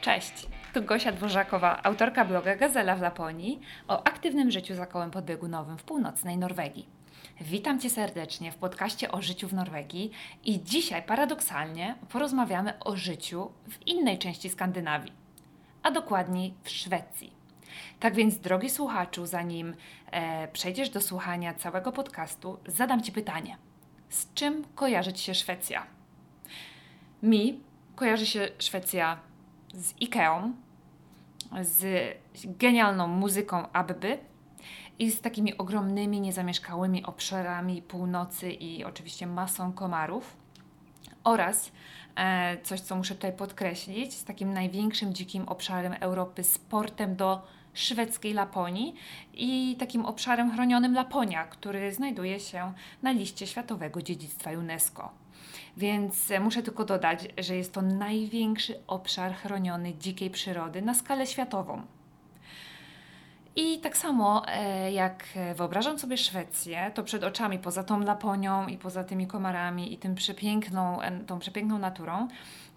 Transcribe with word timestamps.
Cześć, 0.00 0.46
tu 0.74 0.82
Gosia 0.82 1.12
Dworzakowa, 1.12 1.82
autorka 1.82 2.24
bloga 2.24 2.56
Gazela 2.56 2.96
w 2.96 3.00
Laponii 3.00 3.60
o 3.88 4.06
aktywnym 4.06 4.50
życiu 4.50 4.74
za 4.74 4.86
kołem 4.86 5.10
podbiegunowym 5.10 5.78
w 5.78 5.82
północnej 5.82 6.38
Norwegii. 6.38 6.88
Witam 7.40 7.80
Cię 7.80 7.90
serdecznie 7.90 8.52
w 8.52 8.56
podcaście 8.56 9.12
o 9.12 9.22
życiu 9.22 9.48
w 9.48 9.54
Norwegii 9.54 10.10
i 10.44 10.62
dzisiaj 10.62 11.02
paradoksalnie 11.02 11.94
porozmawiamy 12.08 12.78
o 12.78 12.96
życiu 12.96 13.50
w 13.68 13.86
innej 13.86 14.18
części 14.18 14.48
Skandynawii, 14.48 15.12
a 15.82 15.90
dokładniej 15.90 16.54
w 16.62 16.70
Szwecji. 16.70 17.32
Tak 18.00 18.14
więc, 18.14 18.38
drogi 18.38 18.70
słuchaczu, 18.70 19.26
zanim 19.26 19.74
e, 20.10 20.48
przejdziesz 20.48 20.90
do 20.90 21.00
słuchania 21.00 21.54
całego 21.54 21.92
podcastu, 21.92 22.58
zadam 22.66 23.02
Ci 23.02 23.12
pytanie: 23.12 23.56
z 24.08 24.34
czym 24.34 24.64
kojarzy 24.74 25.12
Ci 25.12 25.24
się 25.24 25.34
Szwecja? 25.34 25.86
Mi 27.22 27.60
kojarzy 27.96 28.26
się 28.26 28.48
Szwecja 28.58 29.18
z 29.74 29.94
Ikeą, 30.00 30.52
z 31.62 32.16
genialną 32.44 33.06
muzyką 33.06 33.72
Abby 33.72 34.18
i 34.98 35.10
z 35.10 35.20
takimi 35.20 35.58
ogromnymi, 35.58 36.20
niezamieszkałymi 36.20 37.04
obszarami 37.04 37.82
północy 37.82 38.52
i 38.52 38.84
oczywiście 38.84 39.26
masą 39.26 39.72
komarów. 39.72 40.36
Oraz 41.24 41.72
e, 42.16 42.56
coś, 42.62 42.80
co 42.80 42.96
muszę 42.96 43.14
tutaj 43.14 43.32
podkreślić, 43.32 44.14
z 44.14 44.24
takim 44.24 44.52
największym 44.52 45.14
dzikim 45.14 45.48
obszarem 45.48 45.92
Europy, 45.92 46.44
z 46.44 46.58
portem 46.58 47.16
do 47.16 47.42
szwedzkiej 47.78 48.34
Laponii 48.34 48.94
i 49.34 49.76
takim 49.78 50.06
obszarem 50.06 50.52
chronionym 50.52 50.94
Laponia, 50.94 51.44
który 51.44 51.92
znajduje 51.92 52.40
się 52.40 52.72
na 53.02 53.12
liście 53.12 53.46
Światowego 53.46 54.02
Dziedzictwa 54.02 54.50
UNESCO. 54.50 55.10
Więc 55.76 56.32
muszę 56.40 56.62
tylko 56.62 56.84
dodać, 56.84 57.28
że 57.38 57.56
jest 57.56 57.72
to 57.72 57.82
największy 57.82 58.80
obszar 58.86 59.34
chroniony 59.34 59.94
dzikiej 59.94 60.30
przyrody 60.30 60.82
na 60.82 60.94
skalę 60.94 61.26
światową. 61.26 61.82
I 63.56 63.78
tak 63.78 63.96
samo 63.96 64.42
e, 64.48 64.92
jak 64.92 65.24
wyobrażam 65.54 65.98
sobie 65.98 66.16
Szwecję, 66.16 66.90
to 66.94 67.02
przed 67.02 67.24
oczami, 67.24 67.58
poza 67.58 67.84
tą 67.84 68.00
Laponią 68.00 68.66
i 68.66 68.78
poza 68.78 69.04
tymi 69.04 69.26
komarami 69.26 69.92
i 69.92 69.98
tym 69.98 70.14
przepiękną, 70.14 71.02
e, 71.02 71.20
tą 71.20 71.38
przepiękną 71.38 71.78
naturą, 71.78 72.28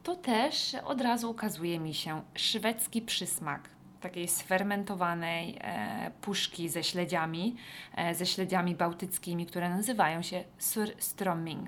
to 0.04 0.16
też 0.16 0.76
od 0.86 1.02
razu 1.02 1.32
ukazuje 1.32 1.80
mi 1.80 1.94
się 1.94 2.22
szwedzki 2.36 3.02
przysmak 3.02 3.70
takiej 4.02 4.28
sfermentowanej 4.28 5.58
e, 5.62 6.12
puszki 6.22 6.70
ze 6.70 6.84
śledziami, 6.84 7.56
e, 7.96 8.16
ze 8.16 8.26
śledziami 8.26 8.76
bałtyckimi, 8.76 9.46
które 9.46 9.70
nazywają 9.70 10.22
się 10.22 10.44
surströmming. 10.60 11.68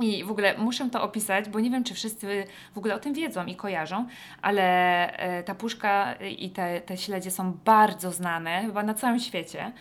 I 0.00 0.24
w 0.24 0.30
ogóle 0.30 0.58
muszę 0.58 0.90
to 0.90 1.02
opisać, 1.02 1.48
bo 1.48 1.60
nie 1.60 1.70
wiem, 1.70 1.84
czy 1.84 1.94
wszyscy 1.94 2.44
w 2.74 2.78
ogóle 2.78 2.94
o 2.94 2.98
tym 2.98 3.14
wiedzą 3.14 3.46
i 3.46 3.56
kojarzą, 3.56 4.06
ale 4.42 4.62
e, 5.16 5.42
ta 5.42 5.54
puszka 5.54 6.14
i 6.14 6.50
te, 6.50 6.80
te 6.80 6.96
śledzie 6.96 7.30
są 7.30 7.52
bardzo 7.64 8.12
znane 8.12 8.62
chyba 8.62 8.82
na 8.82 8.94
całym 8.94 9.18
świecie. 9.18 9.72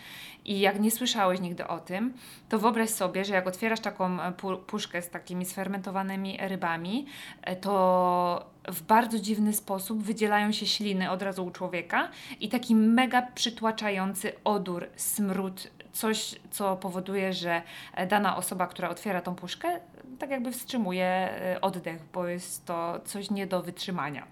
I 0.45 0.59
jak 0.59 0.80
nie 0.80 0.91
słyszałeś 0.91 1.39
nigdy 1.39 1.67
o 1.67 1.80
tym, 1.80 2.13
to 2.50 2.59
wyobraź 2.59 2.89
sobie, 2.89 3.25
że 3.25 3.33
jak 3.33 3.47
otwierasz 3.47 3.80
taką 3.80 4.22
e, 4.22 4.33
puszkę 4.67 5.02
z 5.02 5.09
takimi 5.09 5.45
sfermentowanymi 5.45 6.38
rybami, 6.41 7.05
e, 7.41 7.55
to 7.55 8.50
w 8.67 8.81
bardzo 8.81 9.19
dziwny 9.19 9.53
sposób 9.53 10.03
wydzielają 10.03 10.51
się 10.51 10.65
śliny 10.65 11.11
od 11.11 11.21
razu 11.21 11.45
u 11.45 11.51
człowieka 11.51 12.09
i 12.39 12.49
taki 12.49 12.75
mega 12.75 13.21
przytłaczający 13.21 14.33
odór, 14.43 14.89
smród, 14.95 15.67
coś, 15.91 16.35
co 16.51 16.75
powoduje, 16.75 17.33
że 17.33 17.61
dana 18.09 18.38
osoba, 18.38 18.67
która 18.67 18.89
otwiera 18.89 19.21
tą 19.21 19.35
puszkę, 19.35 19.79
tak 20.19 20.29
jakby 20.29 20.51
wstrzymuje 20.51 21.05
e, 21.05 21.61
oddech, 21.61 22.01
bo 22.13 22.27
jest 22.27 22.65
to 22.65 22.99
coś 23.05 23.31
nie 23.31 23.47
do 23.47 23.61
wytrzymania. 23.61 24.27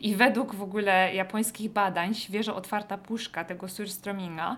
I 0.00 0.16
według 0.16 0.54
w 0.54 0.62
ogóle 0.62 1.14
japońskich 1.14 1.72
badań, 1.72 2.14
świeżo 2.14 2.56
otwarta 2.56 2.98
puszka 2.98 3.44
tego 3.44 3.66
surströmminga 3.66 4.56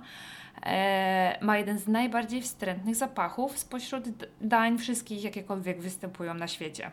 e, 0.62 1.38
ma 1.40 1.58
jeden 1.58 1.78
z 1.78 1.88
najbardziej 1.88 2.42
wstrętnych 2.42 2.96
zapachów 2.96 3.58
spośród 3.58 4.04
dań 4.40 4.78
wszystkich, 4.78 5.24
jakiekolwiek 5.24 5.80
występują 5.80 6.34
na 6.34 6.48
świecie. 6.48 6.90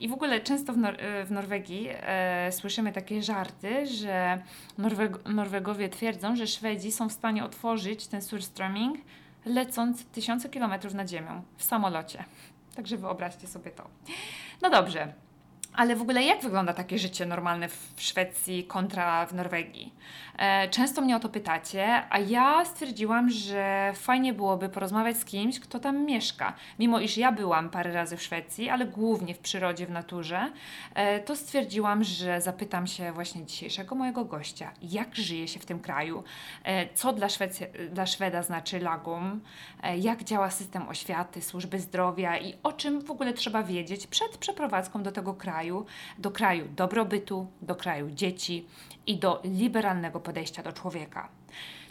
I 0.00 0.08
w 0.08 0.12
ogóle 0.12 0.40
często 0.40 0.72
w, 0.72 0.76
Nor 0.76 0.96
w 1.24 1.30
Norwegii 1.30 1.88
e, 1.90 2.52
słyszymy 2.52 2.92
takie 2.92 3.22
żarty, 3.22 3.86
że 3.86 4.42
Norweg 4.78 5.28
Norwegowie 5.28 5.88
twierdzą, 5.88 6.36
że 6.36 6.46
Szwedzi 6.46 6.92
są 6.92 7.08
w 7.08 7.12
stanie 7.12 7.44
otworzyć 7.44 8.06
ten 8.06 8.20
surströmming 8.20 8.94
lecąc 9.44 10.04
tysiące 10.04 10.48
kilometrów 10.48 10.94
nad 10.94 11.10
ziemią 11.10 11.42
w 11.56 11.64
samolocie. 11.64 12.24
Także 12.76 12.96
wyobraźcie 12.96 13.46
sobie 13.46 13.70
to. 13.70 13.88
No 14.62 14.70
dobrze, 14.70 15.12
ale 15.74 15.96
w 15.96 16.02
ogóle 16.02 16.22
jak 16.22 16.42
wygląda 16.42 16.72
takie 16.72 16.98
życie 16.98 17.26
normalne 17.26 17.68
w 17.68 17.92
Szwecji 17.96 18.64
kontra 18.64 19.26
w 19.26 19.34
Norwegii? 19.34 19.92
E, 20.38 20.68
często 20.68 21.00
mnie 21.00 21.16
o 21.16 21.20
to 21.20 21.28
pytacie, 21.28 22.02
a 22.10 22.18
ja 22.18 22.64
stwierdziłam, 22.64 23.30
że 23.30 23.92
fajnie 23.94 24.32
byłoby 24.32 24.68
porozmawiać 24.68 25.16
z 25.16 25.24
kimś, 25.24 25.60
kto 25.60 25.80
tam 25.80 26.04
mieszka. 26.04 26.54
Mimo 26.78 27.00
iż 27.00 27.16
ja 27.16 27.32
byłam 27.32 27.70
parę 27.70 27.92
razy 27.92 28.16
w 28.16 28.22
Szwecji, 28.22 28.68
ale 28.68 28.86
głównie 28.86 29.34
w 29.34 29.38
przyrodzie, 29.38 29.86
w 29.86 29.90
naturze, 29.90 30.52
e, 30.94 31.20
to 31.20 31.36
stwierdziłam, 31.36 32.04
że 32.04 32.40
zapytam 32.40 32.86
się 32.86 33.12
właśnie 33.12 33.46
dzisiejszego 33.46 33.94
mojego 33.94 34.24
gościa, 34.24 34.72
jak 34.82 35.16
żyje 35.16 35.48
się 35.48 35.60
w 35.60 35.66
tym 35.66 35.80
kraju, 35.80 36.24
e, 36.64 36.94
co 36.94 37.12
dla, 37.12 37.28
Szwecji, 37.28 37.66
dla 37.90 38.06
Szweda 38.06 38.42
znaczy 38.42 38.80
lagum, 38.80 39.40
jak 39.98 40.24
działa 40.24 40.50
system 40.50 40.88
oświaty, 40.88 41.42
służby 41.42 41.80
zdrowia 41.80 42.38
i 42.38 42.54
o 42.62 42.72
czym 42.72 43.00
w 43.00 43.10
ogóle 43.10 43.32
trzeba 43.32 43.62
wiedzieć 43.62 44.06
przed 44.06 44.38
przeprowadzką 44.38 45.02
do 45.02 45.12
tego 45.12 45.34
kraju, 45.34 45.57
do 46.18 46.30
kraju 46.30 46.68
dobrobytu, 46.76 47.46
do 47.62 47.74
kraju 47.74 48.10
dzieci 48.10 48.66
i 49.06 49.16
do 49.16 49.42
liberalnego 49.44 50.20
podejścia 50.20 50.62
do 50.62 50.72
człowieka. 50.72 51.28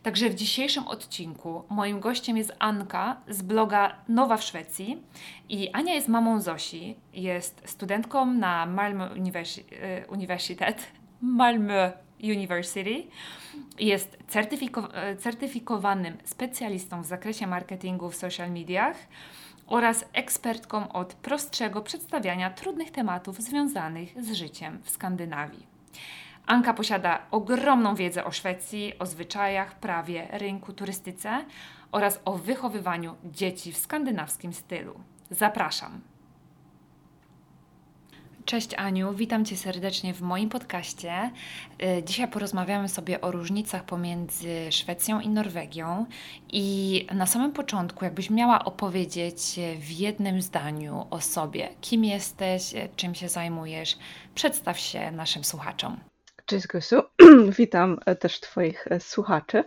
Także 0.03 0.29
w 0.29 0.35
dzisiejszym 0.35 0.87
odcinku 0.87 1.63
moim 1.69 1.99
gościem 1.99 2.37
jest 2.37 2.53
Anka 2.59 3.21
z 3.29 3.41
bloga 3.41 3.95
Nowa 4.07 4.37
w 4.37 4.43
Szwecji 4.43 5.03
i 5.49 5.69
Ania 5.69 5.93
jest 5.93 6.07
mamą 6.07 6.41
Zosi, 6.41 6.95
jest 7.13 7.61
studentką 7.65 8.25
na 8.25 8.67
Malmö 8.67 9.03
e, 9.03 10.07
Universitet, 10.07 10.87
Malmö 11.39 11.91
University, 12.23 13.07
jest 13.79 14.17
certyfiko 14.27 14.89
certyfikowanym 15.19 16.17
specjalistą 16.23 17.01
w 17.01 17.05
zakresie 17.05 17.47
marketingu 17.47 18.09
w 18.09 18.15
social 18.15 18.51
mediach 18.51 18.97
oraz 19.67 20.05
ekspertką 20.13 20.91
od 20.91 21.13
prostszego 21.13 21.81
przedstawiania 21.81 22.49
trudnych 22.49 22.91
tematów 22.91 23.41
związanych 23.41 24.23
z 24.23 24.31
życiem 24.31 24.79
w 24.83 24.89
Skandynawii. 24.89 25.67
Anka 26.45 26.73
posiada 26.73 27.19
ogromną 27.31 27.95
wiedzę 27.95 28.25
o 28.25 28.31
Szwecji, 28.31 28.99
o 28.99 29.05
zwyczajach, 29.05 29.75
prawie, 29.75 30.27
rynku, 30.31 30.73
turystyce 30.73 31.45
oraz 31.91 32.21
o 32.25 32.33
wychowywaniu 32.33 33.15
dzieci 33.25 33.71
w 33.71 33.77
skandynawskim 33.77 34.53
stylu. 34.53 34.99
Zapraszam. 35.29 36.01
Cześć 38.47 38.73
Aniu, 38.73 39.13
witam 39.13 39.45
Cię 39.45 39.57
serdecznie 39.57 40.13
w 40.13 40.21
moim 40.21 40.49
podcaście. 40.49 41.31
Y, 41.99 42.03
dzisiaj 42.03 42.27
porozmawiamy 42.27 42.89
sobie 42.89 43.21
o 43.21 43.31
różnicach 43.31 43.83
pomiędzy 43.83 44.71
Szwecją 44.71 45.19
i 45.19 45.29
Norwegią. 45.29 46.05
I 46.49 47.07
na 47.13 47.25
samym 47.25 47.51
początku, 47.51 48.05
jakbyś 48.05 48.29
miała 48.29 48.65
opowiedzieć 48.65 49.39
w 49.79 49.91
jednym 49.91 50.41
zdaniu 50.41 51.07
o 51.09 51.21
sobie, 51.21 51.69
kim 51.81 52.05
jesteś, 52.05 52.73
czym 52.95 53.15
się 53.15 53.29
zajmujesz, 53.29 53.97
przedstaw 54.35 54.79
się 54.79 55.11
naszym 55.11 55.43
słuchaczom. 55.43 55.97
Cześć 56.45 56.67
Gosiu, 56.67 57.01
witam 57.59 57.99
e, 58.05 58.15
też 58.15 58.39
Twoich 58.39 58.87
e, 58.89 58.99
słuchaczy. 58.99 59.63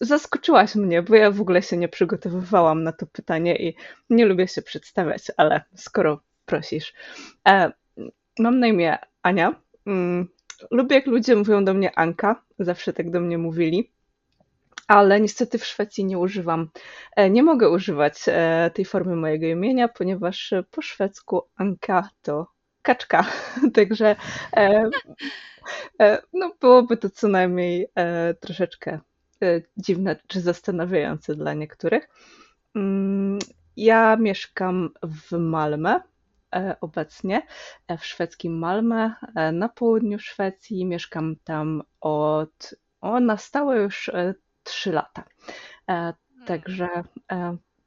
Zaskoczyłaś 0.00 0.74
mnie, 0.74 1.02
bo 1.02 1.14
ja 1.14 1.30
w 1.30 1.40
ogóle 1.40 1.62
się 1.62 1.76
nie 1.76 1.88
przygotowywałam 1.88 2.82
na 2.82 2.92
to 2.92 3.06
pytanie 3.06 3.56
i 3.56 3.76
nie 4.10 4.26
lubię 4.26 4.48
się 4.48 4.62
przedstawiać, 4.62 5.22
ale 5.36 5.62
skoro 5.74 6.20
prosisz. 6.46 6.94
E, 7.48 7.72
mam 8.38 8.60
na 8.60 8.66
imię 8.66 8.98
Ania. 9.22 9.54
Mm, 9.86 10.28
lubię, 10.70 10.96
jak 10.96 11.06
ludzie 11.06 11.36
mówią 11.36 11.64
do 11.64 11.74
mnie 11.74 11.98
Anka, 11.98 12.42
zawsze 12.58 12.92
tak 12.92 13.10
do 13.10 13.20
mnie 13.20 13.38
mówili 13.38 13.90
ale 14.86 15.20
niestety 15.20 15.58
w 15.58 15.64
Szwecji 15.64 16.04
nie 16.04 16.18
używam, 16.18 16.70
nie 17.30 17.42
mogę 17.42 17.70
używać 17.70 18.24
tej 18.74 18.84
formy 18.84 19.16
mojego 19.16 19.46
imienia, 19.46 19.88
ponieważ 19.88 20.54
po 20.70 20.82
szwedzku 20.82 21.42
Anka 21.56 22.08
to 22.22 22.46
kaczka. 22.82 23.26
Także 23.74 24.16
e, 24.56 24.90
e, 26.00 26.22
no, 26.32 26.52
byłoby 26.60 26.96
to 26.96 27.10
co 27.10 27.28
najmniej 27.28 27.86
e, 27.94 28.34
troszeczkę 28.34 28.90
e, 28.92 29.00
dziwne 29.76 30.16
czy 30.26 30.40
zastanawiające 30.40 31.34
dla 31.34 31.54
niektórych. 31.54 32.08
Mm, 32.74 33.38
ja 33.76 34.16
mieszkam 34.16 34.90
w 35.02 35.38
Malmę 35.38 36.00
e, 36.54 36.76
obecnie, 36.80 37.42
e, 37.88 37.98
w 37.98 38.06
szwedzkim 38.06 38.58
Malmę, 38.58 39.14
na 39.52 39.68
południu 39.68 40.18
Szwecji. 40.18 40.86
Mieszkam 40.86 41.36
tam 41.44 41.82
od, 42.00 42.74
o, 43.00 43.20
na 43.20 43.36
stałe 43.36 43.76
już 43.82 44.10
3 44.62 44.92
lata. 44.92 45.24
Także 46.46 46.88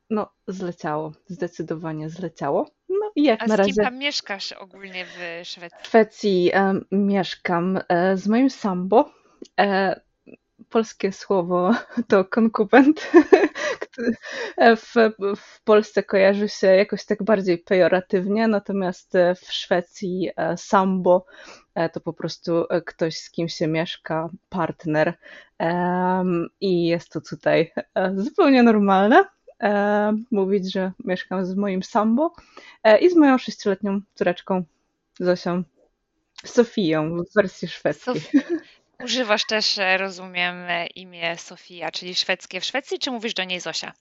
no, 0.10 0.30
zleciało, 0.48 1.12
zdecydowanie 1.28 2.10
zleciało. 2.10 2.70
No 2.90 3.12
i 3.16 3.24
jak 3.24 3.44
A 3.44 3.46
na 3.46 3.56
z 3.56 3.58
kim 3.58 3.66
razie 3.66 3.84
tam 3.84 3.98
mieszkasz 3.98 4.52
ogólnie 4.52 5.06
w 5.06 5.10
w 5.10 5.48
Szwecji? 5.48 5.78
Szwecji 5.84 6.52
e, 6.54 6.80
mieszkam 6.92 7.80
e, 7.90 8.18
z 8.18 8.28
moim 8.28 8.50
sambo. 8.50 9.12
E, 9.60 10.02
polskie 10.74 11.12
słowo 11.12 11.72
to 12.10 12.26
konkubent, 12.26 13.12
który 13.86 14.14
w, 14.58 14.94
w 15.38 15.64
Polsce 15.64 16.04
kojarzy 16.04 16.50
się 16.50 16.68
jakoś 16.68 17.06
tak 17.06 17.24
bardziej 17.24 17.58
pejoratywnie, 17.58 18.48
natomiast 18.48 19.14
w 19.36 19.54
Szwecji 19.54 20.30
e, 20.36 20.58
sambo 20.58 21.26
e, 21.76 21.90
to 21.90 22.00
po 22.00 22.14
prostu 22.14 22.66
e, 22.70 22.82
ktoś, 22.82 23.18
z 23.18 23.32
kim 23.32 23.50
się 23.50 23.68
mieszka, 23.68 24.30
partner. 24.50 25.14
I 26.62 26.88
jest 26.88 27.10
to 27.12 27.22
tutaj 27.22 27.72
e, 27.96 28.14
zupełnie 28.18 28.64
normalne 28.64 29.26
e, 29.62 30.14
mówić, 30.32 30.74
że 30.74 30.92
mieszkam 31.06 31.46
z 31.46 31.56
moim 31.56 31.84
sambo 31.84 32.34
e, 32.84 32.98
i 32.98 33.10
z 33.10 33.16
moją 33.16 33.38
sześcioletnią 33.38 34.02
córeczką 34.16 34.64
Zosią, 35.20 35.64
Sofią 36.46 37.18
w 37.18 37.34
wersji 37.36 37.68
szwedzkiej. 37.68 38.22
Sof 38.22 38.32
używasz 39.04 39.46
też, 39.46 39.78
e, 39.78 39.98
rozumiem, 39.98 40.56
e, 40.56 40.88
imię 40.88 41.38
Sofia, 41.38 41.92
czyli 41.92 42.16
szwedzkie 42.16 42.62
w 42.62 42.66
Szwecji, 42.66 43.00
czy 43.00 43.12
mówisz 43.12 43.34
do 43.34 43.44
niej 43.44 43.60
Zosia? 43.60 43.94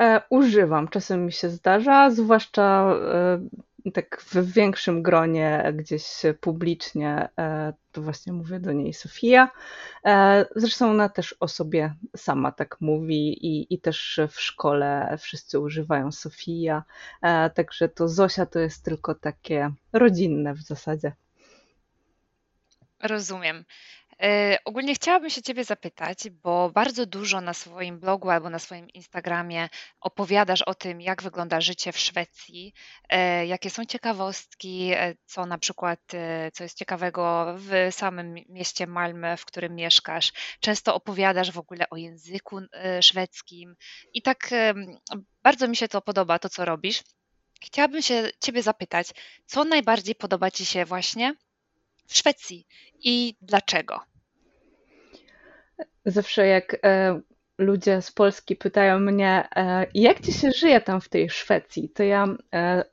E, 0.00 0.22
używam, 0.30 0.88
czasem 0.88 1.26
mi 1.26 1.32
się 1.32 1.50
zdarza, 1.50 2.10
zwłaszcza 2.10 2.94
e, 3.86 3.90
tak 3.90 4.20
w 4.20 4.52
większym 4.52 5.02
gronie, 5.02 5.72
gdzieś 5.74 6.04
publicznie, 6.40 7.28
e, 7.38 7.72
to 7.92 8.02
właśnie 8.02 8.32
mówię 8.32 8.60
do 8.60 8.72
niej 8.72 8.92
Sofia. 8.94 9.50
E, 10.04 10.46
Zresztą 10.56 10.90
ona 10.90 11.08
też 11.08 11.36
o 11.40 11.48
sobie 11.48 11.94
sama 12.16 12.52
tak 12.52 12.80
mówi 12.80 13.46
i, 13.46 13.74
i 13.74 13.80
też 13.80 14.20
w 14.30 14.40
szkole 14.40 15.16
wszyscy 15.20 15.58
używają 15.60 16.12
Sofia, 16.12 16.84
także 17.54 17.88
to 17.88 18.08
Zosia 18.08 18.46
to 18.46 18.58
jest 18.58 18.84
tylko 18.84 19.14
takie 19.14 19.70
rodzinne 19.92 20.54
w 20.54 20.60
zasadzie. 20.60 21.12
Rozumiem. 23.02 23.64
E, 24.22 24.58
ogólnie 24.64 24.94
chciałabym 24.94 25.30
się 25.30 25.42
Ciebie 25.42 25.64
zapytać, 25.64 26.30
bo 26.30 26.70
bardzo 26.70 27.06
dużo 27.06 27.40
na 27.40 27.54
swoim 27.54 28.00
blogu 28.00 28.30
albo 28.30 28.50
na 28.50 28.58
swoim 28.58 28.88
Instagramie 28.88 29.68
opowiadasz 30.00 30.62
o 30.62 30.74
tym, 30.74 31.00
jak 31.00 31.22
wygląda 31.22 31.60
życie 31.60 31.92
w 31.92 31.98
Szwecji, 31.98 32.72
e, 33.08 33.46
jakie 33.46 33.70
są 33.70 33.84
ciekawostki, 33.84 34.92
e, 34.92 35.14
co 35.24 35.46
na 35.46 35.58
przykład, 35.58 36.00
co 36.52 36.62
jest 36.64 36.78
ciekawego 36.78 37.54
w 37.58 37.94
samym 37.94 38.34
mieście 38.48 38.86
Malmö, 38.86 39.36
w 39.36 39.44
którym 39.44 39.74
mieszkasz. 39.74 40.32
Często 40.60 40.94
opowiadasz 40.94 41.52
w 41.52 41.58
ogóle 41.58 41.90
o 41.90 41.96
języku 41.96 42.60
szwedzkim 43.00 43.76
i 44.12 44.22
tak 44.22 44.50
bardzo 45.42 45.68
mi 45.68 45.76
się 45.76 45.88
to 45.88 46.02
podoba, 46.02 46.38
to 46.38 46.48
co 46.48 46.64
robisz. 46.64 47.02
Chciałabym 47.62 48.02
się 48.02 48.30
Ciebie 48.40 48.62
zapytać, 48.62 49.08
co 49.46 49.64
najbardziej 49.64 50.14
podoba 50.14 50.50
Ci 50.50 50.66
się 50.66 50.84
właśnie 50.84 51.34
w 52.06 52.16
Szwecji 52.16 52.66
i 53.00 53.34
dlaczego? 53.42 54.00
Zawsze 56.04 56.46
jak 56.46 56.76
e, 56.84 57.20
ludzie 57.58 58.02
z 58.02 58.12
Polski 58.12 58.56
pytają 58.56 59.00
mnie, 59.00 59.48
e, 59.56 59.86
jak 59.94 60.20
ci 60.20 60.32
się 60.32 60.50
żyje 60.52 60.80
tam 60.80 61.00
w 61.00 61.08
tej 61.08 61.30
Szwecji, 61.30 61.88
to 61.88 62.02
ja 62.02 62.26
e, 62.54 62.84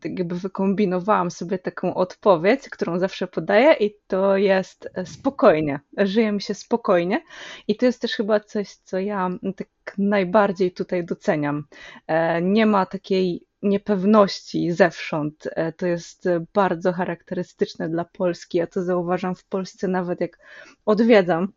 tak 0.00 0.18
jakby 0.18 0.34
wykombinowałam 0.34 1.30
sobie 1.30 1.58
taką 1.58 1.94
odpowiedź, 1.94 2.68
którą 2.70 2.98
zawsze 2.98 3.26
podaję 3.26 3.72
i 3.72 3.94
to 4.06 4.36
jest 4.36 4.88
e, 4.94 5.06
spokojnie. 5.06 5.80
Żyje 5.98 6.32
mi 6.32 6.42
się 6.42 6.54
spokojnie 6.54 7.22
i 7.68 7.76
to 7.76 7.86
jest 7.86 8.00
też 8.00 8.12
chyba 8.12 8.40
coś, 8.40 8.74
co 8.74 8.98
ja 8.98 9.30
tak 9.56 9.68
najbardziej 9.98 10.72
tutaj 10.72 11.04
doceniam. 11.04 11.64
E, 12.06 12.42
Nie 12.42 12.66
ma 12.66 12.86
takiej 12.86 13.46
niepewności 13.62 14.72
zewsząd. 14.72 15.48
E, 15.56 15.72
To 15.72 15.86
jest 15.86 16.26
e, 16.26 16.44
bardzo 16.54 16.92
charakterystyczne 16.92 17.88
dla 17.88 18.04
Polski. 18.04 18.58
Ja 18.58 18.66
to 18.66 18.82
zauważam 18.82 19.34
w 19.34 19.44
Polsce 19.44 19.88
nawet 19.88 20.20
jak 20.20 20.38
odwiedzam 20.86 21.52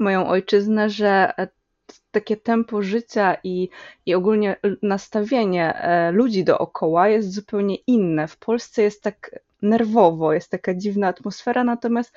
moją 0.00 0.28
ojczyznę, 0.28 0.90
że 0.90 1.32
e, 1.38 1.48
takie 2.10 2.36
tempo 2.36 2.82
życia 2.82 3.36
i, 3.44 3.68
i 4.06 4.14
ogólnie 4.14 4.56
nastawienie 4.82 5.82
ludzi 6.12 6.44
dookoła 6.44 7.08
jest 7.08 7.32
zupełnie 7.32 7.76
inne. 7.86 8.28
W 8.28 8.36
Polsce 8.36 8.82
jest 8.82 9.02
tak 9.02 9.40
nerwowo, 9.62 10.32
jest 10.32 10.50
taka 10.50 10.74
dziwna 10.74 11.08
atmosfera, 11.08 11.64
natomiast 11.64 12.16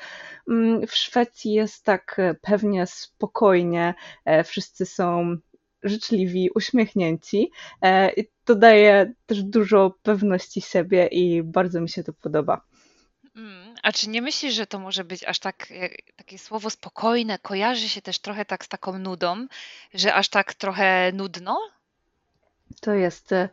mm, 0.50 0.88
w 0.88 0.95
Szwecji 0.95 1.54
jest 1.54 1.83
tak 1.86 2.21
pewnie 2.42 2.88
spokojnie, 2.88 3.94
wszyscy 4.45 4.86
są 4.86 5.38
życzliwi, 5.83 6.49
uśmiechnięci. 6.55 7.51
e, 7.81 8.13
I 8.13 8.27
to 8.45 8.55
daje 8.55 9.13
też 9.25 9.43
dużo 9.43 9.95
pewności 10.03 10.61
siebie 10.61 11.07
i 11.07 11.43
bardzo 11.43 11.81
mi 11.81 11.89
się 11.89 12.03
to 12.03 12.13
podoba. 12.13 12.61
Mm, 13.35 13.75
a 13.83 13.91
czy 13.91 14.09
nie 14.09 14.21
myślisz, 14.21 14.53
że 14.53 14.67
to 14.67 14.79
może 14.79 15.03
być 15.03 15.23
aż 15.23 15.39
tak, 15.39 15.67
e, 15.71 15.89
takie 16.15 16.37
słowo 16.37 16.69
spokojne 16.69 17.39
kojarzy 17.39 17.89
się 17.89 18.01
też 18.01 18.19
trochę 18.19 18.45
tak 18.45 18.65
z 18.65 18.67
taką 18.67 18.99
nudą, 18.99 19.47
że 19.93 20.13
aż 20.13 20.29
tak 20.29 20.53
trochę 20.53 21.11
nudno? 21.13 21.59
To 22.81 22.94
jest 22.94 23.31
e, 23.31 23.50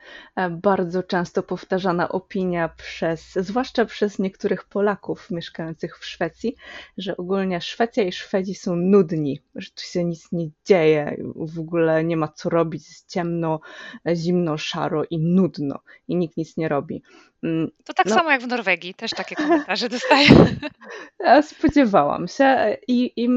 bardzo 0.51 1.03
często 1.03 1.43
powtarzana 1.43 2.09
opinia 2.09 2.69
przez, 2.69 3.33
zwłaszcza 3.33 3.85
przez 3.85 4.19
niektórych 4.19 4.65
Polaków 4.65 5.31
mieszkających 5.31 5.99
w 5.99 6.07
Szwecji, 6.07 6.57
że 6.99 7.17
ogólnie 7.17 7.61
Szwecja 7.61 8.03
i 8.03 8.13
Szwedzi 8.13 8.55
są 8.55 8.77
nudni, 8.77 9.41
że 9.55 9.71
tu 9.71 9.83
się 9.83 10.05
nic 10.05 10.33
nie 10.33 10.49
dzieje, 10.65 11.17
w 11.35 11.59
ogóle 11.59 12.05
nie 12.05 12.17
ma 12.17 12.29
co 12.29 12.51
robić, 12.51 12.89
jest 12.89 13.11
ciemno, 13.11 13.61
zimno, 14.15 14.59
szaro 14.59 15.05
i 15.11 15.19
nudno 15.19 15.81
i 16.09 16.17
nikt 16.17 16.37
nic 16.37 16.57
nie 16.57 16.69
robi. 16.69 17.03
Mm, 17.43 17.71
To 17.85 17.95
tak 17.95 18.07
No, 18.07 18.15
samo 18.15 18.31
jak 18.31 18.43
w 18.43 18.47
Norwegii, 18.47 18.95
też 18.95 19.11
takie 19.11 19.37
komentarze 19.37 19.89
dostaję. 19.89 20.29
ja 21.21 21.43
spodziewałam 21.43 22.29
się 22.29 22.77
i, 22.89 23.13
i 23.25 23.29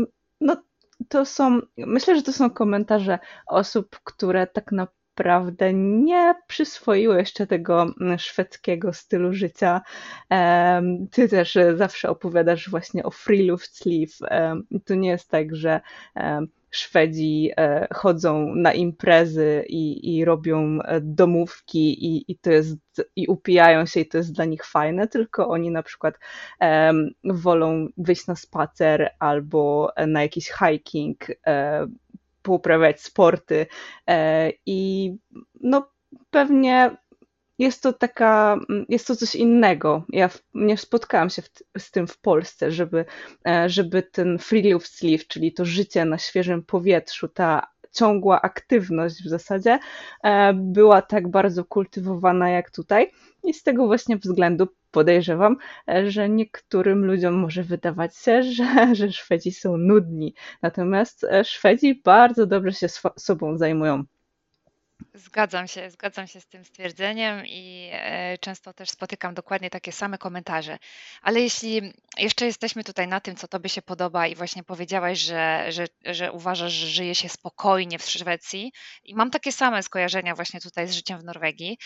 no, 0.42 0.64
to 1.10 1.26
są, 1.26 1.60
myślę, 1.78 2.16
że 2.16 2.22
to 2.24 2.34
są 2.34 2.50
komentarze 2.50 3.20
osób, 3.48 4.00
które 4.04 4.48
tak 4.48 4.72
naprawdę 4.72 4.99
nie 5.74 6.36
przyswoiły 6.48 7.18
jeszcze 7.18 7.48
tego 7.48 7.81
mm, 8.01 8.19
szwedzkiego 8.19 8.94
stylu 8.94 9.33
życia. 9.33 9.81
Ty 11.12 11.30
też 11.30 11.56
e, 11.56 11.77
zawsze 11.77 12.10
opowiadasz 12.10 12.69
właśnie 12.69 13.04
o 13.04 13.12
Friluftsliv. 13.12 14.18
Em, 14.30 14.68
To 14.86 14.95
nie 14.95 15.10
jest 15.10 15.30
tak, 15.30 15.56
że 15.56 15.81
Szwedzi 16.71 17.51
e, 17.57 17.88
chodzą 17.94 18.56
na 18.56 18.74
imprezy 18.74 19.66
i, 19.68 20.16
i 20.18 20.25
robią 20.25 20.80
e, 20.81 21.01
domówki 21.01 22.06
i, 22.06 22.31
i 22.31 22.38
to 22.38 22.52
jest 22.52 22.78
i 23.16 23.28
upijają 23.28 23.85
się 23.85 23.99
i 23.99 24.07
to 24.07 24.18
jest 24.18 24.33
dla 24.33 24.45
nich 24.45 24.66
fajne, 24.66 25.07
tylko 25.07 25.47
oni 25.47 25.71
na 25.71 25.83
przykład 25.83 26.19
em, 26.59 27.09
wolą 27.23 27.88
wyjść 27.97 28.28
na 28.28 28.35
spacer 28.35 29.09
albo 29.19 29.92
na 30.07 30.21
jakiś 30.21 30.52
hiking, 30.52 31.18
e, 31.47 31.88
pouprawiać 32.42 33.02
sporty 33.02 33.66
e, 34.08 34.52
i 34.66 35.12
no 35.62 35.92
pewnie 36.30 36.98
jest 37.60 37.84
to 37.84 37.94
taka, 37.94 38.60
jest 38.90 39.08
to 39.08 39.16
coś 39.16 39.36
innego. 39.36 40.04
Ja 40.10 40.30
nie 40.54 40.78
spotkałam 40.78 41.30
się 41.30 41.42
w, 41.42 41.50
z 41.78 41.92
tym 41.92 42.08
w 42.08 42.18
Polsce, 42.18 42.72
żeby, 42.72 43.06
e, 43.48 43.69
żeby 43.69 44.04
ten 44.04 44.40
free 44.40 44.72
love 44.72 44.86
sleeve, 44.86 45.26
czyli 45.28 45.54
to 45.54 45.66
życie 45.66 46.06
na 46.06 46.18
świeżym 46.18 46.64
powietrzu, 46.64 47.28
ta 47.28 47.68
ciągła 47.92 48.42
aktywność 48.42 49.24
w 49.24 49.30
zasadzie 49.30 49.80
e, 50.24 50.54
była 50.54 51.02
tak 51.02 51.28
bardzo 51.28 51.66
kultywowana 51.66 52.50
jak 52.50 52.72
tutaj. 52.72 53.12
I 53.44 53.54
z 53.54 53.64
tego 53.64 53.88
właśnie 53.88 54.18
względu 54.18 54.68
podejrzewam, 54.92 55.58
e, 55.90 56.12
że 56.12 56.30
niektórym 56.30 57.06
ludziom 57.06 57.34
może 57.34 57.64
wydawać 57.64 58.18
się, 58.18 58.44
że, 58.44 58.66
że 58.96 59.12
Szwedzi 59.12 59.52
są 59.52 59.78
nudni. 59.78 60.34
Natomiast 60.62 61.24
e, 61.24 61.44
Szwedzi 61.46 62.02
bardzo 62.06 62.48
dobrze 62.48 62.74
się 62.74 62.88
sobą 63.18 63.58
zajmują. 63.58 64.04
Zgadzam 65.13 65.68
się, 65.68 65.89
zgadzam 65.89 66.28
się 66.28 66.42
z 66.42 66.47
tym 66.47 66.66
stwierdzeniem 66.66 67.45
i 67.45 67.89
e, 67.94 68.37
często 68.37 68.73
też 68.73 68.89
spotykam 68.89 69.33
dokładnie 69.33 69.69
takie 69.69 69.92
same 69.92 70.18
komentarze. 70.18 70.78
Ale 71.21 71.42
jeśli 71.42 71.94
jeszcze 72.18 72.45
jesteśmy 72.45 72.83
tutaj 72.83 73.07
na 73.07 73.19
tym, 73.19 73.35
co 73.35 73.47
Tobie 73.47 73.69
się 73.69 73.81
podoba 73.81 74.28
i 74.28 74.35
właśnie 74.35 74.63
powiedziałaś, 74.63 75.19
że, 75.19 75.66
że, 75.69 75.85
że 76.06 76.31
uważasz, 76.31 76.73
że 76.73 76.87
żyje 76.87 77.16
się 77.16 77.30
spokojnie 77.30 77.99
w 77.99 78.09
Szwecji 78.09 78.71
i 79.04 79.16
mam 79.16 79.31
takie 79.31 79.51
same 79.51 79.83
skojarzenia 79.83 80.35
właśnie 80.35 80.61
tutaj 80.61 80.87
z 80.87 80.94
życiem 80.94 81.19
w 81.19 81.23
Norwegii 81.23 81.78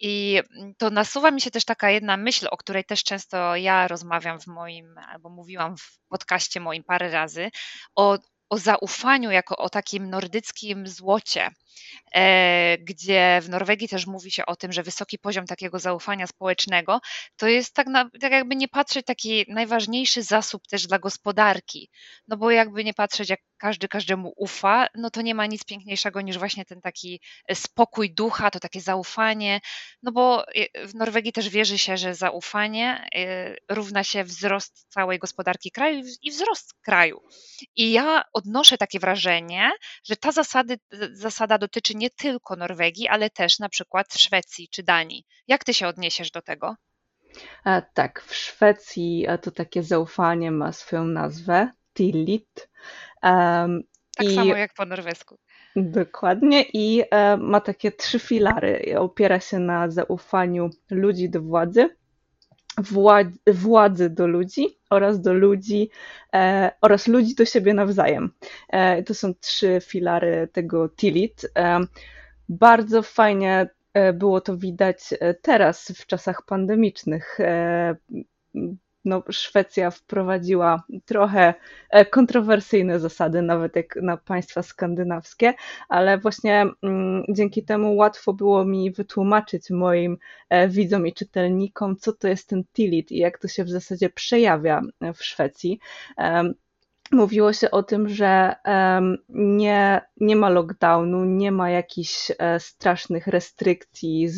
i 0.00 0.40
to 0.78 0.90
nasuwa 0.90 1.30
mi 1.30 1.40
się 1.40 1.50
też 1.50 1.64
taka 1.64 1.90
jedna 1.90 2.16
myśl, 2.16 2.46
o 2.50 2.56
której 2.56 2.84
też 2.84 3.04
często 3.04 3.56
ja 3.56 3.88
rozmawiam 3.88 4.40
w 4.40 4.46
moim, 4.46 4.98
albo 5.08 5.28
mówiłam 5.28 5.76
w 5.76 5.98
podcaście 6.08 6.60
moim 6.60 6.84
parę 6.84 7.10
razy, 7.10 7.50
o, 7.94 8.18
o 8.50 8.58
zaufaniu 8.58 9.30
jako 9.30 9.56
o 9.56 9.68
takim 9.68 10.10
nordyckim 10.10 10.86
złocie 10.88 11.50
gdzie 12.78 13.40
w 13.42 13.48
Norwegii 13.48 13.88
też 13.88 14.06
mówi 14.06 14.30
się 14.30 14.46
o 14.46 14.56
tym, 14.56 14.72
że 14.72 14.82
wysoki 14.82 15.18
poziom 15.18 15.46
takiego 15.46 15.78
zaufania 15.78 16.26
społecznego 16.26 17.00
to 17.36 17.48
jest 17.48 17.74
tak, 17.74 17.86
na, 17.86 18.10
tak 18.20 18.32
jakby 18.32 18.56
nie 18.56 18.68
patrzeć 18.68 19.06
taki 19.06 19.44
najważniejszy 19.48 20.22
zasób 20.22 20.66
też 20.66 20.86
dla 20.86 20.98
gospodarki. 20.98 21.90
No 22.28 22.36
bo 22.36 22.50
jakby 22.50 22.84
nie 22.84 22.94
patrzeć, 22.94 23.30
jak 23.30 23.40
każdy 23.62 23.88
każdemu 23.88 24.32
ufa, 24.36 24.86
no 24.94 25.10
to 25.10 25.22
nie 25.22 25.34
ma 25.34 25.46
nic 25.46 25.64
piękniejszego 25.64 26.20
niż 26.20 26.38
właśnie 26.38 26.64
ten 26.64 26.80
taki 26.80 27.20
e, 27.48 27.54
spokój 27.54 28.14
ducha, 28.14 28.50
to 28.50 28.60
takie 28.60 28.80
zaufanie. 28.80 29.60
No 30.02 30.12
bo 30.12 30.46
e, 30.48 30.86
w 30.86 30.94
Norwegii 30.94 31.32
też 31.32 31.48
wierzy 31.48 31.78
się, 31.78 31.96
że 31.96 32.14
zaufanie 32.14 33.08
równa 33.68 34.04
się 34.04 34.24
wzrost 34.24 34.86
całej 34.88 35.18
gospodarki 35.18 35.70
kraju 35.70 36.02
i 36.22 36.30
wzrost 36.30 36.74
kraju. 36.82 37.20
I 37.76 37.92
ja 37.92 38.24
odnoszę 38.32 38.78
takie 38.78 38.98
wrażenie, 38.98 39.70
że 40.04 40.16
ta 40.16 40.32
zasady, 40.32 40.78
zasada 41.12 41.58
dotyczy 41.62 41.94
nie 41.94 42.10
tylko 42.10 42.56
Norwegii, 42.56 43.08
ale 43.08 43.30
też 43.30 43.58
na 43.58 43.68
przykład 43.68 44.14
Szwecji 44.14 44.68
czy 44.68 44.82
Danii. 44.82 45.24
Jak 45.48 45.64
ty 45.64 45.74
się 45.74 45.86
odniesiesz 45.86 46.30
do 46.30 46.42
tego? 46.42 46.76
E, 47.66 47.82
tak, 47.94 48.22
w 48.22 48.34
Szwecji 48.34 49.26
to 49.42 49.50
takie 49.50 49.82
zaufanie 49.82 50.50
ma 50.50 50.72
swoją 50.72 51.04
nazwę, 51.04 51.70
tillit. 51.94 52.68
Um, 53.22 53.82
tak 54.16 54.26
i... 54.26 54.34
samo 54.34 54.56
jak 54.56 54.74
po 54.74 54.84
norwesku. 54.84 55.38
Dokładnie 55.76 56.64
i 56.72 57.02
e, 57.10 57.36
ma 57.36 57.60
takie 57.60 57.92
trzy 57.92 58.18
filary. 58.18 58.94
Opiera 58.98 59.40
się 59.40 59.58
na 59.58 59.90
zaufaniu 59.90 60.70
ludzi 60.90 61.30
do 61.30 61.42
władzy, 61.42 61.96
władzy 63.46 64.10
do 64.10 64.26
ludzi 64.26 64.78
oraz 64.90 65.20
do 65.20 65.32
ludzi 65.32 65.90
e, 66.34 66.70
oraz 66.80 67.08
ludzi 67.08 67.34
do 67.34 67.44
siebie 67.44 67.74
nawzajem. 67.74 68.32
E, 68.68 69.02
to 69.02 69.14
są 69.14 69.34
trzy 69.34 69.78
filary 69.82 70.48
tego 70.52 70.88
Tilit. 70.88 71.46
E, 71.58 71.80
bardzo 72.48 73.02
fajnie 73.02 73.68
e, 73.94 74.12
było 74.12 74.40
to 74.40 74.56
widać 74.56 74.98
e, 75.20 75.34
teraz 75.34 75.92
w 75.96 76.06
czasach 76.06 76.42
pandemicznych. 76.46 77.38
No, 79.04 79.22
Szwecja 79.30 79.90
wprowadziła 79.90 80.82
trochę 81.04 81.54
e, 81.90 82.04
kontrowersyjne 82.04 83.00
zasady, 83.00 83.42
nawet 83.42 83.76
jak 83.76 83.96
na 84.02 84.16
państwa 84.16 84.62
skandynawskie, 84.62 85.54
ale 85.88 86.18
właśnie 86.18 86.66
mm, 86.82 87.24
dzięki 87.28 87.64
temu 87.64 87.96
łatwo 87.96 88.32
było 88.32 88.64
mi 88.64 88.90
wytłumaczyć 88.92 89.70
moim 89.70 90.18
e, 90.48 90.68
widzom 90.68 91.06
i 91.06 91.12
czytelnikom, 91.12 91.96
co 91.96 92.12
to 92.12 92.28
jest 92.28 92.48
ten 92.48 92.64
tilit 92.64 93.12
i 93.12 93.18
jak 93.18 93.38
to 93.38 93.48
się 93.48 93.64
w 93.64 93.70
zasadzie 93.70 94.10
przejawia 94.10 94.82
w 95.14 95.24
Szwecji. 95.24 95.80
Mówiło 97.12 97.52
się 97.52 97.70
o 97.70 97.82
tym, 97.82 98.08
że 98.08 98.54
nie, 99.28 100.00
nie 100.20 100.36
ma 100.36 100.50
lockdownu, 100.50 101.24
nie 101.24 101.52
ma 101.52 101.70
jakichś 101.70 102.32
e, 102.38 102.60
strasznych 102.60 103.26
restrykcji 103.26 104.28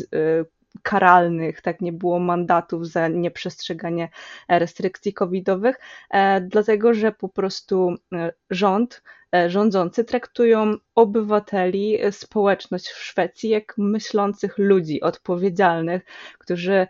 karalnych, 0.83 1.61
tak 1.61 1.81
nie 1.81 1.93
było 1.93 2.19
mandatów 2.19 2.89
za 2.89 3.09
nieprzestrzeganie 3.09 4.09
restrykcji 4.49 5.15
covidowych, 5.15 5.81
e, 6.11 6.41
dlatego 6.41 6.95
że 6.95 7.13
po 7.13 7.29
prostu 7.29 7.95
e, 8.13 8.33
rząd, 8.51 9.03
e, 9.35 9.51
rządzący 9.51 10.05
traktują 10.05 10.75
obywateli, 10.95 11.99
społeczność 12.11 12.87
w 12.87 12.99
Szwecji 12.99 13.51
jak 13.51 13.75
myślących 13.79 14.59
ludzi, 14.59 15.01
odpowiedzialnych, 15.01 16.03
którzy 16.39 16.87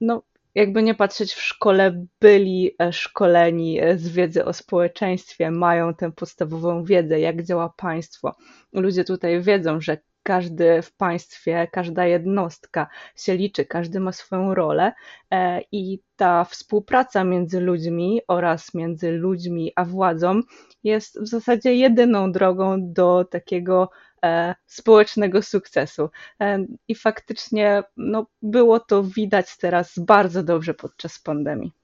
no, 0.00 0.22
jakby 0.54 0.82
nie 0.82 0.94
patrzeć 0.94 1.32
w 1.34 1.42
szkole, 1.42 2.06
byli 2.20 2.76
szkoleni 2.90 3.80
z 3.96 4.08
wiedzy 4.08 4.44
o 4.44 4.52
społeczeństwie, 4.52 5.50
mają 5.50 5.94
tę 5.94 6.12
podstawową 6.12 6.84
wiedzę, 6.84 7.20
jak 7.20 7.42
działa 7.42 7.74
państwo. 7.76 8.36
Ludzie 8.72 9.04
tutaj 9.04 9.42
wiedzą, 9.42 9.80
że 9.80 9.98
każdy 10.24 10.82
w 10.82 10.92
państwie, 10.96 11.68
każda 11.72 12.06
jednostka 12.06 12.88
się 13.16 13.36
liczy, 13.36 13.64
każdy 13.64 14.00
ma 14.00 14.12
swoją 14.12 14.54
rolę 14.54 14.92
e, 15.30 15.60
i 15.72 16.00
ta 16.16 16.44
współpraca 16.44 17.24
między 17.24 17.60
ludźmi 17.60 18.20
oraz 18.28 18.74
między 18.74 19.10
ludźmi 19.12 19.72
a 19.76 19.84
władzą 19.84 20.40
jest 20.84 21.20
w 21.20 21.26
zasadzie 21.26 21.74
jedyną 21.74 22.32
drogą 22.32 22.92
do 22.92 23.24
takiego 23.24 23.90
e, 24.24 24.54
społecznego 24.66 25.42
sukcesu. 25.42 26.10
E, 26.40 26.66
I 26.88 26.94
faktycznie 26.94 27.82
no, 27.96 28.26
było 28.42 28.80
to 28.80 29.02
widać 29.02 29.56
teraz 29.56 29.98
bardzo 29.98 30.42
dobrze 30.42 30.74
podczas 30.74 31.18
pandemii. 31.18 31.83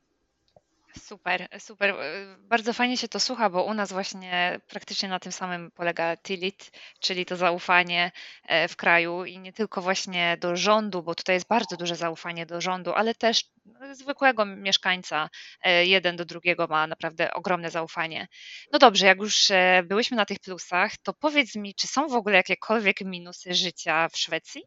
Super, 0.99 1.49
super. 1.59 1.95
Bardzo 2.39 2.73
fajnie 2.73 2.97
się 2.97 3.09
to 3.09 3.21
słucha, 3.21 3.51
bo 3.51 3.65
u 3.65 3.75
nas 3.75 3.93
właśnie 3.93 4.61
praktycznie 4.69 5.09
na 5.09 5.21
tym 5.21 5.33
samym 5.33 5.71
polega 5.71 6.17
Tilit, 6.17 6.71
czyli 7.01 7.27
to 7.27 7.37
zaufanie 7.37 8.13
e, 8.45 8.69
w 8.69 8.77
kraju 8.77 9.25
i 9.25 9.39
nie 9.39 9.53
tylko 9.53 9.83
właśnie 9.83 10.37
do 10.41 10.57
rządu, 10.57 11.03
bo 11.03 11.15
tutaj 11.15 11.37
jest 11.37 11.49
bardzo 11.49 11.77
duże 11.77 11.97
zaufanie 11.97 12.47
do 12.47 12.61
rządu, 12.61 12.93
ale 12.93 13.15
też 13.15 13.45
zwykłego 13.93 14.45
mieszkańca 14.45 15.31
e, 15.63 15.87
jeden 15.87 16.17
do 16.17 16.25
drugiego 16.25 16.67
ma 16.67 16.87
naprawdę 16.87 17.35
ogromne 17.35 17.71
zaufanie. 17.71 18.29
No 18.73 18.79
dobrze, 18.79 19.07
jak 19.07 19.19
już 19.19 19.51
e, 19.51 19.83
byłyśmy 19.87 20.17
na 20.17 20.27
tych 20.27 20.39
plusach, 20.39 20.97
to 20.97 21.13
powiedz 21.13 21.55
mi, 21.55 21.75
czy 21.75 21.87
są 21.87 22.09
w 22.09 22.15
ogóle 22.15 22.37
jakiekolwiek 22.37 23.01
minusy 23.01 23.55
życia 23.55 24.09
w 24.09 24.17
Szwecji? 24.17 24.63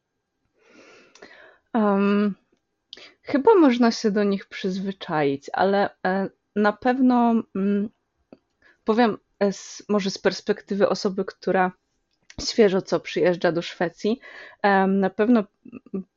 Um, 1.74 2.36
Chyba 3.22 3.56
można 3.56 3.92
się 3.92 4.12
do 4.12 4.24
nich 4.24 4.46
przyzwyczaić, 4.46 5.50
ale 5.54 5.90
e, 6.06 6.30
na 6.56 6.74
pewno 6.74 7.44
mm, 7.56 7.90
powiem 8.84 9.18
z, 9.52 9.84
może 9.90 10.12
z 10.12 10.18
perspektywy 10.18 10.90
osoby, 10.90 11.26
która 11.26 11.72
świeżo 12.42 12.82
co 12.82 13.00
przyjeżdża 13.00 13.52
do 13.52 13.62
Szwecji, 13.62 14.20
na 14.88 15.10
pewno 15.10 15.44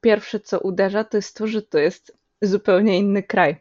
pierwsze 0.01 0.41
co 0.41 0.61
uderza 0.61 1.05
to 1.05 1.17
jest 1.17 1.37
to, 1.37 1.47
że 1.47 1.63
to 1.63 1.79
jest 1.79 2.19
zupełnie 2.43 2.99
inny 2.99 3.23
kraj 3.23 3.57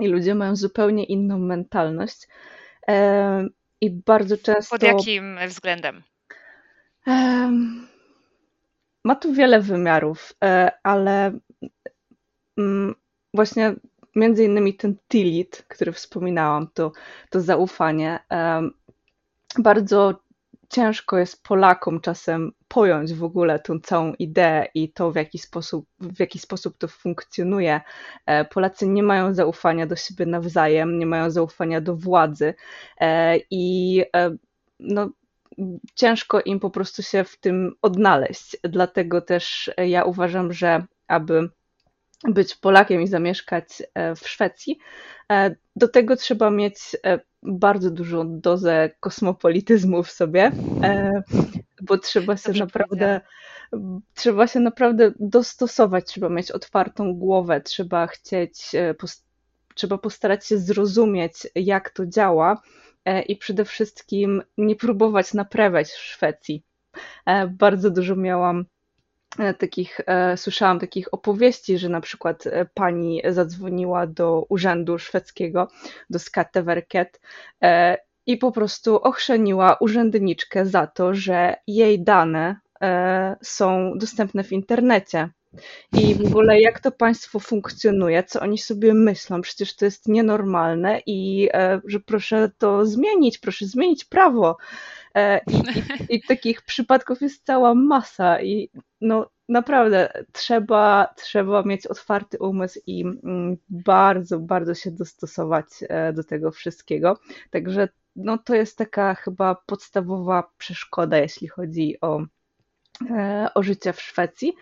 i 0.00 0.08
ludzie 0.08 0.34
mają 0.34 0.56
zupełnie 0.56 1.04
inną 1.04 1.38
mentalność 1.38 2.28
i 3.80 3.90
bardzo 3.90 4.36
często... 4.36 4.70
Pod 4.70 4.82
jakim 4.82 5.38
względem? 5.48 6.02
Ma 9.04 9.14
tu 9.14 9.32
wiele 9.32 9.60
wymiarów, 9.60 10.34
e, 10.44 10.70
ale 10.82 11.38
właśnie 13.34 13.74
między 14.16 14.44
innymi 14.44 14.74
ten 14.74 14.96
tilit, 15.08 15.64
który 15.68 15.92
wspominałam, 15.92 16.68
to, 16.74 16.92
to 17.30 17.40
zaufanie. 17.40 18.18
Bardzo 19.58 20.14
ciężko 20.68 21.18
jest 21.18 21.42
Polakom 21.42 22.00
czasem 22.00 22.52
pojąć 22.68 23.14
w 23.14 23.24
ogóle 23.24 23.58
tą 23.58 23.80
całą 23.80 24.14
ideę 24.14 24.66
i 24.74 24.92
to, 24.92 25.12
w 25.12 25.16
jaki 25.16 25.38
sposób, 25.38 25.86
w 26.00 26.20
jaki 26.20 26.38
sposób 26.38 26.78
to 26.78 26.88
funkcjonuje. 26.88 27.80
E, 28.26 28.44
Polacy 28.44 28.88
nie 28.88 29.02
mają 29.02 29.34
zaufania 29.34 29.86
do 29.86 29.96
siebie 29.96 30.26
nawzajem, 30.26 30.98
nie 30.98 31.06
mają 31.06 31.30
zaufania 31.30 31.80
do 31.80 31.96
władzy 31.96 32.54
e, 33.00 33.38
i 33.50 34.02
e, 34.16 34.36
no, 34.80 35.10
ciężko 35.94 36.40
im 36.40 36.60
po 36.60 36.70
prostu 36.70 37.02
się 37.02 37.24
w 37.24 37.36
tym 37.36 37.72
odnaleźć. 37.82 38.56
Dlatego 38.64 39.20
też 39.20 39.70
ja 39.76 40.04
uważam, 40.04 40.52
że 40.52 40.86
aby 41.08 41.50
być 42.24 42.54
Polakiem 42.54 43.02
i 43.02 43.06
zamieszkać 43.06 43.82
e, 43.94 44.14
w 44.14 44.28
Szwecji. 44.28 44.78
E, 45.32 45.56
do 45.76 45.88
tego 45.88 46.16
trzeba 46.16 46.50
mieć 46.50 46.76
e, 47.06 47.20
bardzo 47.42 47.90
dużą 47.90 48.40
dozę 48.40 48.90
kosmopolityzmu 49.00 50.02
w 50.02 50.10
sobie, 50.10 50.52
bo 51.82 51.98
trzeba 51.98 52.36
się 52.36 52.48
Dobrze 52.48 52.64
naprawdę 52.64 53.20
trzeba 54.14 54.46
się 54.46 54.60
naprawdę 54.60 55.12
dostosować, 55.20 56.06
trzeba 56.06 56.28
mieć 56.28 56.50
otwartą 56.50 57.14
głowę, 57.14 57.60
trzeba 57.60 58.06
chcieć, 58.06 58.72
trzeba 59.74 59.98
postarać 59.98 60.46
się 60.46 60.58
zrozumieć, 60.58 61.32
jak 61.54 61.90
to 61.90 62.06
działa 62.06 62.62
i 63.26 63.36
przede 63.36 63.64
wszystkim 63.64 64.42
nie 64.58 64.76
próbować 64.76 65.34
naprawiać 65.34 65.88
w 65.88 65.98
Szwecji. 65.98 66.62
Bardzo 67.50 67.90
dużo 67.90 68.16
miałam 68.16 68.64
takich, 69.58 70.00
e, 70.06 70.36
słyszałam 70.36 70.78
takich 70.78 71.14
opowieści, 71.14 71.78
że 71.78 71.88
na 71.88 72.00
przykład 72.00 72.46
e, 72.46 72.66
pani 72.74 73.22
zadzwoniła 73.28 74.06
do 74.06 74.46
urzędu 74.48 74.98
szwedzkiego, 74.98 75.68
do 76.10 76.18
Skatteverket 76.18 77.20
i 78.26 78.36
po 78.36 78.52
prostu 78.52 78.96
ochrzeniła 78.96 79.76
urzędniczkę 79.80 80.66
za 80.66 80.86
to, 80.86 81.14
że 81.14 81.54
jej 81.66 82.04
dane 82.04 82.56
są 83.42 83.92
dostępne 83.98 84.44
w 84.44 84.52
internecie. 84.52 85.28
I 85.92 86.14
w 86.14 86.26
ogóle 86.26 86.60
jak 86.60 86.80
to 86.80 86.92
państwo 86.92 87.38
funkcjonuje, 87.38 88.22
co 88.22 88.40
oni 88.40 88.58
sobie 88.58 88.94
myślą, 88.94 89.40
przecież 89.40 89.76
to 89.76 89.84
jest 89.84 90.08
nienormalne 90.08 91.00
i 91.06 91.48
że 91.84 92.00
proszę 92.00 92.50
to 92.58 92.86
zmienić, 92.86 93.38
proszę 93.38 93.66
zmienić 93.66 94.04
prawo. 94.04 94.56
E, 95.14 95.40
I, 95.46 95.56
i, 95.56 95.82
I, 96.16 96.22
takich 96.22 96.62
przypadków 96.62 97.20
jest 97.20 97.44
cała 97.44 97.74
masa 97.74 98.42
i 98.42 98.70
no 99.00 99.30
naprawdę 99.48 100.24
trzeba, 100.32 101.14
trzeba 101.16 101.62
mieć 101.62 101.86
otwarty 101.86 102.38
umysł 102.38 102.80
i 102.86 103.04
mm, 103.04 103.56
bardzo, 103.68 104.38
bardzo 104.38 104.74
się 104.74 104.90
dostosować 104.90 105.66
e, 105.88 106.12
do 106.12 106.24
tego 106.24 106.50
wszystkiego. 106.50 107.18
Także 107.50 107.88
no, 108.16 108.38
to 108.38 108.54
jest 108.54 108.78
taka 108.78 109.14
chyba 109.14 109.54
podstawowa 109.66 110.50
przeszkoda, 110.58 111.18
jeśli 111.18 111.48
chodzi 111.48 111.96
o 112.00 112.20
o 113.54 113.62
życie 113.62 113.92
w 113.92 114.00
Szwecji, 114.00 114.52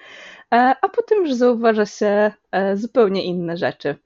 a 0.50 0.88
potem 0.97 1.19
już 1.19 1.35
zauważa 1.35 1.87
się 1.87 2.33
zupełnie 2.75 3.25
inne 3.25 3.57
rzeczy. 3.57 3.97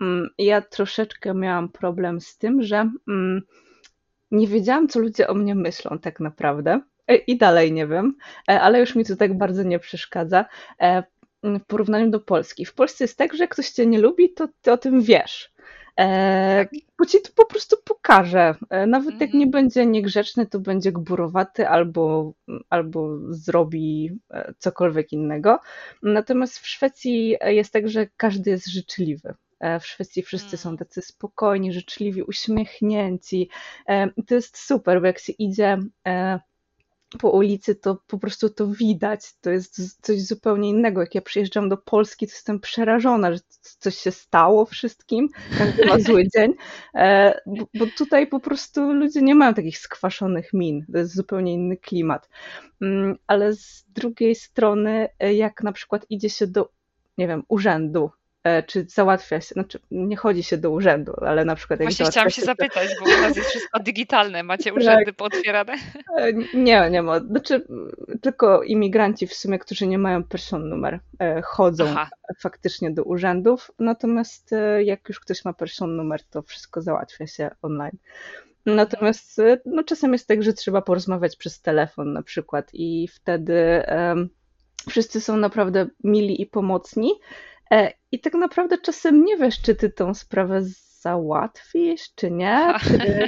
Mm, 0.00 0.28
ja 0.38 0.60
troszeczkę 0.62 1.34
miałam 1.34 1.68
problem 1.68 2.20
z 2.20 2.38
tym, 2.38 2.62
że 2.62 2.90
mm, 3.08 3.42
nie 4.34 4.46
wiedziałam, 4.46 4.88
co 4.88 5.00
ludzie 5.00 5.28
o 5.28 5.34
mnie 5.34 5.54
myślą 5.54 5.98
tak 5.98 6.20
naprawdę. 6.20 6.80
E, 7.08 7.16
I 7.16 7.38
dalej 7.38 7.72
nie 7.72 7.86
wiem, 7.86 8.16
e, 8.50 8.60
ale 8.60 8.80
już 8.80 8.94
mi 8.94 9.04
to 9.04 9.16
tak 9.16 9.38
bardzo 9.38 9.62
nie 9.62 9.78
przeszkadza. 9.78 10.44
E, 10.80 11.02
w 11.42 11.64
porównaniu 11.66 12.10
do 12.10 12.20
Polski. 12.20 12.64
W 12.64 12.74
Polsce 12.74 13.04
jest 13.04 13.18
tak, 13.18 13.34
że 13.34 13.44
jak 13.44 13.50
ktoś 13.50 13.70
cię 13.70 13.86
nie 13.86 13.98
lubi, 13.98 14.32
to 14.32 14.48
ty 14.62 14.72
o 14.72 14.78
tym 14.78 15.02
wiesz. 15.02 15.52
E, 16.00 16.68
bo 16.98 17.06
ci 17.06 17.22
to 17.22 17.30
po 17.34 17.46
prostu 17.46 17.76
pokaże. 17.84 18.54
Nawet 18.86 19.20
jak 19.20 19.34
nie 19.34 19.44
mhm. 19.44 19.50
będzie 19.50 19.86
niegrzeczny, 19.86 20.46
to 20.46 20.60
będzie 20.60 20.92
gburowaty 20.92 21.68
albo, 21.68 22.32
albo 22.70 23.18
zrobi 23.28 24.10
cokolwiek 24.58 25.12
innego. 25.12 25.60
Natomiast 26.02 26.58
w 26.58 26.66
Szwecji 26.66 27.36
jest 27.46 27.72
tak, 27.72 27.88
że 27.88 28.06
każdy 28.16 28.50
jest 28.50 28.66
życzliwy. 28.66 29.34
E, 29.60 29.80
w 29.80 29.86
Szwecji 29.86 30.22
wszyscy 30.22 30.56
są 30.56 30.68
mm. 30.68 30.78
tacy 30.78 31.02
spokojni, 31.02 31.72
życzliwi, 31.72 32.22
uśmiechnięci. 32.22 33.50
E, 33.88 34.08
to 34.26 34.34
jest 34.34 34.58
super, 34.58 35.00
bo 35.00 35.06
jak 35.06 35.18
się 35.18 35.32
idzie 35.32 35.78
e, 36.06 36.40
po 37.18 37.30
ulicy, 37.30 37.74
to 37.74 37.98
po 38.06 38.18
prostu 38.18 38.50
to 38.50 38.66
widać. 38.66 39.34
To 39.40 39.50
jest 39.50 40.00
coś 40.02 40.22
zupełnie 40.22 40.68
innego. 40.68 41.00
Jak 41.00 41.14
ja 41.14 41.22
przyjeżdżam 41.22 41.68
do 41.68 41.76
Polski, 41.76 42.26
to 42.26 42.32
jestem 42.32 42.60
przerażona, 42.60 43.32
że 43.32 43.38
coś 43.60 43.96
się 43.96 44.10
stało 44.10 44.64
wszystkim, 44.64 45.28
każdy 45.58 45.84
ma 45.86 45.98
zły 45.98 46.24
dzień, 46.36 46.54
bo, 47.46 47.66
bo 47.74 47.86
tutaj 47.98 48.26
po 48.26 48.40
prostu 48.40 48.92
ludzie 48.92 49.22
nie 49.22 49.34
mają 49.34 49.54
takich 49.54 49.78
skwaszonych 49.78 50.52
min. 50.52 50.86
To 50.92 50.98
jest 50.98 51.14
zupełnie 51.14 51.52
inny 51.52 51.76
klimat. 51.76 52.28
Mm, 52.82 53.16
ale 53.26 53.52
z 53.52 53.84
drugiej 53.88 54.34
strony, 54.34 55.08
jak 55.20 55.62
na 55.62 55.72
przykład 55.72 56.06
idzie 56.10 56.30
się 56.30 56.46
do, 56.46 56.70
nie 57.18 57.28
wiem, 57.28 57.42
urzędu, 57.48 58.10
czy 58.66 58.86
załatwia 58.88 59.40
się, 59.40 59.52
znaczy 59.52 59.78
nie 59.90 60.16
chodzi 60.16 60.42
się 60.42 60.56
do 60.58 60.70
urzędu, 60.70 61.12
ale 61.26 61.44
na 61.44 61.54
przykład 61.54 61.80
jak 61.80 61.88
Właśnie 61.88 62.06
chciałam 62.06 62.30
się, 62.30 62.40
się 62.40 62.46
zapytać, 62.46 62.88
bo 63.00 63.04
u 63.04 63.22
nas 63.22 63.36
jest 63.36 63.48
wszystko 63.48 63.80
digitalne, 63.80 64.42
macie 64.42 64.64
tak. 64.64 64.76
urzędy 64.76 65.04
tak. 65.04 65.14
pootwierane? 65.14 65.72
E, 66.18 66.32
nie, 66.54 66.90
nie 66.90 67.02
ma, 67.02 67.20
znaczy 67.20 67.66
tylko 68.20 68.62
imigranci 68.62 69.26
w 69.26 69.34
sumie, 69.34 69.58
którzy 69.58 69.86
nie 69.86 69.98
mają 69.98 70.24
person 70.24 70.68
numer, 70.68 71.00
e, 71.18 71.42
chodzą 71.42 71.84
Aha. 71.88 72.08
faktycznie 72.38 72.90
do 72.90 73.02
urzędów, 73.04 73.70
natomiast 73.78 74.50
jak 74.84 75.08
już 75.08 75.20
ktoś 75.20 75.44
ma 75.44 75.52
person 75.52 75.96
numer, 75.96 76.22
to 76.22 76.42
wszystko 76.42 76.82
załatwia 76.82 77.26
się 77.26 77.50
online. 77.62 77.96
Natomiast 78.66 79.40
no, 79.66 79.84
czasem 79.84 80.12
jest 80.12 80.28
tak, 80.28 80.42
że 80.42 80.52
trzeba 80.52 80.82
porozmawiać 80.82 81.36
przez 81.36 81.60
telefon 81.60 82.12
na 82.12 82.22
przykład 82.22 82.70
i 82.72 83.08
wtedy 83.08 83.82
um, 83.88 84.28
wszyscy 84.90 85.20
są 85.20 85.36
naprawdę 85.36 85.86
mili 86.04 86.42
i 86.42 86.46
pomocni, 86.46 87.12
E, 87.14 87.53
I 88.12 88.20
tak 88.20 88.34
naprawdę 88.34 88.78
czasem 88.78 89.24
nie 89.24 89.36
wiesz, 89.36 89.62
czy 89.62 89.74
ty 89.74 89.90
tą 89.90 90.14
sprawę 90.14 90.62
załatwisz, 91.04 92.14
czy 92.14 92.30
nie, 92.30 92.74
czy, 92.82 93.26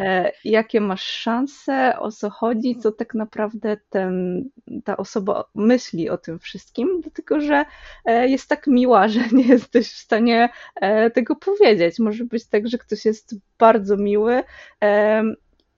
e, 0.00 0.32
jakie 0.44 0.80
masz 0.80 1.02
szanse, 1.02 1.98
o 1.98 2.12
co 2.12 2.30
chodzi, 2.30 2.76
co 2.76 2.92
tak 2.92 3.14
naprawdę 3.14 3.76
ten, 3.90 4.44
ta 4.84 4.96
osoba 4.96 5.44
myśli 5.54 6.10
o 6.10 6.18
tym 6.18 6.38
wszystkim, 6.38 7.00
dlatego 7.02 7.40
że 7.40 7.64
e, 8.04 8.28
jest 8.28 8.48
tak 8.48 8.66
miła, 8.66 9.08
że 9.08 9.20
nie 9.32 9.44
jesteś 9.44 9.92
w 9.92 9.98
stanie 9.98 10.48
e, 10.74 11.10
tego 11.10 11.36
powiedzieć. 11.36 11.98
Może 11.98 12.24
być 12.24 12.48
tak, 12.48 12.68
że 12.68 12.78
ktoś 12.78 13.04
jest 13.04 13.34
bardzo 13.58 13.96
miły, 13.96 14.42
e, 14.84 15.22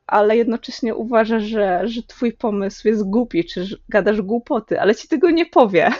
ale 0.06 0.36
jednocześnie 0.36 0.94
uważa, 0.94 1.40
że, 1.40 1.80
że 1.84 2.02
twój 2.02 2.32
pomysł 2.32 2.88
jest 2.88 3.04
głupi, 3.04 3.44
czy 3.44 3.66
gadasz 3.88 4.22
głupoty, 4.22 4.80
ale 4.80 4.94
ci 4.94 5.08
tego 5.08 5.30
nie 5.30 5.46
powie. 5.46 5.90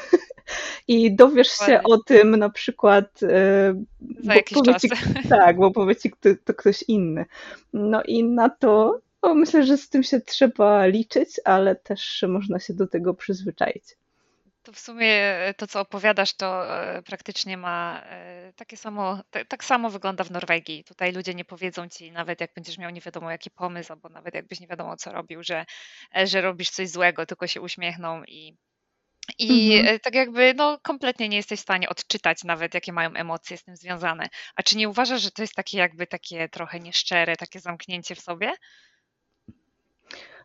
I 0.89 1.15
dowiesz 1.17 1.49
się 1.49 1.81
o 1.85 1.99
tym 1.99 2.37
na 2.37 2.51
przykład. 2.51 3.23
E, 3.23 3.85
Za 4.21 4.35
jakiś 4.35 4.59
czas. 4.63 4.83
Ci, 4.83 4.89
tak, 5.29 5.57
bo 5.57 5.71
powie 5.71 5.97
ci 5.97 6.13
to, 6.21 6.29
to 6.45 6.55
ktoś 6.55 6.85
inny. 6.89 7.25
No 7.73 8.03
i 8.03 8.25
na 8.25 8.51
to 8.51 9.01
no 9.23 9.35
myślę, 9.35 9.65
że 9.65 9.77
z 9.77 9.89
tym 9.89 10.03
się 10.03 10.21
trzeba 10.21 10.87
liczyć, 10.87 11.29
ale 11.45 11.77
też 11.77 12.25
można 12.29 12.59
się 12.59 12.75
do 12.75 12.87
tego 12.87 13.15
przyzwyczaić. 13.15 13.85
To 14.63 14.73
w 14.73 14.79
sumie 14.79 15.37
to, 15.57 15.67
co 15.67 15.81
opowiadasz, 15.81 16.35
to 16.35 16.79
e, 16.81 17.03
praktycznie 17.03 17.57
ma 17.57 18.03
e, 18.05 18.53
takie 18.57 18.77
samo, 18.77 19.21
tak 19.49 19.65
samo 19.65 19.91
wygląda 19.91 20.25
w 20.25 20.31
Norwegii. 20.31 20.85
Tutaj 20.85 21.13
ludzie 21.13 21.35
nie 21.35 21.45
powiedzą 21.45 21.89
ci, 21.89 22.13
nawet 22.13 22.41
jak 22.41 22.55
będziesz 22.55 22.79
miał 22.79 22.91
nie 22.91 23.01
wiadomo 23.01 23.31
jaki 23.31 23.51
pomysł, 23.51 23.93
albo 23.93 24.09
nawet 24.09 24.35
jakbyś 24.35 24.61
nie 24.61 24.67
wiadomo 24.67 24.97
co 24.97 25.13
robił, 25.13 25.43
że, 25.43 25.65
że 26.25 26.41
robisz 26.41 26.71
coś 26.71 26.89
złego, 26.89 27.27
tylko 27.27 27.47
się 27.47 27.61
uśmiechną 27.61 28.25
i 28.25 28.57
i 29.39 29.77
Mhm. 29.77 29.95
E, 29.95 29.99
tak 29.99 30.15
jakby 30.15 30.55
no, 30.55 30.79
kompletnie 30.83 31.29
nie 31.29 31.37
jesteś 31.37 31.61
w 31.61 31.63
stanie 31.63 31.89
odczytać 31.89 32.45
nawet, 32.45 32.75
jakie 32.75 32.93
mają 32.93 33.15
emocje 33.15 33.57
z 33.57 33.65
tym 33.65 33.77
związane. 33.77 34.29
A 34.57 34.63
czy 34.63 34.77
nie 34.77 34.89
uważasz, 34.89 35.23
że 35.23 35.31
to 35.31 35.43
jest 35.43 35.55
takie 35.55 35.79
jakby 35.79 36.07
takie 36.07 36.49
trochę 36.49 36.81
nieszczere, 36.81 37.37
takie 37.37 37.61
zamknięcie 37.61 38.15
w 38.15 38.21
sobie? 38.21 38.53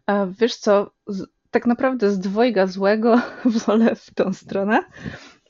A 0.05 0.25
wiesz 0.39 0.55
co, 0.55 0.91
z, 1.07 1.25
tak 1.51 1.65
naprawdę 1.65 2.11
z 2.11 2.19
dwojga 2.19 2.67
złego 2.67 3.21
wolę 3.65 3.95
w 3.95 4.13
tą 4.13 4.33
stronę, 4.33 4.83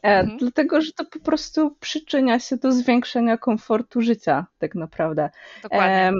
e, 0.03 0.19
Mhm. 0.19 0.37
dlatego 0.37 0.81
że 0.81 0.91
to 0.91 1.05
po 1.05 1.19
prostu 1.19 1.75
przyczynia 1.79 2.39
się 2.39 2.57
do 2.57 2.71
zwiększenia 2.71 3.37
komfortu 3.37 4.01
życia, 4.01 4.45
tak 4.59 4.75
naprawdę. 4.75 5.29
Dokładnie. 5.63 6.11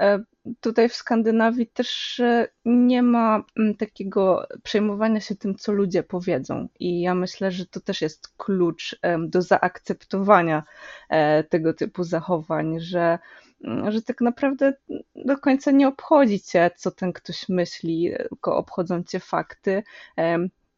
E, 0.00 0.18
tutaj 0.60 0.88
w 0.88 0.94
Skandynawii 0.94 1.66
też 1.66 2.20
e, 2.20 2.48
nie 2.64 3.02
ma 3.02 3.44
mm, 3.58 3.74
takiego 3.74 4.46
przejmowania 4.62 5.20
się 5.20 5.36
tym, 5.36 5.54
co 5.54 5.72
ludzie 5.72 6.02
powiedzą. 6.02 6.68
I 6.80 7.00
ja 7.00 7.14
myślę, 7.14 7.50
że 7.50 7.66
to 7.66 7.80
też 7.80 8.02
jest 8.02 8.28
klucz 8.36 8.96
do 9.18 9.42
zaakceptowania 9.42 10.62
e, 11.08 11.44
tego 11.44 11.74
typu 11.74 12.04
zachowań, 12.04 12.80
że, 12.80 13.18
mm, 13.64 13.92
że 13.92 14.02
tak 14.02 14.20
naprawdę 14.20 14.72
do 15.14 15.38
końca 15.38 15.70
nie 15.70 15.88
obchodzi 15.88 16.40
cię, 16.40 16.70
co 16.76 16.90
ten 16.90 17.12
ktoś 17.12 17.48
myśli, 17.48 18.12
tylko 18.28 18.56
obchodzą 18.56 19.02
cię 19.04 19.20
fakty. 19.20 19.82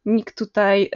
Nikt 0.05 0.37
tutaj 0.37 0.91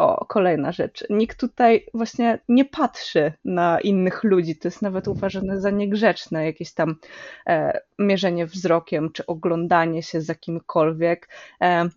o, 0.00 0.24
kolejna 0.28 0.72
rzecz. 0.72 1.04
Nikt 1.10 1.40
tutaj 1.40 1.86
właśnie 1.94 2.38
nie 2.48 2.64
patrzy 2.64 3.32
na 3.44 3.80
innych 3.80 4.24
ludzi. 4.24 4.56
To 4.56 4.68
jest 4.68 4.82
nawet 4.82 5.08
uważane 5.08 5.60
za 5.60 5.70
niegrzeczne, 5.70 6.44
jakieś 6.44 6.72
tam 6.72 6.96
e, 7.46 7.80
mierzenie 7.98 8.46
wzrokiem 8.46 9.12
czy 9.12 9.26
oglądanie 9.26 10.02
się 10.02 10.20
za 10.20 10.34
kimkolwiek. 10.34 11.28
E, 11.62 11.88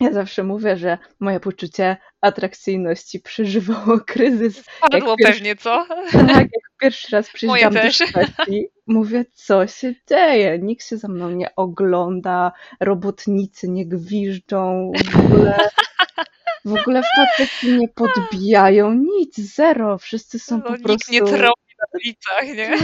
ja 0.00 0.12
zawsze 0.12 0.42
mówię, 0.42 0.76
że 0.76 0.98
moje 1.20 1.40
poczucie 1.40 1.96
atrakcyjności 2.20 3.20
przeżywało 3.20 4.00
kryzys. 4.06 4.64
Spadło 4.86 5.16
pewnie, 5.24 5.56
co? 5.56 5.86
Tak, 6.12 6.36
jak 6.38 6.70
pierwszy 6.80 7.16
raz 7.16 7.30
przyjechałam 7.34 7.74
do 7.74 7.92
Szwecji, 7.92 8.68
mówię, 8.86 9.24
co 9.34 9.66
się 9.66 9.94
dzieje? 10.08 10.58
Nikt 10.58 10.86
się 10.86 10.96
za 10.96 11.08
mną 11.08 11.30
nie 11.30 11.54
ogląda, 11.56 12.52
robotnicy 12.80 13.68
nie 13.68 13.86
gwiżdżą, 13.86 14.92
w 15.10 15.16
ogóle 15.16 15.56
w 16.64 16.80
ogóle 16.80 17.02
faceci 17.16 17.78
nie 17.78 17.88
podbijają 17.88 18.94
nic, 18.94 19.36
zero. 19.36 19.98
Wszyscy 19.98 20.38
są 20.38 20.56
no, 20.56 20.62
po 20.62 20.70
nikt 20.70 20.82
prostu... 20.82 21.12
nie 21.12 21.20
tropi 21.22 21.70
na 21.78 21.86
ulicach, 21.94 22.56
nie? 22.56 22.78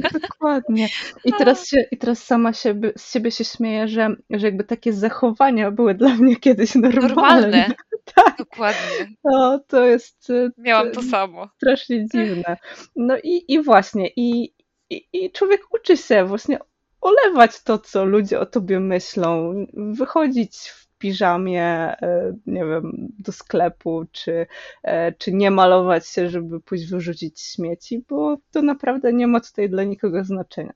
Tak, 0.00 0.20
dokładnie. 0.20 0.88
I 1.24 1.32
teraz, 1.38 1.68
się, 1.68 1.84
i 1.90 1.98
teraz 1.98 2.24
sama 2.24 2.52
siebie, 2.52 2.92
z 2.96 3.12
siebie 3.12 3.30
się 3.30 3.44
śmieję, 3.44 3.88
że, 3.88 4.16
że 4.30 4.46
jakby 4.46 4.64
takie 4.64 4.92
zachowania 4.92 5.70
były 5.70 5.94
dla 5.94 6.14
mnie 6.14 6.36
kiedyś 6.36 6.74
normalne. 6.74 7.08
Normalne. 7.08 7.66
Tak. 8.14 8.38
Dokładnie. 8.38 9.12
No, 9.24 9.58
to 9.58 9.86
jest... 9.86 10.30
E, 10.30 10.50
Miałam 10.58 10.92
to 10.92 11.02
samo. 11.02 11.48
Strasznie 11.56 12.08
dziwne. 12.08 12.56
No 12.96 13.16
i, 13.24 13.44
i 13.48 13.62
właśnie, 13.62 14.08
i, 14.16 14.54
i, 14.90 15.08
i 15.12 15.32
człowiek 15.32 15.60
uczy 15.74 15.96
się 15.96 16.24
właśnie 16.24 16.58
olewać 17.00 17.62
to, 17.62 17.78
co 17.78 18.04
ludzie 18.04 18.40
o 18.40 18.46
tobie 18.46 18.80
myślą, 18.80 19.54
wychodzić 19.74 20.56
w 20.58 20.81
piżamie, 21.02 21.66
e, 22.02 22.32
nie 22.46 22.64
wiem, 22.64 23.08
do 23.18 23.32
sklepu, 23.32 24.04
czy, 24.12 24.46
e, 24.82 25.12
czy 25.12 25.32
nie 25.32 25.50
malować 25.50 26.08
się, 26.08 26.28
żeby 26.30 26.60
pójść 26.60 26.86
wyrzucić 26.86 27.40
śmieci, 27.40 28.04
bo 28.08 28.36
to 28.50 28.62
naprawdę 28.62 29.12
nie 29.12 29.26
ma 29.26 29.40
tutaj 29.40 29.70
dla 29.70 29.84
nikogo 29.84 30.24
znaczenia. 30.24 30.72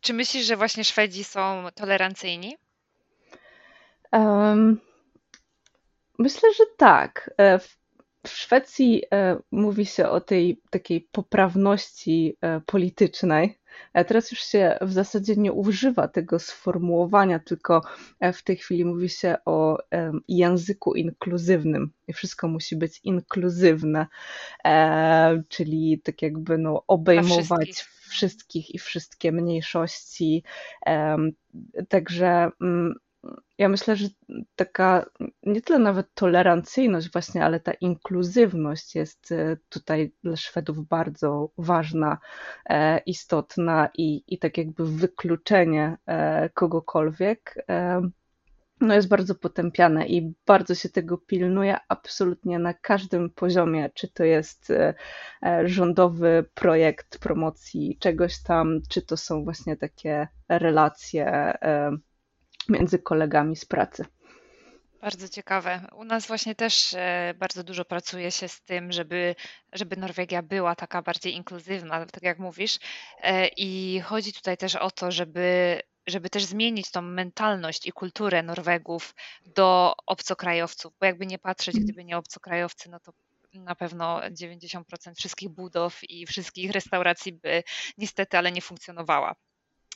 Czy 0.00 0.12
myślisz, 0.12 0.46
że 0.46 0.56
właśnie 0.56 0.84
Szwedzi 0.84 1.24
są 1.24 1.66
tolerancyjni? 1.74 2.56
Um, 4.12 4.80
myślę, 6.18 6.54
że 6.54 6.64
tak. 6.76 7.30
E, 7.36 7.58
w, 7.58 7.78
Szwecji 8.26 9.02
mówi 9.50 9.86
się 9.86 10.08
o 10.08 10.20
tej 10.20 10.60
takiej 10.70 11.08
poprawności 11.12 12.36
politycznej, 12.66 13.58
teraz 14.06 14.30
już 14.30 14.40
się 14.40 14.78
w 14.80 14.92
zasadzie 14.92 15.36
nie 15.36 15.52
używa 15.52 16.08
tego 16.08 16.38
sformułowania, 16.38 17.38
tylko 17.38 17.82
e, 18.20 18.32
w 18.32 18.42
tej 18.42 18.56
chwili 18.56 18.84
mówi 18.84 19.08
się 19.08 19.36
o 19.44 19.78
języku 20.28 20.94
inkluzywnym 20.94 21.90
i 22.08 22.12
wszystko 22.12 22.48
musi 22.48 22.76
być 22.76 23.00
inkluzywne, 23.04 24.06
e, 24.64 25.42
czyli 25.48 26.00
tak 26.04 26.22
jakby 26.22 26.58
no, 26.58 26.84
obejmować 26.86 27.68
wszystkich. 27.68 28.08
wszystkich 28.10 28.74
i 28.74 28.78
wszystkie 28.78 29.32
mniejszości. 29.32 30.44
Także 31.88 32.50
mm, 32.60 32.94
ja 33.58 33.68
myślę, 33.68 33.96
że 33.96 34.08
taka 34.56 35.06
nie 35.42 35.62
tyle 35.62 35.78
nawet 35.78 36.14
tolerancyjność 36.14 37.12
właśnie, 37.12 37.44
ale 37.44 37.60
ta 37.60 37.72
inkluzywność 37.72 38.94
jest 38.94 39.32
e, 39.32 39.56
tutaj 39.68 40.12
dla 40.22 40.36
Szwedów 40.36 40.88
bardzo 40.88 41.50
ważna, 41.58 42.18
e, 42.66 42.98
istotna 42.98 43.88
i, 43.98 44.24
i 44.26 44.38
tak 44.38 44.58
jakby 44.58 44.86
wykluczenie 44.86 45.96
e, 46.06 46.50
kogokolwiek 46.50 47.66
no 48.80 48.94
jest 48.94 49.08
bardzo 49.08 49.34
potępiane 49.34 50.06
i 50.06 50.34
bardzo 50.46 50.74
się 50.74 50.88
tego 50.88 51.18
pilnuje 51.18 51.76
absolutnie 51.88 52.58
na 52.58 52.74
każdym 52.74 53.30
poziomie, 53.30 53.90
czy 53.94 54.08
to 54.08 54.24
jest 54.24 54.72
rządowy 55.64 56.44
projekt 56.54 57.18
promocji 57.18 57.96
czegoś 58.00 58.42
tam, 58.42 58.80
czy 58.88 59.02
to 59.02 59.16
są 59.16 59.44
właśnie 59.44 59.76
takie 59.76 60.28
relacje 60.48 61.54
między 62.68 62.98
kolegami 62.98 63.56
z 63.56 63.64
pracy. 63.64 64.04
Bardzo 65.00 65.28
ciekawe. 65.28 65.86
U 65.96 66.04
nas 66.04 66.26
właśnie 66.26 66.54
też 66.54 66.94
e, 66.94 67.34
bardzo 67.38 67.64
dużo 67.64 67.84
pracuje 67.84 68.30
się 68.30 68.48
z 68.48 68.60
tym, 68.62 68.92
żeby, 68.92 69.34
żeby 69.72 69.96
Norwegia 69.96 70.42
była 70.42 70.74
taka 70.74 71.02
bardziej 71.02 71.34
inkluzywna, 71.34 72.06
tak 72.06 72.22
jak 72.22 72.38
mówisz. 72.38 72.78
E, 73.22 73.48
I 73.48 74.00
chodzi 74.00 74.32
tutaj 74.32 74.56
też 74.56 74.76
o 74.76 74.90
to, 74.90 75.10
żeby, 75.10 75.80
żeby 76.06 76.30
też 76.30 76.44
zmienić 76.44 76.90
tą 76.90 77.02
mentalność 77.02 77.86
i 77.86 77.92
kulturę 77.92 78.42
Norwegów 78.42 79.14
do 79.46 79.94
obcokrajowców, 80.06 80.92
bo 81.00 81.06
jakby 81.06 81.26
nie 81.26 81.38
patrzeć, 81.38 81.74
mhm. 81.74 81.84
gdyby 81.84 82.04
nie 82.04 82.16
obcokrajowcy, 82.16 82.90
no 82.90 83.00
to 83.00 83.12
na 83.54 83.74
pewno 83.74 84.20
90% 84.20 84.82
wszystkich 85.16 85.48
budów 85.48 86.10
i 86.10 86.26
wszystkich 86.26 86.70
restauracji 86.70 87.32
by 87.32 87.62
niestety, 87.98 88.38
ale 88.38 88.52
nie 88.52 88.62
funkcjonowała. 88.62 89.34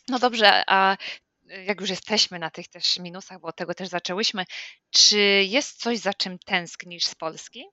No 0.09 0.19
dobrze, 0.19 0.63
a 0.67 0.97
jak 1.67 1.81
już 1.81 1.91
jesteśmy 1.91 2.39
na 2.39 2.51
tych 2.51 2.69
też 2.69 2.99
minusach, 2.99 3.41
bo 3.41 3.49
od 3.49 3.57
tego 3.57 3.75
też 3.75 3.89
zaczęłyśmy, 3.89 4.45
czy 4.91 5.19
jest 5.49 5.81
coś, 5.81 5.99
za 5.99 6.15
czym 6.15 6.39
tęsknisz 6.39 7.05
z 7.05 7.15
Polski? 7.15 7.65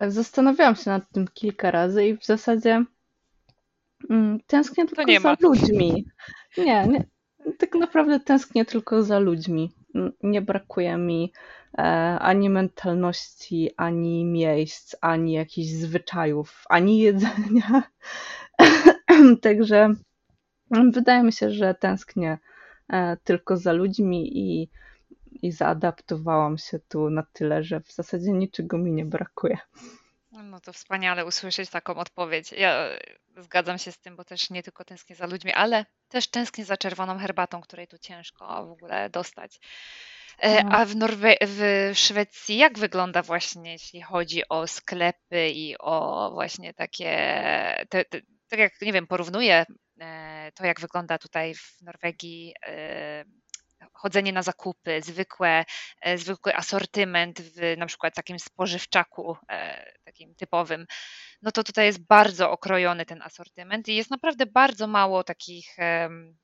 Zastanawiałam 0.00 0.76
się 0.76 0.90
nad 0.90 1.10
tym 1.12 1.28
kilka 1.34 1.70
razy 1.70 2.06
i 2.06 2.18
w 2.18 2.24
zasadzie 2.24 2.84
mm, 4.10 4.40
tęsknię 4.46 4.86
tylko 4.86 5.12
za 5.12 5.28
ma. 5.28 5.36
ludźmi. 5.40 6.04
Nie, 6.58 6.86
nie, 6.86 7.04
tak 7.58 7.74
naprawdę 7.74 8.20
tęsknię 8.20 8.64
tylko 8.64 9.02
za 9.02 9.18
ludźmi. 9.18 9.72
Nie 10.22 10.42
brakuje 10.42 10.96
mi 10.96 11.32
e, 11.78 11.82
ani 12.20 12.50
mentalności, 12.50 13.70
ani 13.76 14.24
miejsc, 14.24 14.96
ani 15.00 15.32
jakichś 15.32 15.68
zwyczajów, 15.68 16.64
ani 16.68 16.98
jedzenia. 16.98 17.82
Także 19.42 19.94
Wydaje 20.92 21.22
mi 21.22 21.32
się, 21.32 21.50
że 21.50 21.74
tęsknię 21.74 22.38
e, 22.88 23.16
tylko 23.24 23.56
za 23.56 23.72
ludźmi 23.72 24.38
i, 24.38 24.68
i 25.42 25.52
zaadaptowałam 25.52 26.58
się 26.58 26.78
tu 26.78 27.10
na 27.10 27.22
tyle, 27.32 27.64
że 27.64 27.80
w 27.80 27.92
zasadzie 27.92 28.32
niczego 28.32 28.78
mi 28.78 28.92
nie 28.92 29.04
brakuje. 29.04 29.58
No 30.32 30.60
to 30.60 30.72
wspaniale 30.72 31.24
usłyszeć 31.26 31.70
taką 31.70 31.94
odpowiedź. 31.94 32.52
Ja 32.52 32.88
zgadzam 33.36 33.78
się 33.78 33.92
z 33.92 33.98
tym, 33.98 34.16
bo 34.16 34.24
też 34.24 34.50
nie 34.50 34.62
tylko 34.62 34.84
tęsknię 34.84 35.16
za 35.16 35.26
ludźmi, 35.26 35.52
ale 35.52 35.86
też 36.08 36.28
tęsknię 36.28 36.64
za 36.64 36.76
czerwoną 36.76 37.18
herbatą, 37.18 37.60
której 37.60 37.88
tu 37.88 37.98
ciężko 37.98 38.66
w 38.66 38.70
ogóle 38.70 39.10
dostać. 39.10 39.60
E, 40.38 40.64
no. 40.64 40.70
A 40.72 40.84
w, 40.84 40.96
Norwe- 40.96 41.36
w 41.40 41.90
Szwecji 41.94 42.56
jak 42.56 42.78
wygląda 42.78 43.22
właśnie, 43.22 43.72
jeśli 43.72 44.02
chodzi 44.02 44.48
o 44.48 44.66
sklepy 44.66 45.50
i 45.50 45.78
o 45.78 46.30
właśnie 46.34 46.74
takie, 46.74 47.10
te, 47.88 48.04
te, 48.04 48.20
tak 48.52 48.60
jak, 48.60 48.82
nie 48.82 48.92
wiem, 48.92 49.06
porównuję 49.06 49.64
E, 50.02 50.52
to, 50.54 50.66
jak 50.66 50.80
wygląda 50.80 51.18
tutaj 51.18 51.54
w 51.54 51.82
Norwegii 51.82 52.54
e, 52.66 53.24
chodzenie 53.92 54.32
na 54.32 54.42
zakupy, 54.42 55.02
zwykłe, 55.02 55.64
e, 56.00 56.18
zwykły 56.18 56.56
asortyment 56.56 57.40
w 57.40 57.74
na 57.78 57.86
przykład 57.86 58.14
takim 58.14 58.38
spożywczaku 58.38 59.36
takim 60.04 60.34
typowym, 60.34 60.86
no 61.42 61.52
to 61.52 61.64
tutaj 61.64 61.86
jest 61.86 62.06
bardzo 62.06 62.50
okrojony 62.50 63.06
ten 63.06 63.22
asortyment 63.22 63.88
i 63.88 63.96
jest 63.96 64.10
naprawdę 64.10 64.46
bardzo 64.46 64.86
mało 64.86 65.24
takich 65.24 65.76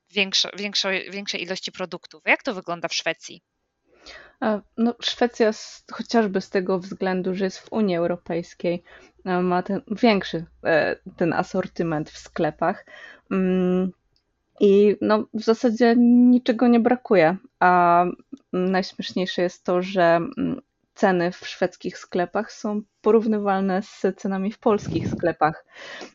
większo, 0.09 0.49
większo, 0.57 0.89
większej 0.89 1.43
ilości 1.43 1.71
produktów. 1.71 2.21
Jak 2.25 2.43
to 2.43 2.53
wygląda 2.53 2.87
w 2.87 2.93
Szwecji? 2.93 3.41
No, 4.77 4.95
Szwecja 5.01 5.51
chociażby 5.91 6.41
z 6.41 6.49
tego 6.49 6.79
względu, 6.79 7.35
że 7.35 7.45
jest 7.45 7.59
w 7.59 7.73
Unii 7.73 7.95
Europejskiej, 7.95 8.83
ma 9.25 9.63
ten 9.63 9.81
większy 9.91 10.45
ten 11.17 11.33
asortyment 11.33 12.09
w 12.09 12.17
sklepach. 12.17 12.85
Mm, 13.31 13.91
I 14.59 14.95
no, 15.01 15.25
w 15.33 15.43
zasadzie 15.43 15.95
niczego 15.97 16.67
nie 16.67 16.79
brakuje. 16.79 17.37
A 17.59 18.05
najśmieszniejsze 18.53 19.41
jest 19.41 19.63
to, 19.63 19.81
że 19.81 20.03
mm, 20.15 20.61
ceny 20.99 21.31
w 21.31 21.47
szwedzkich 21.47 21.97
sklepach 21.97 22.51
są 22.51 22.81
porównywalne 23.01 23.81
z 23.81 24.05
cenami 24.17 24.51
w 24.51 24.59
polskich 24.59 25.07
sklepach. 25.07 25.65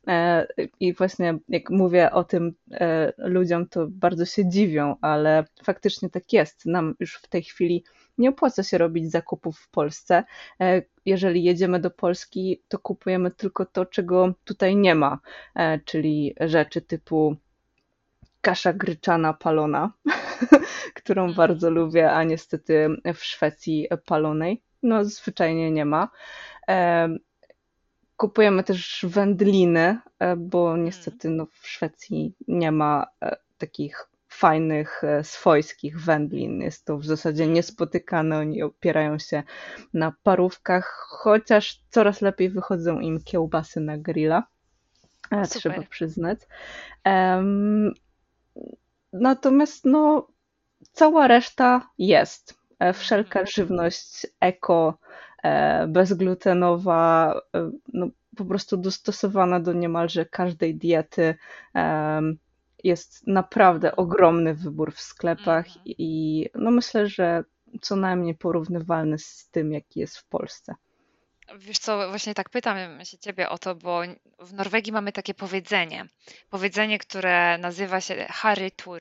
E, 0.06 0.46
I 0.80 0.94
właśnie 0.94 1.38
jak 1.48 1.70
mówię 1.70 2.12
o 2.12 2.24
tym 2.24 2.52
e, 2.70 3.12
ludziom, 3.18 3.68
to 3.68 3.86
bardzo 3.90 4.24
się 4.24 4.48
dziwią, 4.48 4.96
ale 5.00 5.44
faktycznie 5.62 6.10
tak 6.10 6.32
jest. 6.32 6.66
Nam 6.66 6.94
już 7.00 7.14
w 7.14 7.28
tej 7.28 7.42
chwili 7.42 7.84
nie 8.18 8.28
opłaca 8.28 8.62
się 8.62 8.78
robić 8.78 9.10
zakupów 9.10 9.58
w 9.58 9.68
Polsce. 9.68 10.24
E, 10.60 10.82
jeżeli 11.04 11.44
jedziemy 11.44 11.80
do 11.80 11.90
Polski, 11.90 12.62
to 12.68 12.78
kupujemy 12.78 13.30
tylko 13.30 13.66
to, 13.66 13.86
czego 13.86 14.32
tutaj 14.44 14.76
nie 14.76 14.94
ma, 14.94 15.18
czyli 15.84 16.34
rzeczy 16.40 16.82
typu 16.82 17.36
kasza 18.40 18.72
gryczana 18.72 19.32
palona, 19.32 19.92
którą 20.94 21.22
mhm. 21.22 21.36
bardzo 21.36 21.70
lubię, 21.70 22.12
a 22.12 22.24
niestety 22.24 22.88
w 23.14 23.24
Szwecji 23.24 23.88
palonej 24.06 24.62
no 24.84 25.04
zwyczajnie 25.04 25.70
nie 25.70 25.84
ma. 25.84 26.08
Kupujemy 28.16 28.64
też 28.64 29.06
wędliny, 29.08 29.98
e, 30.18 30.36
bo 30.36 30.66
mhm. 30.66 30.84
niestety 30.84 31.30
no, 31.30 31.46
w 31.46 31.68
Szwecji 31.68 32.34
nie 32.48 32.72
ma 32.72 33.06
e, 33.22 33.36
takich 33.58 34.08
fajnych, 34.34 35.04
e, 35.04 35.24
swojskich 35.24 36.00
wędlin. 36.00 36.60
Jest 36.60 36.84
to 36.84 36.98
w 36.98 37.04
zasadzie 37.04 37.46
niespotykane. 37.46 38.38
Oni 38.38 38.62
opierają 38.62 39.18
się 39.18 39.42
na 39.94 40.12
parówkach, 40.22 41.06
chociaż 41.08 41.80
coraz 41.90 42.20
lepiej 42.20 42.50
wychodzą 42.50 43.00
im 43.00 43.20
kiełbasy 43.24 43.80
na 43.80 43.98
grilla. 43.98 44.46
Super. 45.24 45.48
Trzeba 45.48 45.82
przyznać. 45.82 46.38
natomiast 49.12 49.84
no, 49.84 50.28
cała 50.92 51.26
reszta 51.26 51.90
jest. 51.98 52.64
E, 52.78 52.92
wszelka 52.92 53.40
mhm. 53.40 53.46
żywność 53.46 54.26
eko, 54.40 54.98
e, 55.42 55.86
bezglutenowa, 55.86 57.34
e, 57.54 57.70
no, 57.92 58.08
po 58.36 58.44
prostu 58.44 58.76
dostosowana 58.76 59.60
do 59.60 59.72
niemalże 59.72 60.26
każdej 60.26 60.74
diety. 60.74 61.34
Jest 62.84 63.26
naprawdę 63.26 63.96
ogromny 63.96 64.54
wybór 64.54 64.94
w 64.94 65.00
sklepach 65.00 65.66
mhm. 65.66 65.84
i 65.86 66.48
no 66.54 66.70
myślę, 66.70 67.06
że 67.06 67.44
co 67.82 67.96
najmniej 67.96 68.34
porównywalny 68.34 69.18
z 69.18 69.48
tym, 69.50 69.72
jaki 69.72 70.00
jest 70.00 70.18
w 70.18 70.24
Polsce. 70.24 70.74
Wiesz 71.58 71.78
co, 71.78 72.08
właśnie 72.08 72.34
tak 72.34 72.50
pytam 72.50 73.04
się 73.04 73.18
ciebie 73.18 73.48
o 73.48 73.58
to, 73.58 73.74
bo 73.74 74.00
w 74.38 74.52
Norwegii 74.52 74.92
mamy 74.92 75.12
takie 75.12 75.34
powiedzenie. 75.34 76.06
Powiedzenie, 76.50 76.98
które 76.98 77.58
nazywa 77.58 78.00
się 78.00 78.26
Harry 78.28 78.70
Tur. 78.70 79.00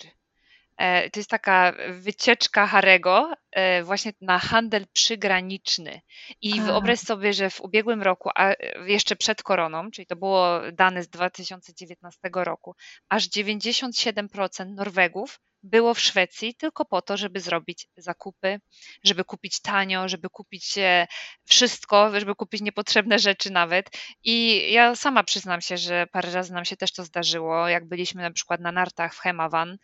E, 0.78 1.10
to 1.10 1.20
jest 1.20 1.30
taka 1.30 1.74
wycieczka 1.90 2.68
Harego 2.68 3.34
e, 3.52 3.84
właśnie 3.84 4.14
na 4.22 4.40
handel 4.40 4.86
przygraniczny. 4.94 6.02
I 6.42 6.60
a. 6.60 6.64
wyobraź 6.64 7.00
sobie, 7.00 7.34
że 7.34 7.50
w 7.50 7.62
ubiegłym 7.62 8.02
roku, 8.02 8.30
a 8.36 8.54
jeszcze 8.86 9.16
przed 9.16 9.44
koroną, 9.44 9.92
czyli 9.92 10.06
to 10.06 10.16
było 10.16 10.60
dane 10.74 11.04
z 11.04 11.10
2019 11.10 12.20
roku, 12.34 12.76
aż 13.10 13.30
97% 13.30 14.66
Norwegów 14.76 15.40
było 15.64 15.94
w 15.94 16.00
Szwecji 16.00 16.56
tylko 16.56 16.86
po 16.86 17.02
to, 17.02 17.18
żeby 17.18 17.40
zrobić 17.40 17.88
zakupy, 17.98 18.60
żeby 19.04 19.24
kupić 19.24 19.62
tanio, 19.62 20.10
żeby 20.10 20.30
kupić 20.30 20.78
e, 20.78 21.08
wszystko, 21.46 22.20
żeby 22.20 22.36
kupić 22.36 22.62
niepotrzebne 22.62 23.20
rzeczy 23.20 23.52
nawet. 23.52 23.90
I 24.24 24.62
ja 24.72 24.96
sama 24.96 25.24
przyznam 25.24 25.62
się, 25.62 25.78
że 25.78 26.08
parę 26.08 26.32
razy 26.32 26.54
nam 26.54 26.66
się 26.66 26.78
też 26.78 26.94
to 26.94 27.04
zdarzyło. 27.04 27.68
Jak 27.68 27.88
byliśmy 27.88 28.22
na 28.22 28.32
przykład 28.32 28.62
na 28.62 28.72
nartach 28.72 29.16
w 29.16 29.20
Hemavan, 29.20 29.78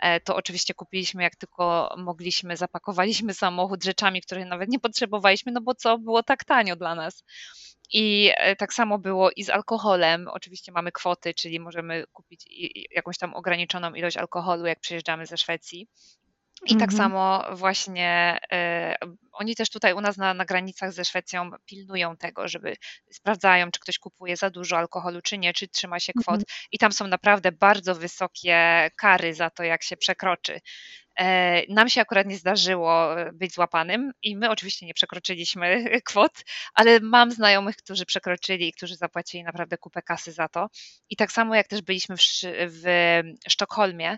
e, 0.00 0.20
to 0.20 0.36
oczywiście 0.36 0.74
kupiliśmy 0.74 1.22
jak 1.22 1.36
tylko 1.36 1.94
mogliśmy, 1.98 2.56
zapakowaliśmy 2.56 3.34
samochód 3.34 3.84
rzeczami, 3.84 4.22
których 4.22 4.46
nawet 4.46 4.68
nie 4.68 4.80
potrzebowaliśmy, 4.80 5.52
no 5.52 5.60
bo 5.60 5.74
co, 5.74 5.98
było 5.98 6.22
tak 6.22 6.44
tanio 6.44 6.76
dla 6.76 6.94
nas. 6.94 7.24
I 7.92 8.32
e, 8.36 8.56
tak 8.56 8.74
samo 8.74 8.98
było 8.98 9.30
i 9.36 9.44
z 9.44 9.50
alkoholem. 9.50 10.28
Oczywiście 10.28 10.72
mamy 10.72 10.92
kwoty, 10.92 11.34
czyli 11.34 11.60
możemy 11.60 12.04
kupić 12.12 12.46
jakąś 12.90 13.18
tam 13.18 13.34
ograniczoną 13.34 13.94
ilość 13.94 14.16
alkoholu, 14.16 14.66
jak 14.66 14.80
przyjeżdżamy 14.80 15.26
ze 15.26 15.36
Szwecji. 15.36 15.88
I 16.64 16.76
tak 16.76 16.92
mhm. 16.92 16.96
samo 16.96 17.44
właśnie 17.52 18.38
oni 19.32 19.56
też 19.56 19.70
tutaj 19.70 19.92
u 19.92 20.00
nas 20.00 20.16
na, 20.16 20.34
na 20.34 20.44
granicach 20.44 20.92
ze 20.92 21.04
Szwecją 21.04 21.50
pilnują 21.66 22.16
tego, 22.16 22.48
żeby 22.48 22.76
sprawdzają, 23.10 23.70
czy 23.70 23.80
ktoś 23.80 23.98
kupuje 23.98 24.36
za 24.36 24.50
dużo 24.50 24.78
alkoholu, 24.78 25.22
czy 25.22 25.38
nie, 25.38 25.52
czy 25.52 25.68
trzyma 25.68 26.00
się 26.00 26.12
kwot. 26.12 26.34
Mhm. 26.34 26.44
I 26.72 26.78
tam 26.78 26.92
są 26.92 27.06
naprawdę 27.06 27.52
bardzo 27.52 27.94
wysokie 27.94 28.90
kary 28.96 29.34
za 29.34 29.50
to, 29.50 29.62
jak 29.62 29.82
się 29.82 29.96
przekroczy. 29.96 30.60
E, 31.18 31.62
nam 31.72 31.88
się 31.88 32.00
akurat 32.00 32.26
nie 32.26 32.36
zdarzyło 32.36 33.08
być 33.32 33.54
złapanym 33.54 34.12
i 34.22 34.36
my 34.36 34.50
oczywiście 34.50 34.86
nie 34.86 34.94
przekroczyliśmy 34.94 35.84
kwot, 36.08 36.32
ale 36.74 37.00
mam 37.00 37.30
znajomych, 37.30 37.76
którzy 37.76 38.06
przekroczyli 38.06 38.68
i 38.68 38.72
którzy 38.72 38.96
zapłacili 38.96 39.44
naprawdę 39.44 39.78
kupę 39.78 40.02
kasy 40.02 40.32
za 40.32 40.48
to. 40.48 40.68
I 41.10 41.16
tak 41.16 41.32
samo 41.32 41.54
jak 41.54 41.68
też 41.68 41.82
byliśmy 41.82 42.16
w, 42.16 42.22
w 42.68 43.22
Sztokholmie, 43.48 44.16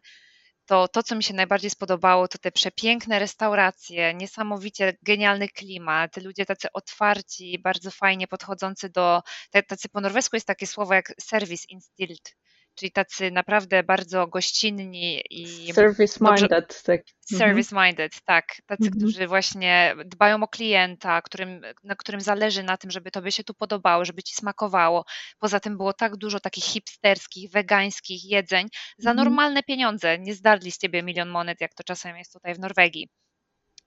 to 0.69 0.89
to, 0.89 1.03
co 1.03 1.17
mi 1.17 1.23
się 1.23 1.35
najbardziej 1.35 1.71
spodobało, 1.71 2.29
to 2.29 2.39
te 2.39 2.53
przepiękne 2.53 3.19
restauracje, 3.19 4.15
niesamowicie 4.15 4.97
genialny 5.03 5.49
klimat, 5.49 6.17
ludzie 6.17 6.47
tacy 6.47 6.69
otwarci, 6.73 7.59
bardzo 7.59 7.91
fajnie 7.91 8.29
podchodzący 8.29 8.89
do, 8.89 9.23
tacy 9.69 9.89
po 9.89 10.01
norwesku 10.01 10.37
jest 10.37 10.47
takie 10.47 10.67
słowo 10.67 10.95
jak 10.95 11.15
service 11.21 11.65
instilled, 11.69 12.37
czyli 12.79 12.93
tacy 12.93 13.31
naprawdę 13.31 13.83
bardzo 13.83 14.27
gościnni 14.27 15.23
i. 15.31 15.73
Service 15.73 16.19
minded. 16.21 16.83
Tak. 16.83 17.01
Mhm. 17.33 17.39
Service 17.39 17.77
minded, 17.85 18.21
tak. 18.25 18.47
Tacy, 18.67 18.85
mhm. 18.85 18.99
którzy 18.99 19.27
właśnie 19.27 19.95
dbają 20.05 20.43
o 20.43 20.49
klienta, 20.49 21.23
którym, 21.23 21.63
na 21.85 21.97
którym 21.97 22.21
zależy 22.21 22.63
na 22.63 22.77
tym, 22.77 22.91
żeby 22.91 23.11
tobie 23.11 23.33
się 23.33 23.45
tu 23.45 23.55
podobało, 23.55 24.05
żeby 24.05 24.23
ci 24.23 24.35
smakowało. 24.35 25.05
Poza 25.39 25.61
tym 25.61 25.77
było 25.77 25.93
tak 25.93 26.17
dużo 26.17 26.41
takich 26.41 26.65
hipsterskich, 26.65 27.51
wegańskich 27.51 28.25
jedzeń 28.25 28.69
za 28.99 29.11
mhm. 29.11 29.25
normalne 29.25 29.63
pieniądze. 29.63 30.19
Nie 30.19 30.35
zdarli 30.35 30.73
z 30.73 30.79
ciebie 30.79 31.03
milion 31.03 31.29
monet, 31.29 31.61
jak 31.61 31.75
to 31.75 31.85
czasem 31.85 32.17
jest 32.17 32.33
tutaj 32.33 32.55
w 32.55 32.59
Norwegii. 32.59 33.09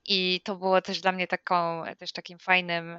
I 0.06 0.40
to 0.44 0.56
było 0.56 0.82
też 0.82 1.00
dla 1.00 1.12
mnie 1.12 1.26
taką, 1.26 1.82
też 1.98 2.12
takim 2.12 2.38
fajnym 2.38 2.98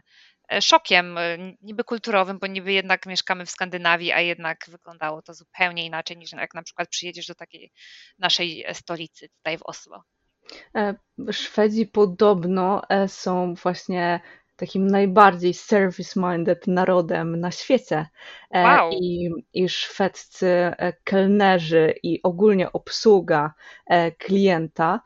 szokiem 0.61 1.17
e, 1.17 1.37
niby 1.61 1.83
kulturowym, 1.83 2.39
bo 2.39 2.47
niby 2.47 2.73
jednak 2.73 3.05
mieszkamy 3.05 3.45
w 3.45 3.51
Skandynawii, 3.51 4.11
a 4.11 4.21
jednak 4.21 4.65
wyglądało 4.67 5.21
to 5.21 5.33
zupełnie 5.33 5.85
inaczej 5.85 6.17
niż 6.17 6.31
jak 6.31 6.53
na 6.53 6.63
przykład 6.63 6.89
przyjedziesz 6.89 7.27
do 7.27 7.35
takiej 7.35 7.71
naszej 8.19 8.63
e, 8.65 8.73
stolicy 8.73 9.29
tutaj 9.29 9.57
w 9.57 9.63
Oslo. 9.63 10.03
Szwedzi 11.31 11.85
podobno 11.85 12.81
są 13.07 13.53
właśnie 13.53 14.19
takim 14.55 14.87
najbardziej 14.87 15.53
service-minded 15.53 16.67
narodem 16.67 17.39
na 17.39 17.51
świecie. 17.51 18.07
Wow. 18.51 18.91
I, 18.91 19.31
I 19.53 19.69
szwedzcy 19.69 20.71
kelnerzy 21.03 21.93
i 22.03 22.23
ogólnie 22.23 22.71
obsługa 22.71 23.53
klienta 24.17 25.01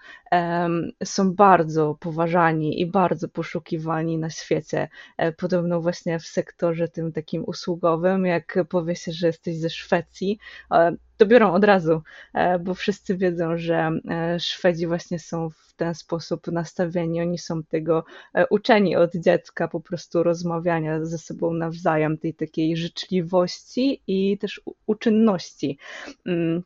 są 1.04 1.36
bardzo 1.36 1.98
poważani 2.00 2.82
i 2.82 2.86
bardzo 2.86 3.30
poszukiwani 3.30 4.18
na 4.18 4.30
świecie. 4.30 4.90
E, 5.18 5.32
podobno 5.32 5.82
właśnie 5.82 6.20
w 6.20 6.26
sektorze 6.26 6.88
tym 6.88 7.12
takim 7.12 7.44
usługowym, 7.46 8.26
jak 8.26 8.58
powie 8.70 8.96
się, 8.96 9.12
że 9.12 9.28
jesteś 9.28 9.58
ze 9.58 9.70
Szwecji, 9.70 10.40
e, 10.72 10.96
to 11.18 11.26
biorą 11.26 11.54
od 11.54 11.64
razu, 11.64 12.02
e, 12.34 12.60
bo 12.60 12.74
wszyscy 12.74 13.18
wiedzą, 13.18 13.58
że 13.58 13.92
Szwedzi 14.40 14.88
właśnie 14.88 15.20
są 15.20 15.50
w 15.50 15.74
ten 15.76 15.96
sposób 15.96 16.48
nastawieni, 16.48 17.22
oni 17.22 17.38
są 17.38 17.64
tego 17.64 18.06
uczeni 18.50 18.96
od 18.96 19.16
dziecka, 19.16 19.68
po 19.68 19.80
prostu 19.80 20.24
rozmawiania 20.24 21.06
ze 21.06 21.18
sobą 21.18 21.54
nawzajem, 21.54 22.18
tej 22.18 22.34
takiej 22.34 22.78
życzliwości 22.78 24.02
i 24.08 24.38
też 24.38 24.62
uczynności. 24.86 25.78
Mm. 26.26 26.64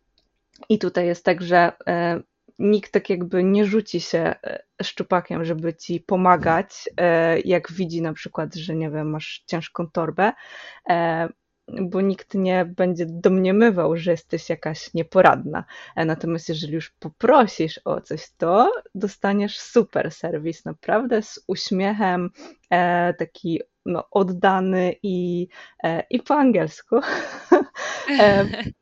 I 0.69 0.79
tutaj 0.79 1.05
jest 1.07 1.25
tak, 1.25 1.41
że 1.41 1.71
nikt 2.61 2.91
tak 2.91 3.09
jakby 3.09 3.43
nie 3.43 3.65
rzuci 3.65 4.01
się 4.01 4.19
e, 4.19 4.63
szczupakiem, 4.83 5.45
żeby 5.45 5.73
ci 5.73 5.99
pomagać, 5.99 6.89
e, 6.97 7.39
jak 7.39 7.71
widzi 7.71 8.01
na 8.01 8.13
przykład, 8.13 8.55
że 8.55 8.75
nie 8.75 8.89
wiem, 8.89 9.09
masz 9.09 9.43
ciężką 9.47 9.87
torbę, 9.87 10.33
e, 10.89 11.29
bo 11.81 12.01
nikt 12.01 12.33
nie 12.33 12.65
będzie 12.65 13.05
domniemywał, 13.09 13.97
że 13.97 14.11
jesteś 14.11 14.49
jakaś 14.49 14.93
nieporadna. 14.93 15.63
Natomiast 15.95 16.49
jeżeli 16.49 16.73
już 16.73 16.89
poprosisz 16.89 17.79
o 17.85 18.01
coś, 18.01 18.31
to 18.37 18.71
dostaniesz 18.95 19.59
super 19.59 20.11
serwis, 20.11 20.65
naprawdę 20.65 21.21
z 21.21 21.43
uśmiechem, 21.47 22.29
taki 23.17 23.61
no, 23.85 24.03
oddany 24.11 24.95
i, 25.03 25.47
i 26.09 26.19
po 26.19 26.35
angielsku. 26.35 26.99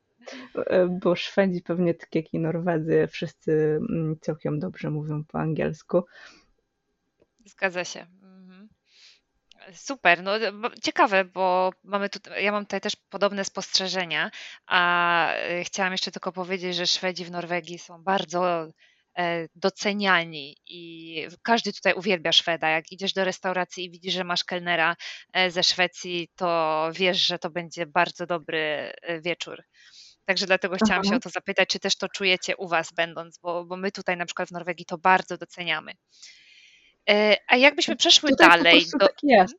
E, 0.65 0.87
bo 0.87 1.15
Szwedzi 1.15 1.61
pewnie 1.61 1.93
tak 1.93 2.15
jak 2.15 2.33
i 2.33 2.39
Norwedzy 2.39 3.07
wszyscy 3.07 3.79
mm, 3.89 4.15
całkiem 4.21 4.59
dobrze 4.59 4.89
mówią 4.89 5.23
po 5.23 5.39
angielsku. 5.39 6.03
Zgadza 7.45 7.85
się. 7.85 7.99
Mhm. 7.99 8.69
Super, 9.73 10.23
no 10.23 10.31
ciekawe, 10.83 11.25
bo 11.25 11.71
mamy 11.83 12.09
tutaj, 12.09 12.43
ja 12.43 12.51
mam 12.51 12.65
tutaj 12.65 12.81
też 12.81 12.95
podobne 12.95 13.45
spostrzeżenia, 13.45 14.31
a 14.65 15.33
e, 15.33 15.63
chciałam 15.63 15.91
jeszcze 15.91 16.11
tylko 16.11 16.31
powiedzieć, 16.31 16.75
że 16.75 16.87
Szwedzi 16.87 17.25
w 17.25 17.31
Norwegii 17.31 17.79
są 17.79 18.03
bardzo 18.03 18.67
e, 19.17 19.47
doceniani 19.55 20.57
i 20.67 21.27
każdy 21.43 21.73
tutaj 21.73 21.93
uwielbia 21.93 22.31
Szweda. 22.31 22.69
Jak 22.69 22.91
idziesz 22.91 23.13
do 23.13 23.23
restauracji 23.23 23.85
i 23.85 23.91
widzisz, 23.91 24.13
że 24.13 24.23
masz 24.23 24.43
kelnera 24.43 24.95
ze 25.49 25.63
Szwecji, 25.63 26.29
to 26.35 26.89
wiesz, 26.93 27.17
że 27.27 27.39
to 27.39 27.49
będzie 27.49 27.85
bardzo 27.85 28.25
dobry 28.25 28.93
wieczór. 29.21 29.63
Także 30.29 30.45
dlatego 30.45 30.75
chciałam 30.85 31.03
się 31.03 31.15
o 31.15 31.19
to 31.19 31.29
zapytać, 31.29 31.69
czy 31.69 31.79
też 31.79 31.97
to 31.97 32.09
czujecie 32.09 32.57
u 32.57 32.67
Was 32.67 32.91
będąc, 32.93 33.37
bo, 33.37 33.65
bo 33.65 33.77
my 33.77 33.91
tutaj 33.91 34.17
na 34.17 34.25
przykład 34.25 34.49
w 34.49 34.51
Norwegii 34.51 34.85
to 34.85 34.97
bardzo 34.97 35.37
doceniamy. 35.37 35.91
E, 37.09 37.37
a 37.47 37.57
jakbyśmy 37.57 37.95
przeszły 37.95 38.29
tutaj 38.29 38.49
dalej. 38.49 38.85
Do... 38.99 39.07
Tak 39.07 39.15
jest. 39.23 39.55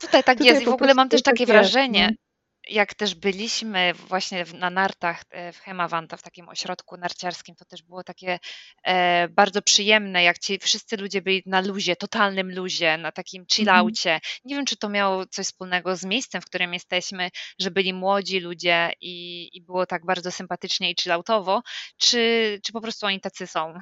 Tutaj 0.00 0.24
tak 0.24 0.38
tutaj 0.38 0.46
jest 0.46 0.62
i 0.62 0.64
w 0.64 0.68
ogóle 0.68 0.94
mam 0.94 1.08
też 1.08 1.22
takie 1.22 1.46
tak 1.46 1.54
wrażenie, 1.54 2.00
jest. 2.00 2.12
No 2.12 2.25
jak 2.68 2.94
też 2.94 3.14
byliśmy 3.14 3.94
właśnie 3.94 4.44
na 4.54 4.70
nartach 4.70 5.22
e, 5.30 5.52
w 5.52 5.58
Hemawanta, 5.58 6.16
w 6.16 6.22
takim 6.22 6.48
ośrodku 6.48 6.96
narciarskim, 6.96 7.56
to 7.56 7.64
też 7.64 7.82
było 7.82 8.04
takie 8.04 8.38
e, 8.84 9.28
bardzo 9.28 9.62
przyjemne, 9.62 10.22
jak 10.22 10.38
ci 10.38 10.58
wszyscy 10.58 10.96
ludzie 10.96 11.22
byli 11.22 11.42
na 11.46 11.60
luzie, 11.60 11.96
totalnym 11.96 12.54
luzie, 12.54 12.98
na 12.98 13.12
takim 13.12 13.40
mhm. 13.40 13.48
chillaucie. 13.56 14.20
Nie 14.44 14.56
wiem, 14.56 14.66
czy 14.66 14.76
to 14.76 14.88
miało 14.88 15.26
coś 15.26 15.46
wspólnego 15.46 15.96
z 15.96 16.04
miejscem, 16.04 16.42
w 16.42 16.46
którym 16.46 16.74
jesteśmy, 16.74 17.30
że 17.58 17.70
byli 17.70 17.94
młodzi 17.94 18.40
ludzie 18.40 18.92
i, 19.00 19.48
i 19.52 19.62
było 19.62 19.86
tak 19.86 20.06
bardzo 20.06 20.30
sympatycznie 20.30 20.90
i 20.90 20.96
chillautowo, 21.00 21.62
czy, 21.96 22.60
czy 22.62 22.72
po 22.72 22.80
prostu 22.80 23.06
oni 23.06 23.20
tacy 23.20 23.46
są? 23.46 23.74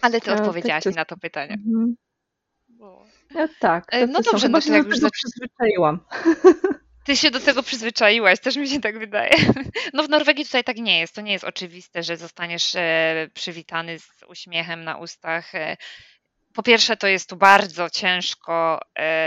Ale 0.00 0.20
ty 0.20 0.32
odpowiedziałaś 0.32 0.86
mi 0.86 0.94
na 0.94 1.04
to 1.04 1.16
pytanie. 1.16 1.54
Mhm. 1.54 1.96
No 3.34 3.48
tak. 3.60 3.84
E, 3.88 4.06
no 4.06 4.20
dobrze, 4.20 4.48
no 4.48 4.60
to 4.60 4.72
jak 4.72 4.86
już 4.86 5.00
przyzwyczaiłam. 5.12 6.00
Ty 7.04 7.16
się 7.16 7.30
do 7.30 7.40
tego 7.40 7.62
przyzwyczaiłaś, 7.62 8.40
też 8.40 8.56
mi 8.56 8.68
się 8.68 8.80
tak 8.80 8.98
wydaje. 8.98 9.30
No 9.92 10.02
w 10.02 10.08
Norwegii 10.08 10.44
tutaj 10.44 10.64
tak 10.64 10.76
nie 10.76 11.00
jest. 11.00 11.14
To 11.14 11.20
nie 11.20 11.32
jest 11.32 11.44
oczywiste, 11.44 12.02
że 12.02 12.16
zostaniesz 12.16 12.74
e, 12.74 13.28
przywitany 13.34 13.98
z 13.98 14.22
uśmiechem 14.28 14.84
na 14.84 14.96
ustach. 14.96 15.54
E, 15.54 15.76
po 16.54 16.62
pierwsze, 16.62 16.96
to 16.96 17.06
jest 17.06 17.28
tu 17.28 17.36
bardzo 17.36 17.90
ciężko 17.90 18.80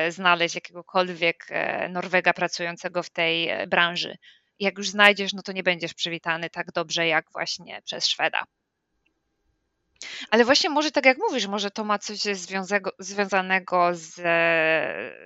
znaleźć 0.10 0.56
jakiegokolwiek 0.56 1.48
Norwega 1.90 2.34
pracującego 2.34 3.04
w 3.04 3.10
tej 3.10 3.50
branży. 3.68 4.18
Jak 4.60 4.78
już 4.78 4.90
znajdziesz, 4.90 5.34
no 5.34 5.42
to 5.42 5.52
nie 5.52 5.64
będziesz 5.64 5.94
przywitany 5.94 6.50
tak 6.50 6.72
dobrze 6.72 7.08
jak 7.08 7.26
właśnie 7.32 7.82
przez 7.86 8.08
Szweda. 8.08 8.44
Ale 10.30 10.46
właśnie 10.46 10.70
może 10.70 10.92
tak 10.92 11.06
jak 11.06 11.18
mówisz, 11.18 11.48
może 11.48 11.72
to 11.72 11.84
ma 11.84 12.00
coś 12.00 12.20
związanego 13.00 13.90
z, 13.94 14.14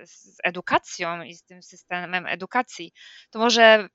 z 0.09 0.37
edukacją 0.43 1.21
i 1.21 1.33
z 1.33 1.43
tym 1.43 1.63
systemem 1.63 2.25
edukacji. 2.25 2.93
To 3.29 3.39
może 3.39 3.89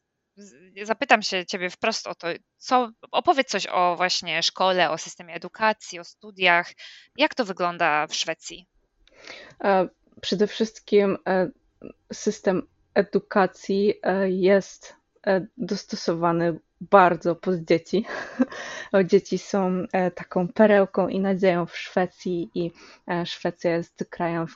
zapytam 0.82 1.22
się 1.22 1.46
Ciebie 1.46 1.70
wprost 1.70 2.06
o 2.06 2.14
to, 2.14 2.28
co, 2.56 2.90
opowiedz 3.10 3.48
coś 3.48 3.66
o 3.66 3.96
właśnie 3.96 4.42
szkole, 4.42 4.90
o 4.90 4.98
systemie 4.98 5.34
edukacji, 5.34 5.98
o 6.00 6.04
studiach. 6.04 6.72
Jak 7.16 7.34
to 7.34 7.44
wygląda 7.44 8.06
w 8.06 8.14
Szwecji? 8.14 8.66
E, 9.64 9.88
przede 10.20 10.46
wszystkim 10.46 11.18
e, 11.28 11.50
system 12.12 12.68
edukacji 12.94 13.94
e, 14.02 14.30
jest 14.30 14.96
dostosowany 15.56 16.58
bardzo 16.80 17.36
pod 17.36 17.56
dzieci. 17.56 18.04
Dzieci 19.10 19.38
są 19.38 19.84
e, 19.92 20.10
taką 20.10 20.48
perełką 20.48 21.08
i 21.08 21.20
nadzieją 21.20 21.66
w 21.66 21.76
Szwecji 21.76 22.50
i 22.54 22.72
e, 23.10 23.26
Szwecja 23.26 23.76
jest 23.76 24.06
krajem, 24.10 24.46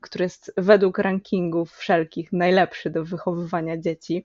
który 0.00 0.22
jest 0.22 0.52
według 0.56 0.98
rankingów 0.98 1.72
wszelkich 1.72 2.32
najlepszy 2.32 2.90
do 2.90 3.04
wychowywania 3.04 3.78
dzieci. 3.78 4.24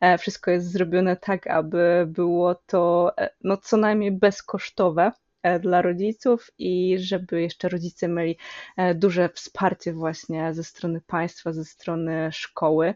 E, 0.00 0.18
wszystko 0.18 0.50
jest 0.50 0.72
zrobione 0.72 1.16
tak, 1.16 1.46
aby 1.46 2.04
było 2.08 2.54
to 2.54 3.12
no, 3.44 3.56
co 3.56 3.76
najmniej 3.76 4.12
bezkosztowe 4.12 5.12
E, 5.12 5.29
dla 5.60 5.82
rodziców 5.82 6.50
i 6.58 6.96
żeby 6.98 7.42
jeszcze 7.42 7.68
rodzice 7.68 8.08
mieli 8.08 8.36
e, 8.76 8.94
duże 8.94 9.28
wsparcie 9.28 9.92
właśnie 9.92 10.54
ze 10.54 10.64
strony 10.64 11.00
państwa, 11.06 11.52
ze 11.52 11.64
strony 11.64 12.32
szkoły. 12.32 12.94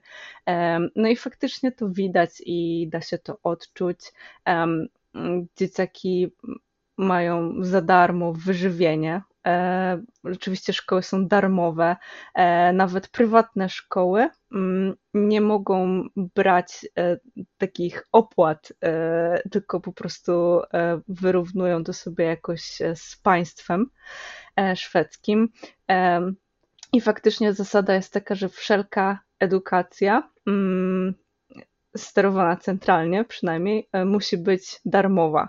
No 0.97 1.09
i 1.09 1.17
faktycznie 1.17 1.73
to 1.73 1.89
widać 1.89 2.31
i 2.47 2.89
da 2.93 3.01
się 3.01 3.19
to 3.19 3.39
odczuć. 3.43 3.99
Dzieciaki 5.57 6.33
mają 6.97 7.65
za 7.65 7.83
darmo 7.83 8.33
wyżywienie 8.33 9.23
E, 9.47 10.03
oczywiście 10.23 10.73
szkoły 10.73 11.03
są 11.03 11.27
darmowe, 11.29 11.97
e, 12.35 12.73
nawet 12.73 13.09
prywatne 13.09 13.69
szkoły 13.69 14.29
mm, 14.53 14.95
nie 15.15 15.41
mogą 15.41 16.05
brać 16.17 16.87
e, 16.99 17.17
takich 17.59 18.07
opłat, 18.13 18.73
tylko 19.51 19.81
po 19.81 19.93
prostu 19.93 20.61
wyrównują 21.09 21.85
to 21.85 21.93
sobie 21.93 22.25
jakoś 22.25 22.63
z 22.95 23.17
państwem 23.17 23.91
szwedzkim. 24.75 25.49
I 26.93 27.01
faktycznie 27.01 27.53
zasada 27.53 27.95
jest 27.95 28.13
taka, 28.13 28.35
że 28.35 28.49
wszelka 28.49 29.19
edukacja 29.41 30.31
mm, 30.47 31.15
sterowana 31.97 32.57
centralnie 32.57 33.25
przynajmniej 33.25 33.89
musi 34.07 34.39
być 34.39 34.81
darmowa. 34.85 35.49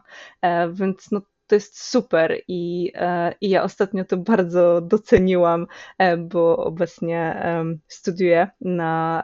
Więc 0.74 1.12
no, 1.12 1.22
to 1.48 1.56
jest 1.56 1.90
super 1.90 2.42
i, 2.48 2.92
e, 2.96 3.34
i 3.42 3.50
ja 3.50 3.64
ostatnio 3.64 4.06
to 4.06 4.18
bardzo 4.18 4.82
doceniłam, 4.82 5.68
e, 5.98 6.18
bo 6.18 6.58
obecnie 6.58 7.46
studiuję 7.88 8.48
na 8.62 9.24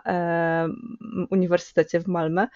Uniwersytecie 1.29 1.99
w 1.99 2.07
Malmö 2.07 2.47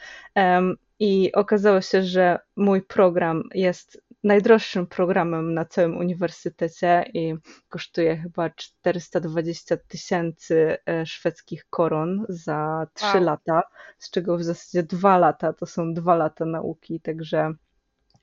i 0.99 1.32
okazało 1.34 1.82
się, 1.82 2.04
że 2.04 2.39
mój 2.56 2.82
program 2.82 3.43
jest 3.54 4.06
najdroższym 4.25 4.88
programem 4.88 5.54
na 5.54 5.65
całym 5.65 5.97
uniwersytecie 5.97 7.06
i 7.13 7.36
kosztuje 7.69 8.17
chyba 8.17 8.49
420 8.49 9.78
tysięcy 9.78 10.78
e, 10.86 11.06
szwedzkich 11.06 11.65
koron 11.69 12.25
za 12.30 12.88
3 12.93 13.06
wow. 13.06 13.23
lata, 13.23 13.63
z 13.97 14.10
czego 14.10 14.38
w 14.38 14.43
zasadzie 14.43 14.84
2 14.84 15.17
lata 15.17 15.54
to 15.54 15.65
są 15.65 15.93
2 15.93 16.15
lata 16.15 16.45
nauki, 16.45 16.99
także 16.99 17.54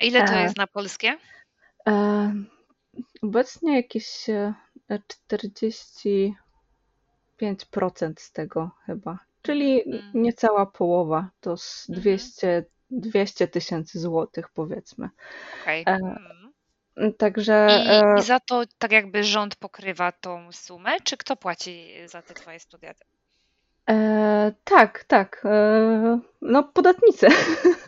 Ile 0.00 0.24
to 0.24 0.35
e, 0.35 0.42
jest 0.42 0.57
na 0.57 0.66
polskie? 0.66 1.16
E, 1.88 2.33
obecnie 3.22 3.76
jakieś 3.76 4.26
45% 5.31 6.33
e, 8.11 8.12
z 8.16 8.33
tego 8.33 8.70
chyba, 8.87 9.18
czyli 9.42 9.83
mm. 9.87 10.11
niecała 10.14 10.66
połowa, 10.66 11.31
to 11.40 11.57
z 11.57 11.87
200 11.88 12.64
200 12.92 13.48
tysięcy 13.48 14.00
złotych 14.00 14.48
powiedzmy. 14.48 15.09
Okay. 15.62 15.85
Mm. 15.87 17.12
Także. 17.18 17.68
I, 17.70 18.20
I, 18.20 18.22
za 18.22 18.40
to 18.40 18.62
tak 18.78 18.92
jakby 18.92 19.24
rząd 19.24 19.57
pokrywa 19.57 20.12
tą 20.12 20.52
sumę, 20.52 21.00
czy 21.05 21.16
kto 21.16 21.37
płaci 21.37 21.92
za 22.07 22.22
te 22.22 22.35
twoje 22.35 22.61
studia? 22.61 22.94
E, 23.90 24.52
tak, 24.64 25.05
tak. 25.05 25.42
E, 25.44 26.20
no, 26.42 26.62
podatnicy. 26.62 27.26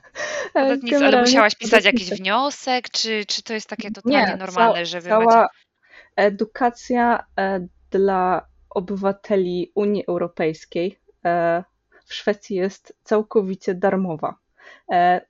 Podatnicy, 0.52 1.06
ale 1.06 1.20
musiałaś 1.20 1.54
pisać 1.54 1.84
jakiś 1.84 2.10
wniosek, 2.10 2.90
czy, 2.90 3.24
czy 3.28 3.42
to 3.42 3.54
jest 3.54 3.68
takie 3.68 3.90
totalnie 3.90 4.18
Nie, 4.18 4.36
normalne, 4.36 4.78
ca, 4.78 4.84
że 4.84 5.00
wy 5.00 5.08
cała 5.08 5.24
macie... 5.24 5.48
edukacja 6.16 7.24
e, 7.38 7.66
dla 7.90 8.46
obywateli 8.70 9.72
Unii 9.74 10.04
Europejskiej 10.06 10.98
e, 11.24 11.64
w 12.04 12.14
Szwecji 12.14 12.56
jest 12.56 12.96
całkowicie 13.04 13.74
darmowa. 13.74 14.38
E, 14.92 15.20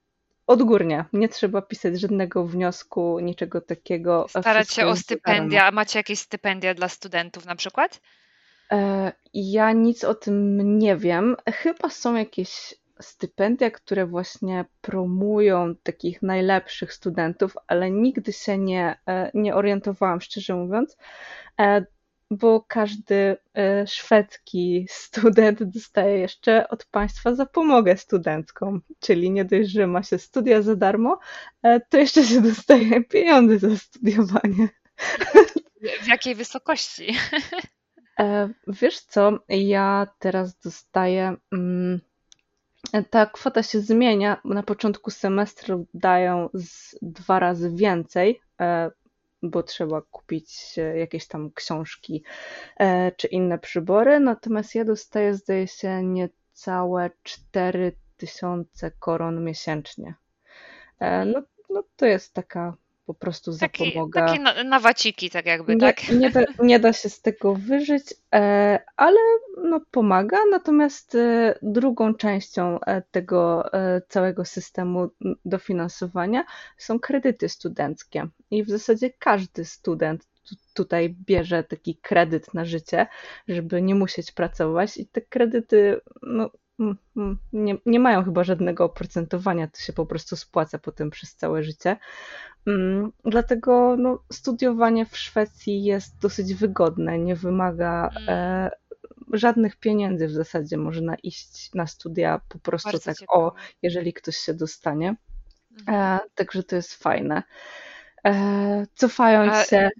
odgórnie, 0.47 1.05
nie 1.13 1.29
trzeba 1.29 1.63
pisać 1.63 2.01
żadnego 2.01 2.47
wniosku, 2.47 3.21
niczego 3.21 3.61
takiego. 3.61 4.27
Starać 4.29 4.71
się 4.71 4.87
o 4.87 4.97
stypendia. 4.97 5.67
A 5.67 5.71
macie 5.71 5.99
jakieś 5.99 6.19
stypendia 6.19 6.75
dla 6.75 6.89
studentów 6.89 7.47
na 7.47 7.57
przykład? 7.57 8.01
E, 8.73 9.13
ja 9.35 9.73
nic 9.73 10.05
o 10.05 10.15
tym 10.15 10.79
nie 10.79 10.97
wiem. 10.97 11.37
Chyba 11.53 11.91
są 11.91 12.15
jakieś 12.15 12.75
stypendia, 13.01 13.71
które 13.71 14.07
właśnie 14.07 14.65
promują 14.81 15.75
takich 15.83 16.23
najlepszych 16.23 16.93
studentów, 16.93 17.55
ale 17.67 17.91
nigdy 17.91 18.33
się 18.33 18.59
nie, 18.59 18.99
e, 19.09 19.31
nie 19.35 19.55
orientowałam, 19.55 20.21
szczerze 20.21 20.55
mówiąc, 20.55 20.97
e, 21.61 21.85
bo 22.31 22.65
każdy 22.69 23.37
szwedzki 23.87 24.87
student 24.91 25.63
dostaje 25.63 26.19
jeszcze 26.19 26.69
od 26.69 26.87
państwa 26.87 27.35
zapomogę 27.35 27.97
studencką, 27.97 28.81
czyli 29.01 29.31
nie 29.31 29.45
dość, 29.45 29.71
że 29.71 29.87
ma 29.87 30.03
się 30.03 30.19
studia 30.19 30.63
za 30.63 30.77
darmo, 30.77 31.19
to 31.91 31.99
jeszcze 31.99 32.25
się 32.25 32.41
dostaje 32.41 33.05
pieniądze 33.05 33.59
za 33.59 33.77
studiowanie. 33.77 34.69
W 36.03 36.07
jakiej 36.09 36.35
wysokości? 36.35 37.15
E, 38.19 38.49
wiesz 38.67 39.01
co, 39.01 39.39
ja 39.49 40.07
teraz 40.19 40.59
dostaję. 40.59 41.37
Mm, 41.53 42.01
ta 43.03 43.27
kwota 43.27 43.63
się 43.63 43.81
zmienia. 43.81 44.41
Na 44.45 44.63
początku 44.63 45.11
semestru 45.11 45.87
dają 45.95 46.49
z 46.55 46.97
dwa 47.03 47.39
razy 47.39 47.71
więcej, 47.71 48.41
e, 48.61 48.91
bo 49.43 49.63
trzeba 49.63 50.03
kupić 50.03 50.77
jakieś 50.97 51.27
tam 51.29 51.51
książki 51.53 52.25
e, 52.77 53.13
czy 53.13 53.27
inne 53.27 53.59
przybory. 53.59 54.21
Natomiast 54.21 54.75
ja 54.75 54.85
dostaję, 54.85 55.35
zdaje 55.35 55.69
się, 55.69 56.03
niecałe 56.03 57.11
4000 57.23 58.91
koron 58.91 59.45
miesięcznie. 59.45 60.15
No, 61.27 61.43
no 61.71 61.85
to 61.97 62.07
jest 62.07 62.35
taka 62.35 62.77
po 63.07 63.15
prostu 63.15 63.59
Taki, 63.59 63.85
zapomoga. 63.85 64.27
Takie 64.27 64.41
na, 64.41 64.65
na 64.65 64.81
waciki, 64.81 65.31
tak 65.31 65.47
jakby, 65.47 65.75
nie, 65.75 65.81
tak? 65.81 66.09
Nie 66.09 66.31
da, 66.31 66.41
nie 66.63 66.81
da 66.81 66.93
się 66.93 67.09
z 67.09 67.21
tego 67.21 67.55
wyżyć, 67.55 68.15
e, 68.35 68.79
ale 68.97 69.19
no, 69.65 69.81
pomaga. 69.91 70.39
Natomiast 70.51 71.15
e, 71.15 71.59
drugą 71.63 72.15
częścią 72.15 72.81
e, 72.81 73.03
tego 73.03 73.71
całego 74.09 74.45
systemu 74.45 75.09
dofinansowania 75.45 76.45
są 76.77 77.01
kredyty 77.01 77.49
studenckie. 77.49 78.29
I 78.51 78.65
w 78.65 78.69
zasadzie 78.69 79.11
każdy 79.11 79.65
student 79.65 80.29
tutaj 80.75 81.17
bierze 81.27 81.65
taki 81.65 81.97
kredyt 81.97 82.55
na 82.55 82.65
życie, 82.65 83.07
żeby 83.49 83.83
nie 83.83 83.95
musieć 83.95 84.33
pracować 84.33 84.97
i 84.97 85.07
te 85.07 85.21
kredyty 85.21 86.01
no, 86.23 86.51
nie, 87.53 87.77
nie 87.87 88.01
mają 88.01 88.25
chyba 88.25 88.45
żadnego 88.45 88.85
oprocentowania, 88.85 89.69
to 89.69 89.81
się 89.81 89.93
po 89.93 90.07
prostu 90.07 90.37
spłaca 90.37 90.79
potem 90.79 91.11
przez 91.11 91.37
całe 91.37 91.63
życie. 91.63 91.97
Mm, 92.67 93.13
dlatego 93.25 93.97
no, 93.97 94.19
studiowanie 94.33 95.07
w 95.07 95.17
Szwecji 95.17 95.85
jest 95.85 96.19
dosyć 96.19 96.55
wygodne, 96.55 97.19
nie 97.19 97.37
wymaga 97.37 98.11
mm. 98.17 98.29
e, 98.29 98.71
żadnych 99.33 99.77
pieniędzy 99.77 100.27
w 100.27 100.33
zasadzie. 100.33 100.77
Można 100.77 101.15
iść 101.15 101.75
na 101.75 101.87
studia 101.87 102.41
po 102.49 102.59
prostu 102.59 102.89
Bardzo 102.89 103.05
tak 103.05 103.17
ciekawe. 103.17 103.45
o, 103.45 103.53
jeżeli 103.83 104.13
ktoś 104.13 104.37
się 104.37 104.55
dostanie. 104.55 105.09
E, 105.09 105.91
mhm. 105.91 106.21
także 106.35 106.63
to 106.63 106.77
jest 106.77 106.95
fajne. 106.95 107.43
E, 108.27 108.87
cofając 108.95 109.53
A... 109.53 109.65
się 109.65 109.91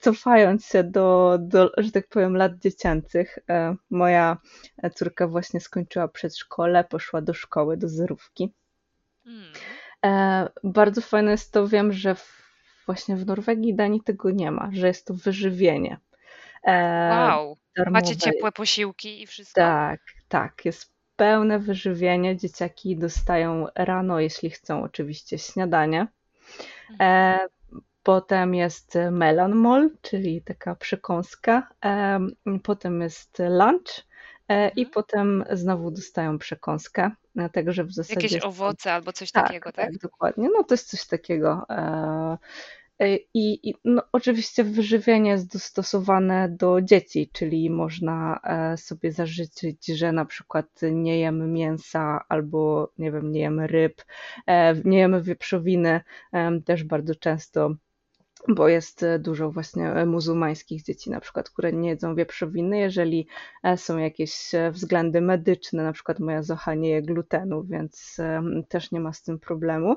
cofając 0.00 0.66
się 0.66 0.84
do, 0.84 1.38
do, 1.40 1.70
że 1.76 1.90
tak 1.90 2.08
powiem, 2.08 2.36
lat 2.36 2.58
dziecięcych, 2.58 3.38
e, 3.50 3.76
moja 3.90 4.38
córka 4.94 5.28
właśnie 5.28 5.60
skończyła 5.60 6.08
przedszkole, 6.08 6.84
poszła 6.84 7.22
do 7.22 7.34
szkoły, 7.34 7.76
do 7.76 7.88
zerówki. 7.88 8.54
Hmm. 9.24 9.52
E, 10.06 10.48
bardzo 10.64 11.00
fajne 11.00 11.30
jest 11.30 11.52
to, 11.52 11.68
wiem, 11.68 11.92
że 11.92 12.16
właśnie 12.86 13.16
w 13.16 13.26
Norwegii 13.26 13.74
Danii 13.74 14.00
tego 14.00 14.30
nie 14.30 14.50
ma, 14.50 14.70
że 14.72 14.86
jest 14.86 15.06
to 15.06 15.14
wyżywienie. 15.14 15.98
E, 16.64 17.10
wow, 17.10 17.56
darmowe. 17.76 18.00
macie 18.00 18.16
ciepłe 18.16 18.52
posiłki 18.52 19.22
i 19.22 19.26
wszystko? 19.26 19.60
Tak, 19.60 20.00
tak, 20.28 20.64
jest 20.64 20.92
pełne 21.16 21.58
wyżywienie. 21.58 22.36
Dzieciaki 22.36 22.96
dostają 22.96 23.66
rano, 23.74 24.20
jeśli 24.20 24.50
chcą 24.50 24.82
oczywiście 24.82 25.38
śniadanie. 25.38 26.06
E, 27.00 27.04
mhm. 27.04 27.48
Potem 28.02 28.54
jest 28.54 28.98
melon 29.10 29.54
mol, 29.54 29.90
czyli 30.02 30.42
taka 30.42 30.74
przekąska. 30.74 31.68
Potem 32.62 33.00
jest 33.00 33.38
lunch 33.38 34.06
i 34.50 34.80
mhm. 34.80 34.90
potem 34.94 35.44
znowu 35.50 35.90
dostają 35.90 36.38
przekąskę. 36.38 37.10
Także 37.52 37.84
w 37.84 37.92
zasadzie. 37.92 38.20
Jakieś 38.20 38.42
owoce 38.42 38.92
albo 38.92 39.12
coś 39.12 39.32
tak, 39.32 39.46
takiego, 39.46 39.72
tak? 39.72 39.86
Tak, 39.86 39.98
dokładnie. 39.98 40.48
No 40.52 40.64
to 40.64 40.74
jest 40.74 40.90
coś 40.90 41.06
takiego. 41.06 41.66
E, 41.70 42.38
e, 42.98 43.16
I, 43.16 43.70
i 43.70 43.74
no, 43.84 44.02
oczywiście 44.12 44.64
wyżywienie 44.64 45.30
jest 45.30 45.52
dostosowane 45.52 46.48
do 46.48 46.82
dzieci, 46.82 47.30
czyli 47.32 47.70
można 47.70 48.40
e, 48.44 48.76
sobie 48.76 49.12
zażyczyć, 49.12 49.86
że 49.86 50.12
na 50.12 50.24
przykład 50.24 50.66
nie 50.92 51.18
jemy 51.18 51.46
mięsa 51.46 52.24
albo 52.28 52.92
nie 52.98 53.12
wiem, 53.12 53.32
nie 53.32 53.40
jemy 53.40 53.66
ryb, 53.66 54.02
nie 54.84 54.98
jemy 54.98 55.22
wieprzowiny. 55.22 56.00
Też 56.64 56.84
bardzo 56.84 57.14
często 57.14 57.74
bo 58.48 58.68
jest 58.68 59.02
e, 59.02 59.18
dużo 59.18 59.50
właśnie 59.50 59.92
e, 59.92 60.06
muzułmańskich 60.06 60.82
dzieci 60.82 61.10
na 61.10 61.20
przykład, 61.20 61.50
które 61.50 61.72
nie 61.72 61.88
jedzą 61.88 62.14
wieprzowiny, 62.14 62.78
jeżeli 62.78 63.26
e, 63.62 63.76
są 63.76 63.98
jakieś 63.98 64.52
względy 64.70 65.20
medyczne, 65.20 65.82
na 65.82 65.92
przykład 65.92 66.18
moja 66.20 66.42
Zocha 66.42 66.74
nie 66.74 66.90
je 66.90 67.02
glutenu, 67.02 67.64
więc 67.64 68.16
też 68.68 68.92
nie 68.92 69.00
ma 69.00 69.12
z 69.12 69.22
tym 69.22 69.38
problemu. 69.38 69.96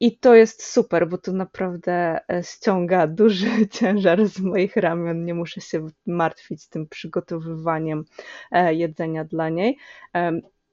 I 0.00 0.18
to 0.18 0.34
jest 0.34 0.62
super, 0.62 1.08
bo 1.08 1.18
to 1.18 1.32
naprawdę 1.32 2.20
ściąga 2.42 3.06
duży 3.06 3.68
ciężar 3.78 4.26
z 4.26 4.40
moich 4.40 4.76
ramion. 4.76 5.24
Nie 5.24 5.34
muszę 5.34 5.60
się 5.60 5.86
martwić 6.06 6.68
tym 6.68 6.88
przygotowywaniem 6.88 8.04
jedzenia 8.70 9.24
dla 9.24 9.48
niej. 9.48 9.78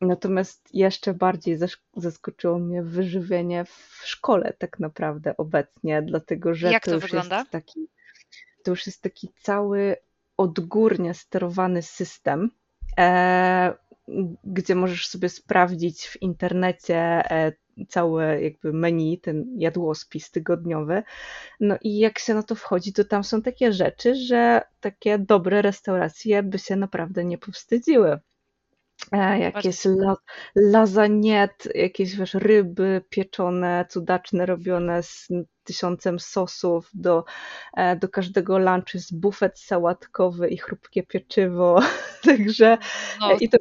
Natomiast 0.02 0.70
jeszcze 0.74 1.14
bardziej 1.14 1.58
zaskoczyło 1.96 2.60
mnie 2.60 2.84
wyżywienie 2.84 3.66
w 3.66 4.02
szkole 4.04 4.54
tak 4.58 4.80
naprawdę 4.80 5.38
obecnie, 5.38 6.02
dlatego 6.02 6.54
że 6.54 6.72
Jak 6.72 6.84
to 6.84 6.92
to 6.92 6.96
już 6.96 7.04
wygląda? 7.04 7.38
jest 7.40 7.50
taki, 7.52 7.88
to 8.64 8.72
już 8.72 8.88
jest 8.88 9.02
taki 9.02 9.30
cały 9.42 9.96
odgórnie 10.38 11.14
sterowany 11.14 11.82
system, 11.82 12.52
e, 13.00 13.74
gdzie 14.44 14.76
możesz 14.76 15.08
sobie 15.08 15.30
sprawdzić 15.30 16.08
w 16.08 16.22
internecie 16.22 16.96
e, 17.32 17.52
całe 17.90 18.42
jakby 18.42 18.74
menu, 18.74 19.18
ten 19.18 19.46
jadłospis 19.58 20.32
tygodniowy. 20.32 21.04
No 21.60 21.78
i 21.82 21.98
jak 21.98 22.20
się 22.20 22.34
na 22.34 22.44
to 22.44 22.56
wchodzi, 22.56 22.94
to 22.94 23.04
tam 23.04 23.24
są 23.24 23.42
takie 23.42 23.74
rzeczy, 23.74 24.16
że 24.16 24.62
takie 24.80 25.20
dobre 25.20 25.62
restauracje 25.62 26.44
by 26.44 26.60
się 26.60 26.76
naprawdę 26.76 27.26
nie 27.26 27.38
powstydziły. 27.38 28.20
E, 29.12 29.40
jakieś 29.40 29.86
la, 29.86 30.16
lasagnet, 30.56 31.68
jakieś 31.76 32.16
wiesz, 32.16 32.34
ryby 32.34 33.02
pieczone, 33.10 33.86
cudaczne, 33.90 34.46
robione 34.46 35.04
z 35.04 35.28
tysiącem 35.64 36.20
sosów, 36.20 36.90
do, 36.94 37.26
e, 37.74 37.96
do 37.96 38.10
każdego 38.10 38.60
lunchu 38.60 38.90
jest 38.94 39.20
bufet 39.20 39.60
sałatkowy 39.60 40.50
i 40.50 40.58
chrupkie 40.58 41.04
pieczywo, 41.04 41.80
także 42.26 42.78
no, 43.20 43.34
i, 43.40 43.50
to, 43.50 43.58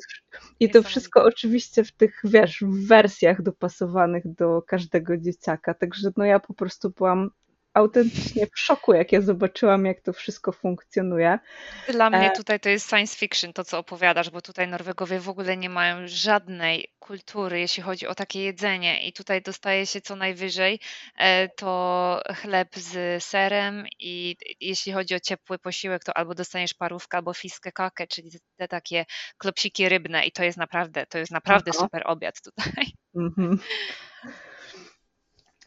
i 0.60 0.70
to 0.70 0.82
wszystko 0.82 1.24
oczywiście 1.24 1.84
w 1.84 1.92
tych, 1.92 2.20
wiesz, 2.24 2.64
wersjach 2.68 3.42
dopasowanych 3.42 4.34
do 4.34 4.62
każdego 4.62 5.16
dzieciaka, 5.16 5.74
także 5.74 6.10
no 6.16 6.24
ja 6.24 6.40
po 6.40 6.54
prostu 6.54 6.90
byłam 6.90 7.30
autentycznie 7.78 8.46
w 8.46 8.58
szoku, 8.58 8.94
jak 8.94 9.12
ja 9.12 9.20
zobaczyłam, 9.20 9.84
jak 9.86 10.00
to 10.00 10.12
wszystko 10.12 10.52
funkcjonuje. 10.52 11.38
Dla 11.88 12.10
mnie 12.10 12.32
e, 12.32 12.36
tutaj 12.36 12.60
to 12.60 12.68
jest 12.68 12.88
science 12.88 13.16
fiction, 13.16 13.52
to 13.52 13.64
co 13.64 13.78
opowiadasz, 13.78 14.30
bo 14.30 14.42
tutaj 14.42 14.68
Norwegowie 14.68 15.20
w 15.20 15.28
ogóle 15.28 15.56
nie 15.56 15.70
mają 15.70 15.96
żadnej 16.06 16.92
kultury, 16.98 17.60
jeśli 17.60 17.82
chodzi 17.82 18.06
o 18.06 18.14
takie 18.14 18.42
jedzenie 18.42 19.08
i 19.08 19.12
tutaj 19.12 19.42
dostaje 19.42 19.86
się 19.86 20.00
co 20.00 20.16
najwyżej 20.16 20.80
e, 21.16 21.48
to 21.48 22.22
chleb 22.34 22.68
z 22.76 23.24
serem 23.24 23.84
i 24.00 24.36
jeśli 24.60 24.92
chodzi 24.92 25.14
o 25.14 25.20
ciepły 25.20 25.58
posiłek, 25.58 26.04
to 26.04 26.16
albo 26.16 26.34
dostaniesz 26.34 26.74
parówkę, 26.74 27.16
albo 27.16 27.34
fiskę 27.34 27.72
kakę, 27.72 28.06
czyli 28.06 28.30
te 28.56 28.68
takie 28.68 29.04
klopsiki 29.38 29.88
rybne 29.88 30.26
i 30.26 30.32
to 30.32 30.44
jest 30.44 30.58
naprawdę, 30.58 31.06
to 31.06 31.18
jest 31.18 31.32
naprawdę 31.32 31.72
super 31.72 32.02
obiad 32.06 32.34
tutaj. 32.42 32.92
Mhm. 33.16 33.58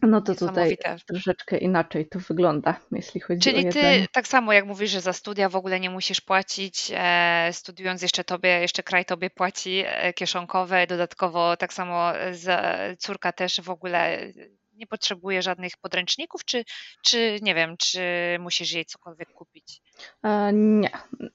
No 0.01 0.21
to 0.21 0.35
tutaj 0.35 0.77
troszeczkę 1.07 1.57
inaczej 1.57 2.07
to 2.07 2.19
wygląda, 2.19 2.79
jeśli 2.91 3.21
chodzi 3.21 3.49
o 3.49 3.53
Czyli 3.53 3.69
ty 3.69 4.07
tak 4.11 4.27
samo 4.27 4.53
jak 4.53 4.65
mówisz, 4.65 4.91
że 4.91 5.01
za 5.01 5.13
studia 5.13 5.49
w 5.49 5.55
ogóle 5.55 5.79
nie 5.79 5.89
musisz 5.89 6.21
płacić, 6.21 6.91
e, 6.95 7.49
studiując 7.51 8.01
jeszcze 8.01 8.23
tobie, 8.23 8.49
jeszcze 8.49 8.83
kraj 8.83 9.05
tobie 9.05 9.29
płaci 9.29 9.83
e, 9.85 10.13
kieszonkowe, 10.13 10.87
dodatkowo 10.87 11.57
tak 11.57 11.73
samo 11.73 12.11
za, 12.31 12.77
córka 12.97 13.31
też 13.31 13.61
w 13.61 13.69
ogóle 13.69 14.17
nie 14.73 14.87
potrzebuje 14.87 15.41
żadnych 15.41 15.77
podręczników, 15.77 16.45
czy, 16.45 16.65
czy 17.03 17.39
nie 17.41 17.55
wiem, 17.55 17.77
czy 17.77 18.01
musisz 18.39 18.71
jej 18.71 18.85
cokolwiek 18.85 19.33
kupić? 19.33 19.81
E, 20.23 20.53
nie. 20.53 20.89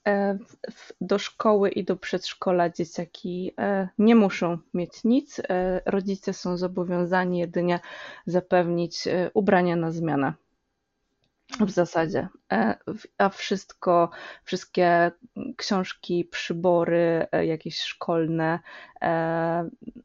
E, 0.09 0.39
do 1.01 1.19
szkoły 1.19 1.71
i 1.71 1.85
do 1.85 1.97
przedszkola 1.97 2.71
dzieciaki 2.71 3.53
e, 3.59 3.89
nie 3.99 4.15
muszą 4.15 4.59
mieć 4.75 5.05
nic. 5.05 5.41
Rodzice 5.87 6.33
są 6.33 6.57
zobowiązani 6.57 7.39
jedynie 7.39 7.81
zapewnić 8.27 9.05
ubrania 9.35 9.77
na 9.77 9.91
zmianę. 9.91 10.35
W 11.61 11.71
zasadzie. 11.71 12.29
A 13.19 13.29
wszystko, 13.29 14.11
wszystkie 14.45 15.11
książki, 15.57 16.25
przybory, 16.25 17.27
jakieś 17.47 17.81
szkolne, 17.81 18.61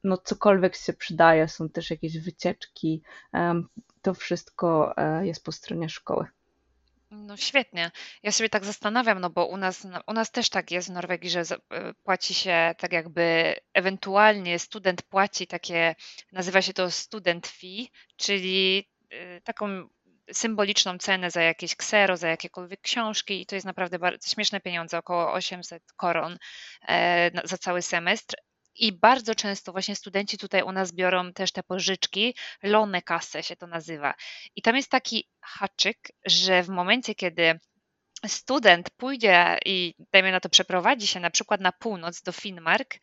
no 0.03 0.17
cokolwiek 0.17 0.75
się 0.75 0.93
przydaje, 0.93 1.47
są 1.47 1.69
też 1.69 1.89
jakieś 1.89 2.19
wycieczki, 2.19 3.01
to 4.01 4.13
wszystko 4.13 4.95
jest 5.21 5.43
po 5.43 5.51
stronie 5.51 5.89
szkoły. 5.89 6.27
No 7.11 7.37
świetnie. 7.37 7.91
Ja 8.23 8.31
sobie 8.31 8.49
tak 8.49 8.65
zastanawiam, 8.65 9.19
no 9.19 9.29
bo 9.29 9.45
u 9.45 9.57
nas, 9.57 9.87
u 10.07 10.13
nas 10.13 10.31
też 10.31 10.49
tak 10.49 10.71
jest 10.71 10.87
w 10.89 10.91
Norwegii, 10.91 11.29
że 11.29 11.39
e, 11.39 11.93
płaci 11.93 12.33
się 12.33 12.75
tak 12.77 12.93
jakby 12.93 13.55
ewentualnie 13.73 14.59
student 14.59 15.01
płaci 15.01 15.47
takie, 15.47 15.95
nazywa 16.31 16.61
się 16.61 16.73
to 16.73 16.91
student 16.91 17.47
fee, 17.47 17.91
czyli 18.17 18.87
e, 19.09 19.41
taką 19.41 19.89
symboliczną 20.34 20.97
cenę 20.97 21.32
za 21.32 21.41
jakieś 21.41 21.75
ksero, 21.75 22.17
za 22.17 22.27
jakiekolwiek 22.27 22.82
książki 22.82 23.41
i 23.41 23.45
to 23.45 23.55
jest 23.55 23.65
naprawdę 23.65 23.99
bardzo 23.99 24.29
śmieszne 24.29 24.61
pieniądze, 24.61 24.97
około 24.97 25.34
800 25.34 25.84
koron 25.95 26.38
e, 26.88 27.32
za 27.43 27.57
cały 27.57 27.82
semestr. 27.82 28.36
I 28.75 28.91
bardzo 28.91 29.36
często 29.36 29.71
właśnie 29.71 29.95
studenci 29.95 30.38
tutaj 30.38 30.63
u 30.63 30.71
nas 30.71 30.91
biorą 30.91 31.34
też 31.34 31.51
te 31.51 31.63
pożyczki, 31.63 32.36
lone 32.63 33.01
kasę 33.01 33.43
się 33.43 33.55
to 33.55 33.67
nazywa. 33.67 34.13
I 34.55 34.61
tam 34.61 34.75
jest 34.75 34.89
taki 34.89 35.29
haczyk, 35.41 35.97
że 36.25 36.63
w 36.63 36.69
momencie, 36.69 37.15
kiedy 37.15 37.59
student 38.27 38.89
pójdzie 38.89 39.57
i 39.65 39.95
dajmy 40.13 40.32
na 40.32 40.39
to 40.39 40.49
przeprowadzi 40.49 41.07
się 41.07 41.19
na 41.19 41.29
przykład 41.29 41.61
na 41.61 41.71
północ 41.71 42.21
do 42.21 42.32
Finnmark, 42.32 42.95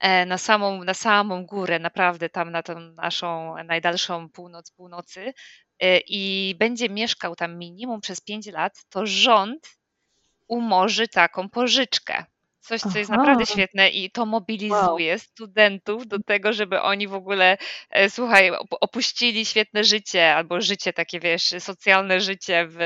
e, 0.00 0.26
na 0.26 0.38
samą, 0.38 0.84
na 0.84 0.94
samą 0.94 1.46
górę, 1.46 1.78
naprawdę 1.78 2.28
tam 2.28 2.50
na 2.50 2.62
tą 2.62 2.80
naszą 2.80 3.54
najdalszą 3.64 4.28
północ, 4.28 4.70
północy 4.70 5.32
i 6.08 6.54
będzie 6.58 6.88
mieszkał 6.88 7.36
tam 7.36 7.58
minimum 7.58 8.00
przez 8.00 8.20
5 8.20 8.46
lat, 8.46 8.84
to 8.88 9.06
rząd 9.06 9.76
umorzy 10.48 11.08
taką 11.08 11.48
pożyczkę. 11.48 12.24
Coś, 12.60 12.80
co 12.80 12.98
jest 12.98 13.10
naprawdę 13.10 13.46
świetne 13.46 13.90
i 13.90 14.10
to 14.10 14.20
Wow. 14.22 14.28
mobilizuje 14.30 15.18
studentów 15.18 16.06
do 16.06 16.18
tego, 16.18 16.52
żeby 16.52 16.80
oni 16.82 17.08
w 17.08 17.14
ogóle, 17.14 17.58
e, 17.90 18.10
słuchaj, 18.10 18.50
opuścili 18.70 19.46
świetne 19.46 19.84
życie 19.84 20.34
albo 20.34 20.60
życie 20.60 20.92
takie, 20.92 21.20
wiesz, 21.20 21.42
socjalne 21.58 22.20
życie 22.20 22.66
w, 22.68 22.76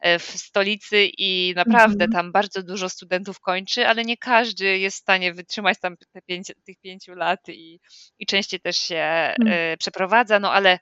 e, 0.00 0.18
w 0.18 0.22
stolicy 0.22 1.10
i 1.18 1.52
naprawdę 1.56 2.04
Mhm. 2.04 2.10
tam 2.10 2.32
bardzo 2.32 2.62
dużo 2.62 2.88
studentów 2.88 3.40
kończy, 3.40 3.86
ale 3.88 4.04
nie 4.04 4.16
każdy 4.16 4.78
jest 4.78 4.96
w 4.96 5.00
stanie 5.00 5.34
wytrzymać 5.34 5.78
tam 5.80 5.96
te 6.12 6.22
pięć, 6.22 6.52
tych 6.66 6.76
pięciu 6.80 7.14
lat 7.14 7.48
i, 7.48 7.80
i 8.18 8.26
częściej 8.26 8.60
też 8.60 8.76
się. 8.76 8.96
E, 8.96 9.76
przeprowadza, 9.78 10.40
no 10.40 10.52
ale 10.52 10.78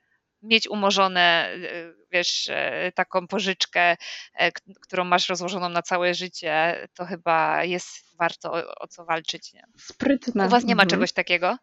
mieć 0.46 0.68
umorzone, 0.68 1.50
y, 1.54 1.94
wiesz, 2.12 2.48
e, 2.50 2.92
taką 2.94 3.26
pożyczkę, 3.26 3.96
e, 4.34 4.52
którą 4.80 5.04
masz 5.04 5.28
rozłożoną 5.28 5.68
na 5.68 5.82
całe 5.82 6.14
życie, 6.14 6.86
to 6.94 7.04
chyba 7.04 7.64
jest 7.64 8.16
warto 8.18 8.52
o, 8.52 8.74
o 8.80 8.86
co 8.88 9.04
walczyć. 9.04 9.52
Nie? 9.52 9.66
Sprytne. 9.78 10.46
U 10.46 10.48
was 10.48 10.64
nie 10.64 10.74
ma 10.74 10.82
mhm. 10.82 10.90
czegoś 10.90 11.12
takiego? 11.12 11.58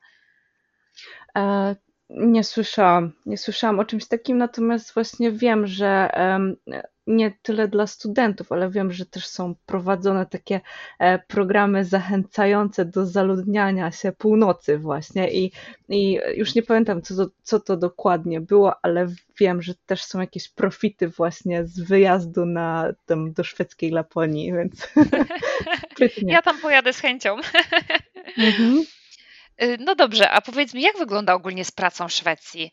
E, 1.38 1.76
nie 2.10 2.44
słyszałam. 2.44 3.12
Nie 3.26 3.38
słyszałam 3.38 3.80
o 3.80 3.86
czymś 3.86 4.08
takim, 4.08 4.38
natomiast 4.38 4.94
właśnie 4.94 5.32
wiem, 5.32 5.68
że 5.68 6.10
nie 7.08 7.32
tyle 7.42 7.68
dla 7.68 7.88
studentów, 7.88 8.52
ale 8.52 8.70
wiem, 8.70 8.92
że 8.92 9.06
też 9.06 9.28
są 9.28 9.56
prowadzone 9.66 10.26
takie 10.26 10.62
e, 11.00 11.20
programy 11.20 11.86
zachęcające 11.86 12.86
do 12.86 13.06
zaludniania 13.06 13.92
się 13.92 14.12
północy 14.12 14.78
właśnie 14.78 15.32
i, 15.32 15.52
i 15.90 16.20
już 16.36 16.56
nie 16.56 16.64
pamiętam, 16.64 17.02
co 17.02 17.16
to, 17.16 17.32
co 17.44 17.60
to 17.60 17.78
dokładnie 17.78 18.42
było, 18.42 18.74
ale 18.82 19.08
wiem, 19.40 19.62
że 19.62 19.74
też 19.86 20.04
są 20.04 20.22
jakieś 20.22 20.50
profity 20.50 21.08
właśnie 21.08 21.66
z 21.66 21.80
wyjazdu 21.80 22.46
na, 22.46 22.94
tam, 23.06 23.34
do 23.34 23.44
szwedzkiej 23.44 23.92
Laponii, 23.92 24.54
więc 24.54 24.88
Ja 26.22 26.42
tam 26.42 26.60
pojadę 26.60 26.94
z 26.94 27.00
chęcią. 27.00 27.36
Mhm. 28.38 28.84
Y, 29.62 29.78
no 29.80 29.96
dobrze, 29.96 30.30
a 30.30 30.42
powiedz 30.42 30.74
mi, 30.74 30.82
jak 30.82 30.98
wygląda 30.98 31.34
ogólnie 31.34 31.66
z 31.66 31.72
pracą 31.72 32.08
w 32.08 32.14
Szwecji? 32.14 32.72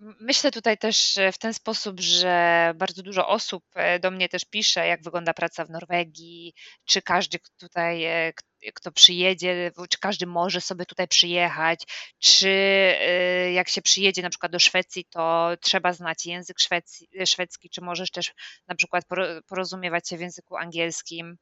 Myślę 0.00 0.50
tutaj 0.50 0.78
też 0.78 1.18
w 1.32 1.38
ten 1.38 1.54
sposób, 1.54 2.00
że 2.00 2.72
bardzo 2.76 3.02
dużo 3.02 3.28
osób 3.28 3.64
e, 3.74 3.98
do 3.98 4.10
mnie 4.10 4.28
też 4.28 4.44
pisze, 4.44 4.86
jak 4.86 5.02
wygląda 5.02 5.34
praca 5.34 5.64
w 5.64 5.70
Norwegii, 5.70 6.54
czy 6.84 7.02
każdy 7.02 7.38
tutaj, 7.58 8.04
e, 8.04 8.32
kto 8.74 8.92
przyjedzie, 8.92 9.72
czy 9.90 9.98
każdy 9.98 10.26
może 10.26 10.60
sobie 10.60 10.86
tutaj 10.86 11.08
przyjechać, 11.08 11.82
czy 12.18 12.48
e, 12.48 13.52
jak 13.52 13.68
się 13.68 13.82
przyjedzie 13.82 14.22
na 14.22 14.30
przykład 14.30 14.52
do 14.52 14.58
Szwecji, 14.58 15.04
to 15.04 15.50
trzeba 15.60 15.92
znać 15.92 16.26
język 16.26 16.60
szwecji, 16.60 17.08
szwedzki, 17.26 17.70
czy 17.70 17.80
możesz 17.80 18.10
też 18.10 18.32
na 18.68 18.74
przykład 18.74 19.04
porozumiewać 19.48 20.08
się 20.08 20.16
w 20.16 20.20
języku 20.20 20.56
angielskim. 20.56 21.38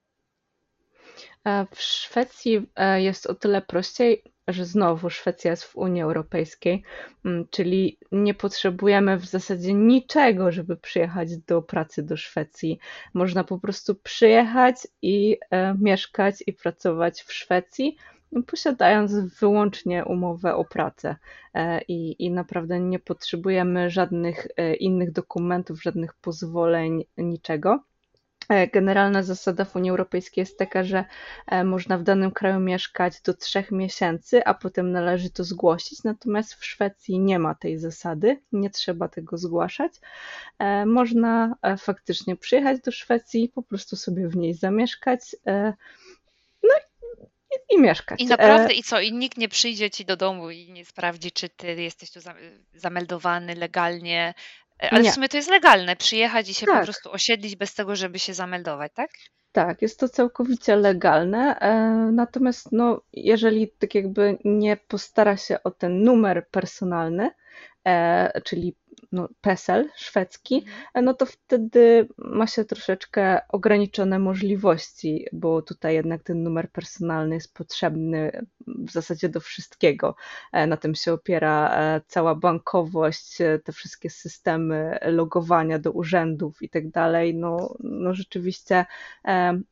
W 1.74 1.82
Szwecji 1.82 2.66
jest 2.96 3.26
o 3.26 3.34
tyle 3.34 3.62
prościej, 3.62 4.22
że 4.48 4.64
znowu 4.64 5.10
Szwecja 5.10 5.50
jest 5.50 5.64
w 5.64 5.76
Unii 5.76 6.02
Europejskiej, 6.02 6.82
mm, 7.24 7.46
czyli 7.50 7.98
nie 8.12 8.34
potrzebujemy 8.34 9.18
w 9.18 9.24
zasadzie 9.24 9.74
niczego, 9.74 10.52
żeby 10.52 10.76
przyjechać 10.76 11.36
do 11.36 11.62
pracy 11.62 12.02
do 12.02 12.16
Szwecji. 12.16 12.78
Można 13.14 13.44
po 13.44 13.58
prostu 13.58 13.94
przyjechać 13.94 14.76
i 15.02 15.38
e, 15.50 15.74
mieszkać 15.80 16.34
i 16.46 16.52
pracować 16.52 17.22
w 17.22 17.32
Szwecji, 17.32 17.96
posiadając 18.46 19.12
wyłącznie 19.40 20.04
umowę 20.04 20.54
o 20.54 20.64
pracę. 20.64 21.16
I, 21.88 22.24
I 22.24 22.30
naprawdę 22.30 22.80
nie 22.80 22.98
potrzebujemy 22.98 23.90
żadnych 23.90 24.48
innych 24.80 25.12
dokumentów, 25.12 25.82
żadnych 25.82 26.14
pozwoleń, 26.14 27.04
niczego. 27.16 27.80
E, 28.48 28.66
generalna 28.68 29.22
zasada 29.22 29.64
w 29.64 29.76
Unii 29.76 29.90
Europejskiej 29.90 30.42
jest 30.42 30.58
taka, 30.58 30.84
że 30.84 31.04
e, 31.46 31.64
można 31.64 31.98
w 31.98 32.02
danym 32.02 32.30
kraju 32.30 32.60
mieszkać 32.60 33.20
do 33.20 33.34
trzech 33.34 33.70
miesięcy, 33.70 34.44
a 34.44 34.54
potem 34.54 34.92
należy 34.92 35.30
to 35.30 35.44
zgłosić. 35.44 36.04
Natomiast 36.04 36.54
w 36.54 36.64
Szwecji 36.64 37.18
nie 37.18 37.38
ma 37.38 37.54
tej 37.54 37.78
zasady, 37.78 38.42
nie 38.52 38.70
trzeba 38.70 39.08
tego 39.08 39.38
zgłaszać. 39.38 39.92
E, 40.58 40.86
można 40.86 41.54
faktycznie 41.78 42.36
przyjechać 42.36 42.80
do 42.80 42.92
Szwecji, 42.92 43.48
po 43.54 43.62
prostu 43.62 43.96
sobie 43.96 44.28
w 44.28 44.36
niej 44.36 44.54
zamieszkać. 44.54 45.36
No 46.62 46.74
i, 47.50 47.74
i 47.74 47.80
mieszkać. 47.80 48.20
I 48.20 48.26
naprawdę, 48.26 48.74
i 48.74 48.82
co? 48.82 49.00
I 49.00 49.12
nikt 49.12 49.38
nie 49.38 49.48
przyjdzie 49.48 49.90
ci 49.90 50.04
do 50.04 50.16
domu 50.16 50.50
i 50.50 50.72
nie 50.72 50.84
sprawdzi, 50.84 51.32
czy 51.32 51.48
ty 51.48 51.82
jesteś 51.82 52.10
tu 52.10 52.20
zameldowany 52.74 53.54
legalnie, 53.54 54.34
E, 54.82 54.92
ale 54.92 55.04
w 55.04 55.14
sumie 55.14 55.28
to 55.28 55.36
jest 55.36 55.50
legalne, 55.50 55.96
przyjechać 55.96 56.50
i 56.50 56.54
się 56.54 56.66
po 56.66 56.80
prostu 56.82 57.12
osiedlić 57.12 57.56
bez 57.56 57.74
tego, 57.74 57.96
żeby 57.96 58.18
się 58.18 58.34
zameldować, 58.34 58.92
tak? 58.94 59.10
Tak, 59.52 59.82
jest 59.82 60.00
to 60.00 60.08
całkowicie 60.08 60.76
legalne. 60.76 61.58
E, 61.60 61.70
natomiast 62.12 62.72
no, 62.72 63.02
jeżeli 63.12 63.68
tak 63.68 63.94
jakby 63.94 64.38
nie 64.44 64.76
postara 64.76 65.36
się 65.36 65.62
o 65.62 65.70
ten 65.70 66.02
numer 66.04 66.48
personalny, 66.50 67.30
e, 67.84 68.40
czyli 68.40 68.76
no, 69.12 69.28
PESEL 69.40 69.88
szwedzki, 69.96 70.56
mhm. 70.56 71.04
no 71.04 71.14
to 71.14 71.26
wtedy 71.26 72.08
ma 72.18 72.46
się 72.46 72.64
troszeczkę 72.64 73.40
ograniczone 73.48 74.18
możliwości, 74.18 75.26
bo 75.32 75.62
tutaj 75.62 75.94
jednak 75.94 76.22
ten 76.22 76.42
numer 76.42 76.70
personalny 76.70 77.34
jest 77.34 77.54
potrzebny 77.54 78.46
w 78.66 78.90
zasadzie 78.90 79.28
do 79.28 79.40
wszystkiego. 79.40 80.14
E, 80.52 80.66
na 80.66 80.76
tym 80.76 80.94
się 80.94 81.12
opiera 81.12 81.70
e, 81.70 82.00
cała 82.06 82.34
bankowość, 82.34 83.40
e, 83.40 83.58
te 83.58 83.72
wszystkie 83.72 84.10
systemy 84.10 84.98
logowania 85.02 85.78
do 85.78 85.92
urzędów 85.92 86.62
i 86.62 86.68
tak 86.68 86.90
dalej. 86.90 87.34
No, 87.34 87.74
no 87.80 88.14
rzeczywiście 88.14 88.86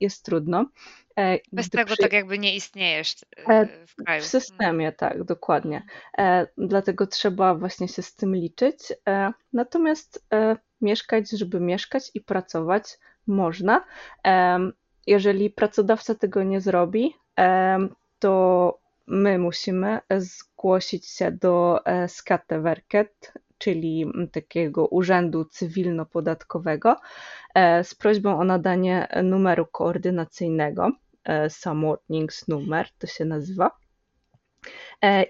jest 0.00 0.24
trudno. 0.24 0.66
E, 1.18 1.38
Bez 1.52 1.70
tego 1.70 1.84
przy... 1.86 1.96
tak 1.96 2.12
jakby 2.12 2.38
nie 2.38 2.54
istniejesz 2.54 3.14
e, 3.36 3.50
e, 3.50 3.86
w 3.86 3.94
kraju. 3.94 4.22
W 4.22 4.26
systemie, 4.26 4.92
tak, 4.92 5.24
dokładnie. 5.24 5.82
Dlatego 6.58 7.06
trzeba 7.06 7.54
właśnie 7.54 7.88
się 7.88 8.02
z 8.02 8.14
tym 8.14 8.34
liczyć. 8.34 8.92
Natomiast 9.52 10.26
mieszkać, 10.80 11.30
żeby 11.30 11.60
mieszkać 11.60 12.10
i 12.14 12.20
pracować 12.20 12.98
można. 13.26 13.84
Jeżeli 15.06 15.50
pracodawca 15.50 16.14
tego 16.14 16.42
nie 16.42 16.60
zrobi, 16.60 17.14
to 18.18 18.78
my 19.06 19.38
musimy 19.38 20.00
zgłosić 20.18 21.06
się 21.06 21.32
do 21.32 21.80
Skatteverket, 22.08 23.32
czyli 23.58 24.12
takiego 24.32 24.86
urzędu 24.86 25.44
cywilno-podatkowego, 25.44 26.96
z 27.82 27.94
prośbą 27.94 28.38
o 28.38 28.44
nadanie 28.44 29.08
numeru 29.22 29.66
koordynacyjnego. 29.66 30.92
E, 31.26 31.50
samotningsnummer, 31.50 32.88
to 32.98 33.06
się 33.06 33.24
nazywa. 33.24 33.70
E, 35.04 35.24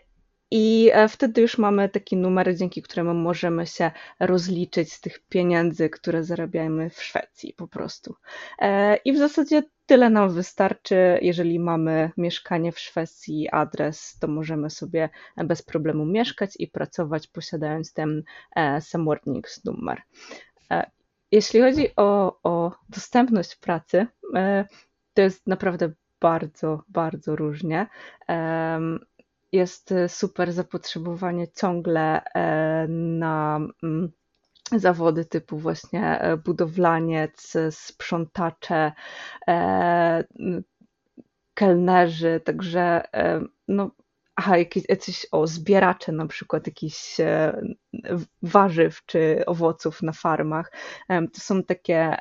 I 0.50 0.90
e, 0.92 1.08
wtedy 1.08 1.40
już 1.40 1.58
mamy 1.58 1.88
taki 1.88 2.16
numer, 2.16 2.56
dzięki 2.56 2.82
któremu 2.82 3.14
możemy 3.14 3.66
się 3.66 3.90
rozliczyć 4.20 4.92
z 4.92 5.00
tych 5.00 5.18
pieniędzy, 5.28 5.90
które 5.90 6.24
zarabiamy 6.24 6.90
w 6.90 7.02
Szwecji 7.02 7.54
po 7.56 7.68
prostu. 7.68 8.14
I 9.04 9.12
w 9.12 9.18
zasadzie 9.18 9.62
tyle 9.86 10.10
nam 10.10 10.30
wystarczy. 10.30 11.18
Jeżeli 11.22 11.58
mamy 11.58 12.10
mieszkanie 12.16 12.72
w 12.72 12.78
Szwecji, 12.78 13.48
adres, 13.48 14.18
to 14.18 14.28
możemy 14.28 14.70
sobie 14.70 15.08
bez 15.36 15.62
problemu 15.62 16.04
mieszkać 16.06 16.50
i 16.58 16.68
pracować, 16.68 17.26
posiadając 17.26 17.92
ten 17.92 18.22
samordningsnummer. 18.80 20.02
Jeśli 21.32 21.60
chodzi 21.60 21.88
o, 21.96 22.40
o 22.42 22.72
dostępność 22.88 23.56
pracy, 23.56 24.06
to 25.16 25.22
jest 25.22 25.46
naprawdę 25.46 25.90
bardzo, 26.20 26.82
bardzo 26.88 27.36
różnie. 27.36 27.86
Jest 29.52 29.94
super 30.08 30.52
zapotrzebowanie 30.52 31.48
ciągle 31.48 32.24
e, 32.24 32.86
na 32.88 33.60
mm, 33.82 34.12
zawody 34.72 35.24
typu 35.24 35.58
właśnie 35.58 36.20
e, 36.20 36.36
budowlaniec, 36.36 37.52
sprzątacze, 37.70 38.92
e, 39.48 40.24
kelnerzy, 41.54 42.40
także 42.44 43.02
no, 43.68 43.90
aha, 44.36 44.58
jakieś, 44.58 44.84
jacyś 44.88 45.26
o 45.32 45.46
zbieracze 45.46 46.12
na 46.12 46.26
przykład 46.26 46.66
jakichś 46.66 47.20
e, 47.20 47.60
warzyw 48.42 49.06
czy 49.06 49.42
owoców 49.46 50.02
na 50.02 50.12
farmach. 50.12 50.72
To 51.08 51.40
są 51.40 51.62
takie, 51.62 52.16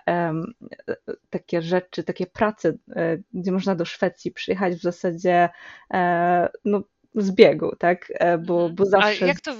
takie 1.30 1.62
rzeczy, 1.62 2.04
takie 2.04 2.28
prace, 2.28 2.74
e, 2.96 3.18
gdzie 3.34 3.52
można 3.52 3.76
do 3.76 3.86
Szwecji 3.86 4.32
przyjechać 4.32 4.76
w 4.76 4.82
zasadzie 4.82 5.50
e, 5.94 6.50
no, 6.66 6.84
z 7.16 7.32
biegu, 7.32 7.76
tak? 7.80 8.12
Bo, 8.40 8.60
mhm. 8.60 8.76
bo 8.76 8.86
zawsze... 8.86 9.26
A 9.26 9.28
jak 9.28 9.42
to, 9.42 9.56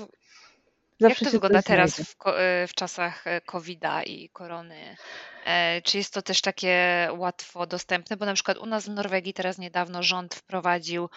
Zawsze 1.00 1.26
Jak 1.26 1.32
to 1.32 1.32
wygląda 1.32 1.62
teraz 1.62 2.00
w, 2.00 2.16
w 2.68 2.74
czasach 2.74 3.26
COVID-a 3.46 4.04
i 4.04 4.30
korony? 4.30 4.96
E, 5.46 5.82
czy 5.82 5.98
jest 5.98 6.14
to 6.14 6.22
też 6.22 6.42
takie 6.42 7.08
łatwo 7.18 7.68
dostępne? 7.68 8.18
Bo 8.18 8.26
na 8.26 8.34
przykład 8.34 8.58
u 8.58 8.66
nas 8.66 8.86
w 8.86 8.90
Norwegii 8.90 9.34
teraz 9.34 9.58
niedawno 9.58 10.04
rząd 10.04 10.36
wprowadził 10.36 11.10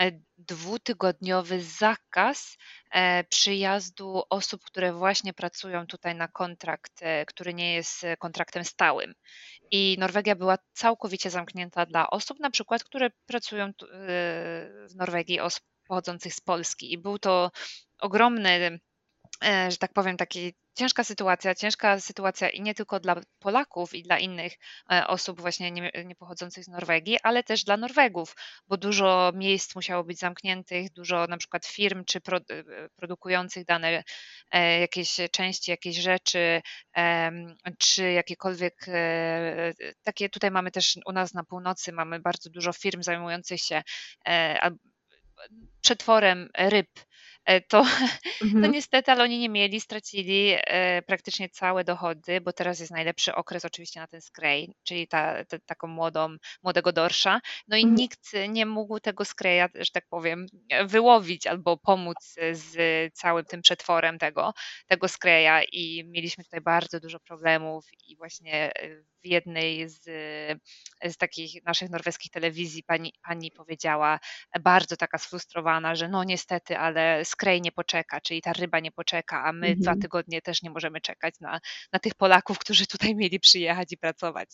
e, 0.00 0.12
dwutygodniowy 0.38 1.62
zakaz 1.62 2.58
e, 2.90 3.24
przyjazdu 3.24 4.22
osób, 4.30 4.64
które 4.64 4.92
właśnie 4.92 5.32
pracują 5.32 5.86
tutaj 5.86 6.14
na 6.14 6.28
kontrakt, 6.28 7.00
który 7.26 7.54
nie 7.54 7.74
jest 7.74 8.06
kontraktem 8.18 8.64
stałym. 8.64 9.14
I 9.70 9.96
Norwegia 9.98 10.36
była 10.36 10.58
całkowicie 10.72 11.30
zamknięta 11.30 11.86
dla 11.86 12.10
osób, 12.10 12.40
na 12.40 12.50
przykład, 12.50 12.84
które 12.84 13.10
pracują 13.26 13.72
w 14.90 14.94
Norwegii, 14.96 15.40
osób 15.40 15.62
pochodzących 15.88 16.34
z 16.34 16.40
Polski. 16.40 16.92
I 16.92 16.98
był 16.98 17.18
to 17.18 17.50
ogromny 17.98 18.80
że 19.42 19.76
tak 19.76 19.92
powiem, 19.92 20.16
taki 20.16 20.54
ciężka 20.74 21.04
sytuacja, 21.04 21.54
ciężka 21.54 22.00
sytuacja 22.00 22.48
i 22.50 22.60
nie 22.60 22.74
tylko 22.74 23.00
dla 23.00 23.16
Polaków 23.38 23.94
i 23.94 24.02
dla 24.02 24.18
innych 24.18 24.52
e, 24.92 25.06
osób 25.06 25.40
właśnie 25.40 25.70
nie, 25.70 25.90
nie 26.04 26.16
pochodzących 26.16 26.64
z 26.64 26.68
Norwegii, 26.68 27.18
ale 27.22 27.42
też 27.42 27.64
dla 27.64 27.76
Norwegów, 27.76 28.36
bo 28.68 28.76
dużo 28.76 29.32
miejsc 29.34 29.74
musiało 29.74 30.04
być 30.04 30.18
zamkniętych, 30.18 30.92
dużo 30.92 31.26
na 31.26 31.36
przykład 31.36 31.66
firm 31.66 32.04
czy 32.04 32.20
pro, 32.20 32.38
e, 32.38 32.42
produkujących 32.96 33.64
dane 33.64 34.02
e, 34.50 34.80
jakieś 34.80 35.16
części, 35.30 35.70
jakieś 35.70 35.96
rzeczy, 35.96 36.62
czy 37.78 38.12
jakiekolwiek 38.12 38.86
takie, 40.02 40.28
tutaj 40.28 40.50
mamy 40.50 40.70
też 40.70 40.98
u 41.06 41.12
nas 41.12 41.34
na 41.34 41.44
północy 41.44 41.92
mamy 41.92 42.20
bardzo 42.20 42.50
dużo 42.50 42.72
firm 42.72 43.02
zajmujących 43.02 43.60
się 43.60 43.82
przetworem 45.80 46.48
ryb, 46.58 46.88
E, 46.98 47.09
to, 47.68 47.84
mhm. 48.42 48.62
to 48.62 48.68
niestety, 48.68 49.12
ale 49.12 49.24
oni 49.24 49.38
nie 49.38 49.48
mieli, 49.48 49.80
stracili 49.80 50.54
e, 50.56 51.02
praktycznie 51.02 51.48
całe 51.48 51.84
dochody, 51.84 52.40
bo 52.40 52.52
teraz 52.52 52.80
jest 52.80 52.92
najlepszy 52.92 53.34
okres 53.34 53.64
oczywiście 53.64 54.00
na 54.00 54.06
ten 54.06 54.20
skrej, 54.20 54.74
czyli 54.82 55.08
ta, 55.08 55.44
ta, 55.44 55.58
taką 55.58 55.86
młodą, 55.86 56.36
młodego 56.62 56.92
dorsza. 56.92 57.40
No 57.68 57.76
i 57.76 57.80
mhm. 57.80 57.94
nikt 57.96 58.32
nie 58.48 58.66
mógł 58.66 59.00
tego 59.00 59.24
skreja, 59.24 59.68
że 59.74 59.90
tak 59.90 60.04
powiem, 60.08 60.46
wyłowić 60.84 61.46
albo 61.46 61.76
pomóc 61.76 62.34
z 62.52 62.74
całym 63.14 63.44
tym 63.44 63.62
przetworem 63.62 64.18
tego, 64.18 64.52
tego 64.86 65.08
skreja 65.08 65.62
i 65.62 66.04
mieliśmy 66.06 66.44
tutaj 66.44 66.60
bardzo 66.60 67.00
dużo 67.00 67.20
problemów 67.20 67.86
i 68.08 68.16
właśnie 68.16 68.72
w 69.24 69.26
jednej 69.26 69.88
z, 69.88 70.04
z 71.04 71.16
takich 71.16 71.64
naszych 71.64 71.90
norweskich 71.90 72.30
telewizji 72.30 72.82
pani, 72.82 73.12
pani 73.22 73.50
powiedziała, 73.50 74.18
bardzo 74.60 74.96
taka 74.96 75.18
sfrustrowana, 75.18 75.94
że 75.94 76.08
no 76.08 76.24
niestety, 76.24 76.78
ale 76.78 77.24
skrej 77.24 77.62
nie 77.62 77.72
poczeka, 77.72 78.20
czyli 78.20 78.42
ta 78.42 78.52
ryba 78.52 78.80
nie 78.80 78.92
poczeka, 78.92 79.44
a 79.44 79.52
my 79.52 79.66
mhm. 79.66 79.80
dwa 79.80 79.96
tygodnie 80.02 80.42
też 80.42 80.62
nie 80.62 80.70
możemy 80.70 81.00
czekać 81.00 81.34
na, 81.40 81.60
na 81.92 81.98
tych 81.98 82.14
Polaków, 82.14 82.58
którzy 82.58 82.86
tutaj 82.86 83.14
mieli 83.14 83.40
przyjechać 83.40 83.92
i 83.92 83.98
pracować. 83.98 84.48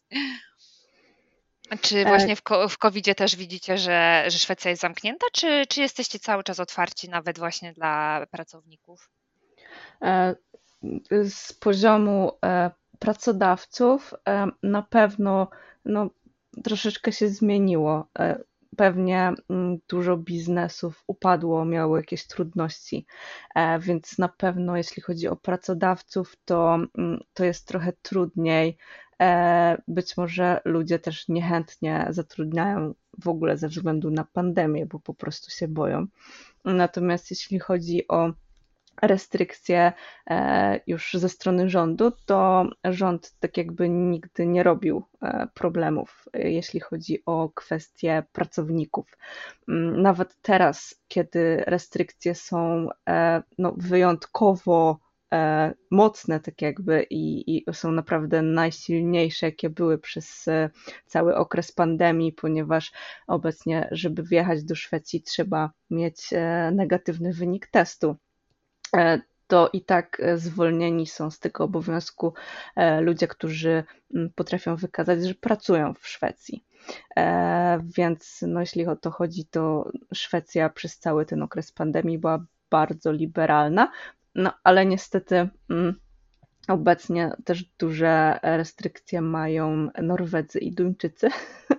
Czy 1.80 2.04
właśnie 2.04 2.36
w, 2.36 2.42
w 2.70 2.78
COVID-zie 2.78 3.14
też 3.14 3.36
widzicie, 3.36 3.78
że, 3.78 4.24
że 4.28 4.38
Szwecja 4.38 4.70
jest 4.70 4.82
zamknięta, 4.82 5.26
czy, 5.32 5.66
czy 5.68 5.80
jesteście 5.80 6.18
cały 6.18 6.44
czas 6.44 6.60
otwarci 6.60 7.08
nawet 7.08 7.38
właśnie 7.38 7.72
dla 7.72 8.26
pracowników? 8.30 9.10
E, 10.02 10.34
z 11.24 11.52
poziomu 11.52 12.38
e, 12.44 12.70
pracodawców 12.98 14.14
e, 14.28 14.46
na 14.62 14.82
pewno 14.82 15.48
no, 15.84 16.10
troszeczkę 16.64 17.12
się 17.12 17.28
zmieniło 17.28 18.08
pewnie 18.76 19.32
mm, 19.50 19.78
dużo 19.88 20.16
biznesów 20.16 21.04
upadło, 21.06 21.64
miało 21.64 21.96
jakieś 21.96 22.26
trudności, 22.26 23.06
e, 23.54 23.78
więc 23.78 24.18
na 24.18 24.28
pewno 24.28 24.76
jeśli 24.76 25.02
chodzi 25.02 25.28
o 25.28 25.36
pracodawców, 25.36 26.36
to, 26.44 26.74
mm, 26.98 27.20
to 27.34 27.44
jest 27.44 27.68
trochę 27.68 27.92
trudniej. 28.02 28.76
E, 29.22 29.82
być 29.88 30.16
może 30.16 30.60
ludzie 30.64 30.98
też 30.98 31.28
niechętnie 31.28 32.06
zatrudniają 32.10 32.94
w 33.22 33.28
ogóle 33.28 33.56
ze 33.56 33.68
względu 33.68 34.10
na 34.10 34.24
pandemię, 34.24 34.86
bo 34.86 34.98
po 35.00 35.14
prostu 35.14 35.50
się 35.50 35.68
boją. 35.68 36.06
Natomiast 36.64 37.30
jeśli 37.30 37.58
chodzi 37.58 38.08
o 38.08 38.32
restrykcje 39.02 39.92
e, 40.30 40.80
już 40.86 41.14
ze 41.14 41.28
strony 41.28 41.70
rządu, 41.70 42.12
to 42.26 42.68
rząd 42.84 43.34
tak 43.40 43.56
jakby 43.56 43.88
nigdy 43.88 44.46
nie 44.46 44.62
robił 44.62 45.02
e, 45.22 45.48
problemów, 45.54 46.24
jeśli 46.34 46.80
chodzi 46.80 47.22
o 47.26 47.50
kwestie 47.54 48.24
pracowników. 48.32 49.18
Mm, 49.68 50.02
nawet 50.02 50.36
teraz, 50.42 51.02
kiedy 51.08 51.64
restrykcje 51.66 52.34
są 52.34 52.88
e, 53.08 53.42
no, 53.58 53.74
wyjątkowo 53.76 55.06
mocne, 55.90 56.40
tak 56.40 56.62
jakby, 56.62 57.06
i, 57.10 57.56
i, 57.56 57.64
są 57.72 57.92
naprawdę 57.92 58.42
najsilniejsze, 58.42 59.46
jakie 59.46 59.70
były 59.70 59.98
przez 59.98 60.44
cały 61.06 61.36
okres 61.36 61.72
pandemii, 61.72 62.32
ponieważ 62.32 62.92
obecnie, 63.26 63.88
żeby 63.92 64.22
wjechać 64.22 64.64
do 64.64 64.74
Szwecji, 64.74 65.22
trzeba 65.22 65.70
mieć 65.90 66.30
negatywny 66.72 67.32
wynik 67.32 67.66
testu. 67.66 68.16
E, 68.96 69.20
to 69.46 69.70
i 69.72 69.84
tak 69.84 70.20
e, 70.20 70.38
zwolnieni 70.38 71.06
są 71.06 71.30
z 71.30 71.38
tego 71.38 71.64
obowiązku 71.64 72.34
e, 72.76 73.00
ludzie, 73.00 73.28
którzy 73.28 73.84
potrafią 74.34 74.76
wykazać, 74.76 75.26
że 75.26 75.34
pracują 75.34 75.94
w 75.94 76.08
Szwecji. 76.08 76.64
Więc 77.96 78.44
no, 78.48 78.60
jeśli 78.60 78.86
o 78.86 78.96
to 78.96 79.10
chodzi, 79.10 79.44
to 79.44 79.90
Szwecja 80.14 80.68
przez 80.68 80.98
cały 80.98 81.26
ten 81.26 81.42
okres 81.42 81.72
pandemii 81.72 82.18
była 82.18 82.46
bardzo 82.70 83.12
liberalna, 83.12 83.92
no 84.34 84.52
ale 84.64 84.86
niestety 84.86 85.48
Obecnie 86.68 87.32
też 87.44 87.64
duże 87.78 88.38
restrykcje 88.42 89.20
mają 89.20 89.88
Norwedzy 90.02 90.58
i 90.58 90.72
Duńczycy, 90.72 91.28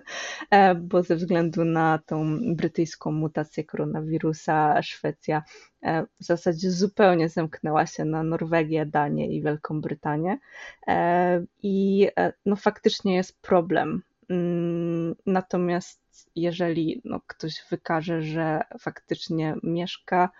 e, 0.50 0.74
bo 0.74 1.02
ze 1.02 1.16
względu 1.16 1.64
na 1.64 1.98
tą 2.06 2.38
brytyjską 2.56 3.12
mutację 3.12 3.64
koronawirusa 3.64 4.82
Szwecja 4.82 5.42
e, 5.82 6.02
w 6.02 6.24
zasadzie 6.24 6.70
zupełnie 6.70 7.28
zamknęła 7.28 7.86
się 7.86 8.04
na 8.04 8.22
Norwegię, 8.22 8.86
Danię 8.86 9.36
i 9.36 9.42
Wielką 9.42 9.80
Brytanię. 9.80 10.38
E, 10.86 11.44
I 11.62 12.08
no, 12.46 12.56
faktycznie 12.56 13.14
jest 13.14 13.42
problem. 13.42 14.02
Mm, 14.30 15.14
natomiast 15.26 16.00
jeżeli 16.36 17.02
no, 17.04 17.20
ktoś 17.26 17.64
wykaże, 17.70 18.22
że 18.22 18.60
faktycznie 18.80 19.54
mieszka 19.62 20.30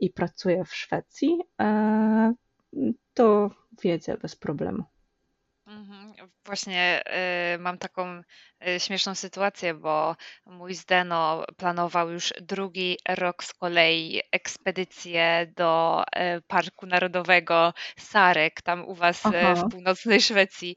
i 0.00 0.10
pracuje 0.10 0.64
w 0.64 0.74
Szwecji, 0.74 1.38
to 3.14 3.50
wiecie 3.82 4.16
bez 4.16 4.36
problemu. 4.36 4.84
Mhm. 5.68 6.14
Właśnie 6.44 7.02
y, 7.54 7.58
mam 7.58 7.78
taką 7.78 8.22
y, 8.68 8.80
śmieszną 8.80 9.14
sytuację, 9.14 9.74
bo 9.74 10.16
mój 10.46 10.74
Zdeno 10.74 11.44
planował 11.56 12.10
już 12.10 12.32
drugi 12.40 12.98
rok 13.08 13.44
z 13.44 13.54
kolei 13.54 14.20
ekspedycję 14.32 15.52
do 15.56 16.02
y, 16.02 16.42
Parku 16.42 16.86
Narodowego 16.86 17.74
Sarek, 17.98 18.62
tam 18.62 18.84
u 18.84 18.94
Was 18.94 19.26
y, 19.26 19.30
w 19.56 19.70
północnej 19.70 20.20
Szwecji. 20.20 20.76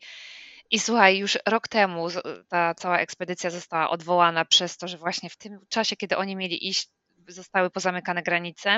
I 0.72 0.80
słuchaj, 0.80 1.18
już 1.18 1.38
rok 1.48 1.68
temu 1.68 2.08
ta 2.48 2.74
cała 2.74 3.00
ekspedycja 3.00 3.50
została 3.50 3.90
odwołana 3.90 4.46
przez 4.46 4.78
to, 4.78 4.88
że 4.88 4.98
właśnie 4.98 5.30
w 5.30 5.38
tym 5.38 5.60
czasie, 5.70 5.96
kiedy 5.96 6.18
oni 6.18 6.36
mieli 6.36 6.68
iść, 6.68 6.90
zostały 7.28 7.70
pozamykane 7.70 8.24
granice 8.24 8.78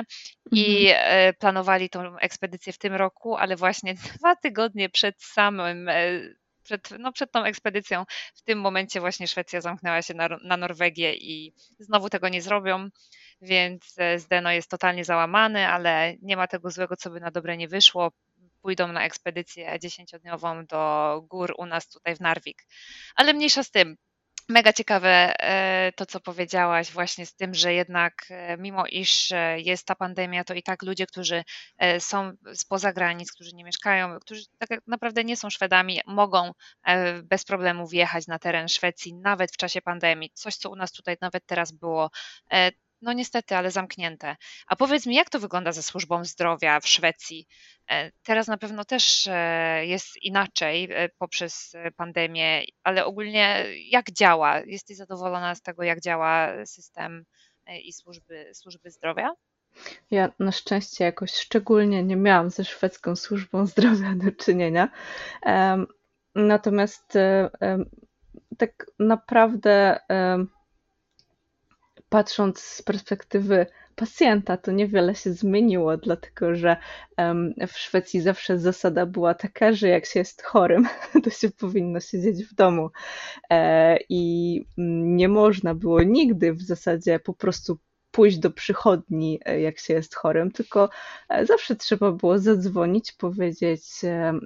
i 0.52 0.86
mhm. 0.88 1.28
e, 1.28 1.32
planowali 1.32 1.90
tą 1.90 2.18
ekspedycję 2.18 2.72
w 2.72 2.78
tym 2.78 2.94
roku, 2.94 3.36
ale 3.36 3.56
właśnie 3.56 3.94
dwa 4.18 4.36
tygodnie 4.36 4.88
przed 4.88 5.22
samym 5.22 5.88
e, 5.88 5.94
przed, 6.64 6.90
no 6.98 7.12
przed 7.12 7.32
tą 7.32 7.44
ekspedycją. 7.44 8.04
W 8.34 8.42
tym 8.42 8.60
momencie 8.60 9.00
właśnie 9.00 9.28
Szwecja 9.28 9.60
zamknęła 9.60 10.02
się 10.02 10.14
na, 10.14 10.28
na 10.44 10.56
Norwegię 10.56 11.14
i 11.14 11.54
znowu 11.78 12.08
tego 12.08 12.28
nie 12.28 12.42
zrobią, 12.42 12.88
więc 13.40 13.94
e, 13.98 14.18
Zdeno 14.18 14.50
jest 14.50 14.70
totalnie 14.70 15.04
załamany, 15.04 15.68
ale 15.68 16.14
nie 16.22 16.36
ma 16.36 16.46
tego 16.46 16.70
złego, 16.70 16.96
co 16.96 17.10
by 17.10 17.20
na 17.20 17.30
dobre 17.30 17.56
nie 17.56 17.68
wyszło. 17.68 18.12
Pójdą 18.62 18.92
na 18.92 19.04
ekspedycję 19.04 19.78
dziesięciodniową 19.80 20.66
do 20.66 21.22
gór 21.28 21.54
u 21.58 21.66
nas 21.66 21.88
tutaj 21.88 22.16
w 22.16 22.20
Narvik. 22.20 22.66
Ale 23.14 23.32
mniejsza 23.32 23.62
z 23.62 23.70
tym. 23.70 23.96
Mega 24.48 24.72
ciekawe 24.72 25.34
e, 25.40 25.92
to, 25.92 26.06
co 26.06 26.20
powiedziałaś, 26.20 26.90
właśnie 26.92 27.26
z 27.26 27.34
tym, 27.34 27.54
że 27.54 27.74
jednak 27.74 28.14
e, 28.30 28.56
mimo 28.56 28.86
iż 28.86 29.32
e, 29.32 29.60
jest 29.60 29.86
ta 29.86 29.94
pandemia, 29.94 30.44
to 30.44 30.54
i 30.54 30.62
tak 30.62 30.82
ludzie, 30.82 31.06
którzy 31.06 31.44
są 31.98 32.32
spoza 32.54 32.92
granic, 32.92 33.32
którzy 33.32 33.54
nie 33.54 33.64
mieszkają, 33.64 34.18
którzy 34.20 34.42
tak 34.58 34.80
naprawdę 34.86 35.24
nie 35.24 35.36
są 35.36 35.50
Szwedami, 35.50 36.00
mogą 36.06 36.52
bez 37.22 37.44
problemu 37.44 37.86
wjechać 37.88 38.26
na 38.26 38.38
teren 38.38 38.68
Szwecji, 38.68 39.14
nawet 39.14 39.52
w 39.52 39.56
czasie 39.56 39.82
pandemii. 39.82 40.30
Coś, 40.34 40.56
co 40.56 40.70
u 40.70 40.76
nas 40.76 40.92
tutaj 40.92 41.16
nawet 41.20 41.46
teraz 41.46 41.72
było 41.72 42.10
no 43.04 43.12
niestety, 43.12 43.56
ale 43.56 43.70
zamknięte. 43.70 44.36
A 44.66 44.76
powiedz 44.76 45.06
mi, 45.06 45.14
jak 45.14 45.30
to 45.30 45.38
wygląda 45.38 45.72
ze 45.72 45.82
służbą 45.82 46.24
zdrowia 46.24 46.80
w 46.80 46.88
Szwecji? 46.88 47.46
E, 47.90 48.10
teraz 48.22 48.46
na 48.46 48.56
pewno 48.56 48.84
też 48.84 49.26
e, 49.26 49.86
jest 49.86 50.22
inaczej 50.22 50.88
e, 50.90 51.08
poprzez 51.08 51.76
pandemię, 51.96 52.64
ale 52.82 53.04
ogólnie 53.04 53.64
jak 53.90 54.10
działa? 54.10 54.60
Jesteś 54.60 54.96
zadowolona 54.96 55.54
z 55.54 55.62
tego, 55.62 55.82
jak 55.82 56.00
działa 56.00 56.48
system 56.66 57.24
i 57.82 57.92
służby, 57.92 58.50
służby 58.54 58.90
zdrowia? 58.90 59.34
Ja 60.10 60.32
na 60.38 60.52
szczęście 60.52 61.04
jakoś 61.04 61.34
szczególnie 61.34 62.02
nie 62.02 62.16
miałam 62.16 62.50
ze 62.50 62.64
szwedzką 62.64 63.16
służbą 63.16 63.66
zdrowia 63.66 64.14
do 64.14 64.32
czynienia. 64.44 64.88
Natomiast 66.34 67.18
tak 68.58 68.86
naprawdę 68.98 70.00
patrząc 72.14 72.60
z 72.60 72.82
perspektywy 72.82 73.66
pacjenta, 73.96 74.56
to 74.56 74.72
niewiele 74.72 75.14
się 75.14 75.32
zmieniło, 75.32 75.96
dlatego 75.96 76.54
że 76.54 76.76
w 77.68 77.78
Szwecji 77.78 78.20
zawsze 78.20 78.58
zasada 78.58 79.06
była 79.06 79.34
taka, 79.34 79.72
że 79.72 79.88
jak 79.88 80.06
się 80.06 80.20
jest 80.20 80.42
chorym, 80.42 80.88
to 81.24 81.30
się 81.30 81.50
powinno 81.50 82.00
siedzieć 82.00 82.44
w 82.44 82.54
domu. 82.54 82.90
E, 83.50 83.98
I 84.08 84.64
nie 85.16 85.28
można 85.28 85.74
było 85.74 86.02
nigdy 86.02 86.52
w 86.52 86.62
zasadzie 86.62 87.18
po 87.18 87.34
prostu 87.34 87.78
pójść 88.10 88.38
do 88.38 88.50
przychodni, 88.50 89.40
e, 89.44 89.60
jak 89.60 89.78
się 89.78 89.94
jest 89.94 90.14
chorym, 90.14 90.50
tylko 90.50 90.90
e, 91.28 91.46
zawsze 91.46 91.76
trzeba 91.76 92.12
było 92.12 92.38
zadzwonić, 92.38 93.12
powiedzieć, 93.12 93.82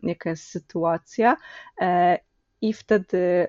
jaka 0.02 0.30
jest 0.30 0.44
sytuacja 0.44 1.36
i 2.60 2.72
wtedy 2.72 3.48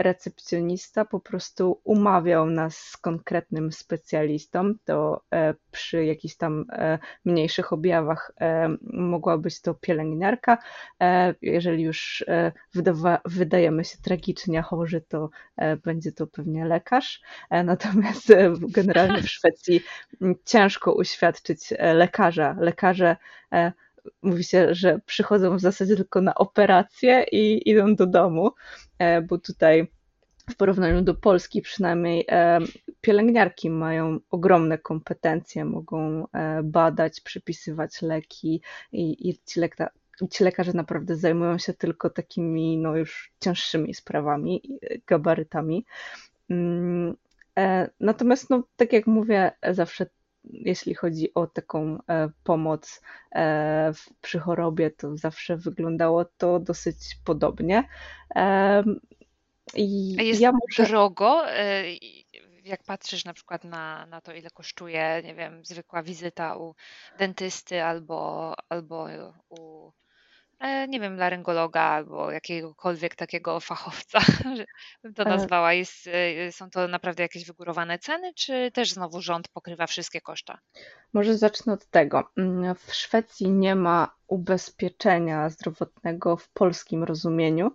recepcjonista 0.00 1.04
po 1.04 1.20
prostu 1.20 1.80
umawiał 1.84 2.46
nas 2.46 2.76
z 2.76 2.96
konkretnym 2.96 3.72
specjalistą. 3.72 4.72
To 4.84 5.24
e, 5.34 5.54
przy 5.70 6.04
jakichś 6.04 6.36
tam 6.36 6.64
e, 6.72 6.98
mniejszych 7.24 7.72
objawach 7.72 8.32
e, 8.40 8.68
mogła 8.82 9.38
być 9.38 9.60
to 9.60 9.74
pielęgniarka. 9.74 10.58
Jeżeli 11.42 11.82
już 11.82 12.24
wydawa, 12.74 13.20
wydajemy 13.24 13.84
się 13.84 13.98
tragicznie 14.04 14.62
chorzy, 14.62 15.00
to 15.00 15.30
będzie 15.84 16.12
to 16.12 16.26
pewnie 16.26 16.64
lekarz. 16.64 17.20
Natomiast 17.64 18.32
generalnie 18.68 19.22
w 19.22 19.30
Szwecji 19.36 19.80
ciężko 20.44 20.92
uświadczyć 20.94 21.74
lekarza. 21.94 22.56
Lekarze 22.60 23.16
mówi 24.22 24.44
się, 24.44 24.74
że 24.74 25.00
przychodzą 25.06 25.56
w 25.56 25.60
zasadzie 25.60 25.96
tylko 25.96 26.20
na 26.20 26.34
operację 26.34 27.24
i 27.32 27.70
idą 27.70 27.94
do 27.94 28.06
domu, 28.06 28.50
e, 28.98 29.22
bo 29.22 29.38
tutaj 29.38 29.86
w 30.50 30.56
porównaniu 30.56 31.02
do 31.02 31.14
Polski 31.14 31.62
przynajmniej 31.62 32.24
e, 32.28 32.58
pielęgniarki 33.00 33.70
mają 33.70 34.18
ogromne 34.30 34.78
kompetencje, 34.78 35.64
mogą 35.64 36.26
e, 36.32 36.62
badać, 36.62 37.20
przypisywać 37.20 38.02
leki 38.02 38.62
i, 38.92 39.28
i 39.28 39.38
ci, 39.46 39.60
ci 40.30 40.44
lekarze 40.44 40.72
naprawdę 40.72 41.16
zajmują 41.16 41.58
się 41.58 41.74
tylko 41.74 42.10
takimi 42.10 42.78
no 42.78 42.96
już 42.96 43.32
cięższymi 43.40 43.94
sprawami, 43.94 44.78
gabarytami. 45.06 45.84
Mm, 46.50 47.16
natomiast, 48.00 48.50
no, 48.50 48.62
tak 48.76 48.92
jak 48.92 49.06
mówię, 49.06 49.52
zawsze 49.70 50.06
jeśli 50.44 50.94
chodzi 50.94 51.34
o 51.34 51.46
taką 51.46 51.98
e, 52.08 52.28
pomoc 52.44 53.02
e, 53.34 53.92
przy 54.20 54.38
chorobie, 54.38 54.90
to 54.90 55.16
zawsze 55.16 55.56
wyglądało 55.56 56.24
to 56.24 56.60
dosyć 56.60 56.96
podobnie. 57.24 57.88
I 59.74 60.16
jest 60.26 60.40
ja 60.40 60.52
może... 60.52 60.90
drogo? 60.90 61.50
E, 61.50 61.84
jak 62.64 62.82
patrzysz 62.82 63.24
na 63.24 63.34
przykład 63.34 63.64
na, 63.64 64.06
na 64.06 64.20
to, 64.20 64.32
ile 64.34 64.50
kosztuje, 64.50 65.22
nie 65.24 65.34
wiem, 65.34 65.64
zwykła 65.64 66.02
wizyta 66.02 66.56
u 66.56 66.74
dentysty 67.18 67.82
albo, 67.82 68.54
albo 68.68 69.06
u 69.48 69.90
E, 70.60 70.88
nie 70.88 71.00
wiem, 71.00 71.16
laryngologa 71.16 71.82
albo 71.82 72.30
jakiegokolwiek 72.30 73.14
takiego 73.14 73.60
fachowca, 73.60 74.20
że 74.56 74.64
bym 75.02 75.14
to 75.14 75.22
e. 75.22 75.28
nazwała. 75.28 75.72
Jest, 75.72 76.06
e, 76.06 76.52
są 76.52 76.70
to 76.70 76.88
naprawdę 76.88 77.22
jakieś 77.22 77.44
wygórowane 77.44 77.98
ceny, 77.98 78.34
czy 78.34 78.70
też 78.74 78.92
znowu 78.92 79.20
rząd 79.20 79.48
pokrywa 79.48 79.86
wszystkie 79.86 80.20
koszta? 80.20 80.58
Może 81.12 81.38
zacznę 81.38 81.72
od 81.72 81.86
tego. 81.86 82.30
Mm, 82.36 82.74
w 82.74 82.94
Szwecji 82.94 83.50
nie 83.50 83.74
ma 83.74 84.14
ubezpieczenia 84.26 85.48
zdrowotnego 85.48 86.36
w 86.36 86.48
polskim 86.48 87.04
rozumieniu. 87.04 87.72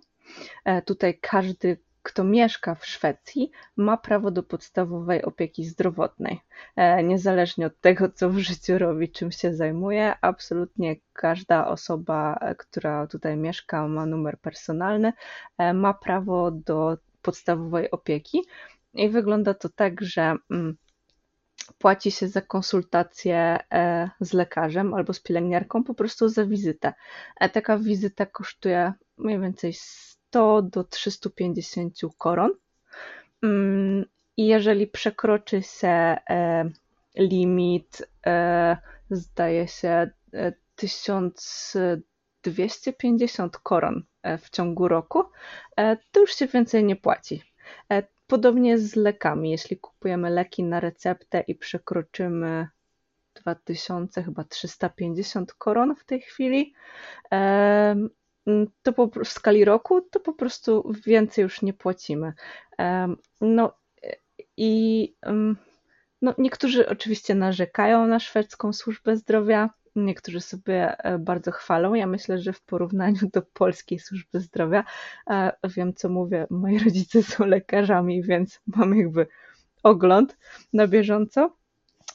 Tutaj 0.84 1.18
każdy 1.20 1.78
kto 2.06 2.24
mieszka 2.24 2.74
w 2.74 2.86
Szwecji, 2.86 3.50
ma 3.76 3.96
prawo 3.96 4.30
do 4.30 4.42
podstawowej 4.42 5.22
opieki 5.22 5.64
zdrowotnej. 5.64 6.40
E, 6.76 7.02
niezależnie 7.02 7.66
od 7.66 7.80
tego, 7.80 8.08
co 8.08 8.30
w 8.30 8.38
życiu 8.38 8.78
robi, 8.78 9.10
czym 9.10 9.32
się 9.32 9.54
zajmuje, 9.54 10.14
absolutnie 10.20 10.96
każda 11.12 11.68
osoba, 11.68 12.38
która 12.58 13.06
tutaj 13.06 13.36
mieszka, 13.36 13.88
ma 13.88 14.06
numer 14.06 14.38
personalny, 14.38 15.12
ma 15.74 15.94
prawo 15.94 16.50
do 16.50 16.96
podstawowej 17.22 17.90
opieki. 17.90 18.42
I 18.94 19.08
wygląda 19.08 19.54
to 19.54 19.68
tak, 19.68 20.02
że 20.02 20.36
mm, 20.50 20.76
płaci 21.78 22.10
się 22.10 22.28
za 22.28 22.40
konsultację 22.40 23.58
e, 23.72 24.10
z 24.20 24.32
lekarzem 24.32 24.94
albo 24.94 25.12
z 25.12 25.20
pielęgniarką 25.20 25.84
po 25.84 25.94
prostu 25.94 26.28
za 26.28 26.46
wizytę. 26.46 26.94
E, 27.40 27.48
taka 27.48 27.78
wizyta 27.78 28.26
kosztuje 28.26 28.92
mniej 29.18 29.40
więcej 29.40 29.72
100 30.36 30.62
do 30.62 30.84
350 30.84 32.00
koron. 32.18 32.50
Mm, 33.42 34.04
I 34.36 34.46
jeżeli 34.46 34.86
przekroczy 34.86 35.62
się 35.62 35.88
e, 35.88 36.18
limit, 37.16 38.08
zdaje 39.10 39.68
się 39.68 40.10
1250 40.76 43.58
koron 43.58 44.04
w 44.38 44.50
ciągu 44.50 44.88
roku, 44.88 45.24
to 46.12 46.20
już 46.20 46.34
się 46.34 46.46
więcej 46.46 46.84
nie 46.84 46.96
płaci. 46.96 47.42
Podobnie 48.26 48.78
z 48.78 48.96
lekami. 48.96 49.50
Jeśli 49.50 49.76
kupujemy 49.76 50.30
leki 50.30 50.64
na 50.64 50.80
receptę 50.80 51.40
i 51.40 51.54
przekroczymy 51.54 52.68
2000, 53.34 54.22
chyba 54.22 54.44
350 54.44 55.54
koron 55.54 55.96
w 55.96 56.04
tej 56.04 56.20
chwili, 56.20 56.74
to 58.82 58.92
po, 58.92 59.06
w 59.24 59.28
skali 59.28 59.64
roku, 59.64 60.00
to 60.00 60.20
po 60.20 60.32
prostu 60.32 60.92
więcej 61.06 61.42
już 61.42 61.62
nie 61.62 61.72
płacimy. 61.72 62.32
No 63.40 63.72
i 64.56 65.14
no, 66.22 66.34
niektórzy 66.38 66.88
oczywiście 66.88 67.34
narzekają 67.34 68.06
na 68.06 68.20
szwedzką 68.20 68.72
służbę 68.72 69.16
zdrowia, 69.16 69.70
niektórzy 69.96 70.40
sobie 70.40 70.98
e, 70.98 71.18
bardzo 71.18 71.50
chwalą. 71.50 71.94
Ja 71.94 72.06
myślę, 72.06 72.38
że 72.38 72.52
w 72.52 72.62
porównaniu 72.62 73.20
do 73.32 73.42
polskiej 73.42 73.98
służby 73.98 74.40
zdrowia, 74.40 74.84
e, 75.30 75.52
wiem 75.64 75.94
co 75.94 76.08
mówię, 76.08 76.46
moi 76.50 76.78
rodzice 76.84 77.22
są 77.22 77.46
lekarzami, 77.46 78.22
więc 78.22 78.60
mam 78.66 78.96
jakby 78.96 79.26
ogląd 79.82 80.36
na 80.72 80.86
bieżąco. 80.86 81.56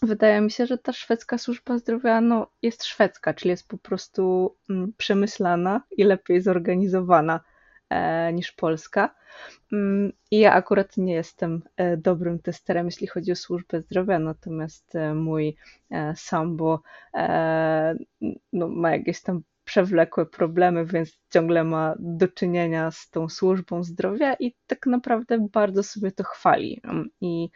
Wydaje 0.02 0.42
mi 0.42 0.52
się, 0.52 0.66
że 0.66 0.78
ta 0.78 0.94
szwedzka 0.94 1.38
służba 1.38 1.78
zdrowia 1.78 2.22
no, 2.22 2.48
jest 2.62 2.86
szwedzka, 2.86 3.34
czyli 3.34 3.50
jest 3.50 3.68
po 3.68 3.78
prostu 3.78 4.56
mm, 4.70 4.94
przemyślana 4.98 5.82
i 5.98 6.04
lepiej 6.04 6.42
zorganizowana 6.42 7.40
E, 7.92 8.34
niż 8.34 8.52
Polska. 8.52 9.16
Mm, 9.74 10.14
I 10.32 10.40
ja 10.40 10.54
akurat 10.54 10.98
nie 10.98 11.14
jestem 11.14 11.62
e, 11.78 11.98
dobrym 11.98 12.40
testerem, 12.40 12.86
jeśli 12.86 13.08
chodzi 13.08 13.32
o 13.32 13.36
służbę 13.36 13.82
zdrowia, 13.82 14.20
natomiast 14.20 14.96
e, 14.96 15.14
mój 15.14 15.56
sambo 16.16 16.82
no, 18.54 18.68
ma 18.68 18.92
jakieś 18.92 19.22
tam 19.22 19.42
przewlekłe 19.72 20.26
problemy, 20.26 20.86
więc 20.86 21.20
ciągle 21.30 21.64
ma 21.64 21.96
do 22.00 22.28
czynienia 22.28 22.92
z 22.92 23.10
tą 23.10 23.30
służbą 23.30 23.84
zdrowia 23.84 24.34
i 24.34 24.56
tak 24.68 24.86
naprawdę 24.86 25.48
bardzo 25.54 25.84
sobie 25.84 26.12
to 26.12 26.24
chwali. 26.24 26.82
I 27.22 27.50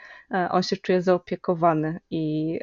on 0.49 0.63
się 0.63 0.77
czuje 0.77 1.01
zaopiekowany 1.01 1.99
i 2.09 2.59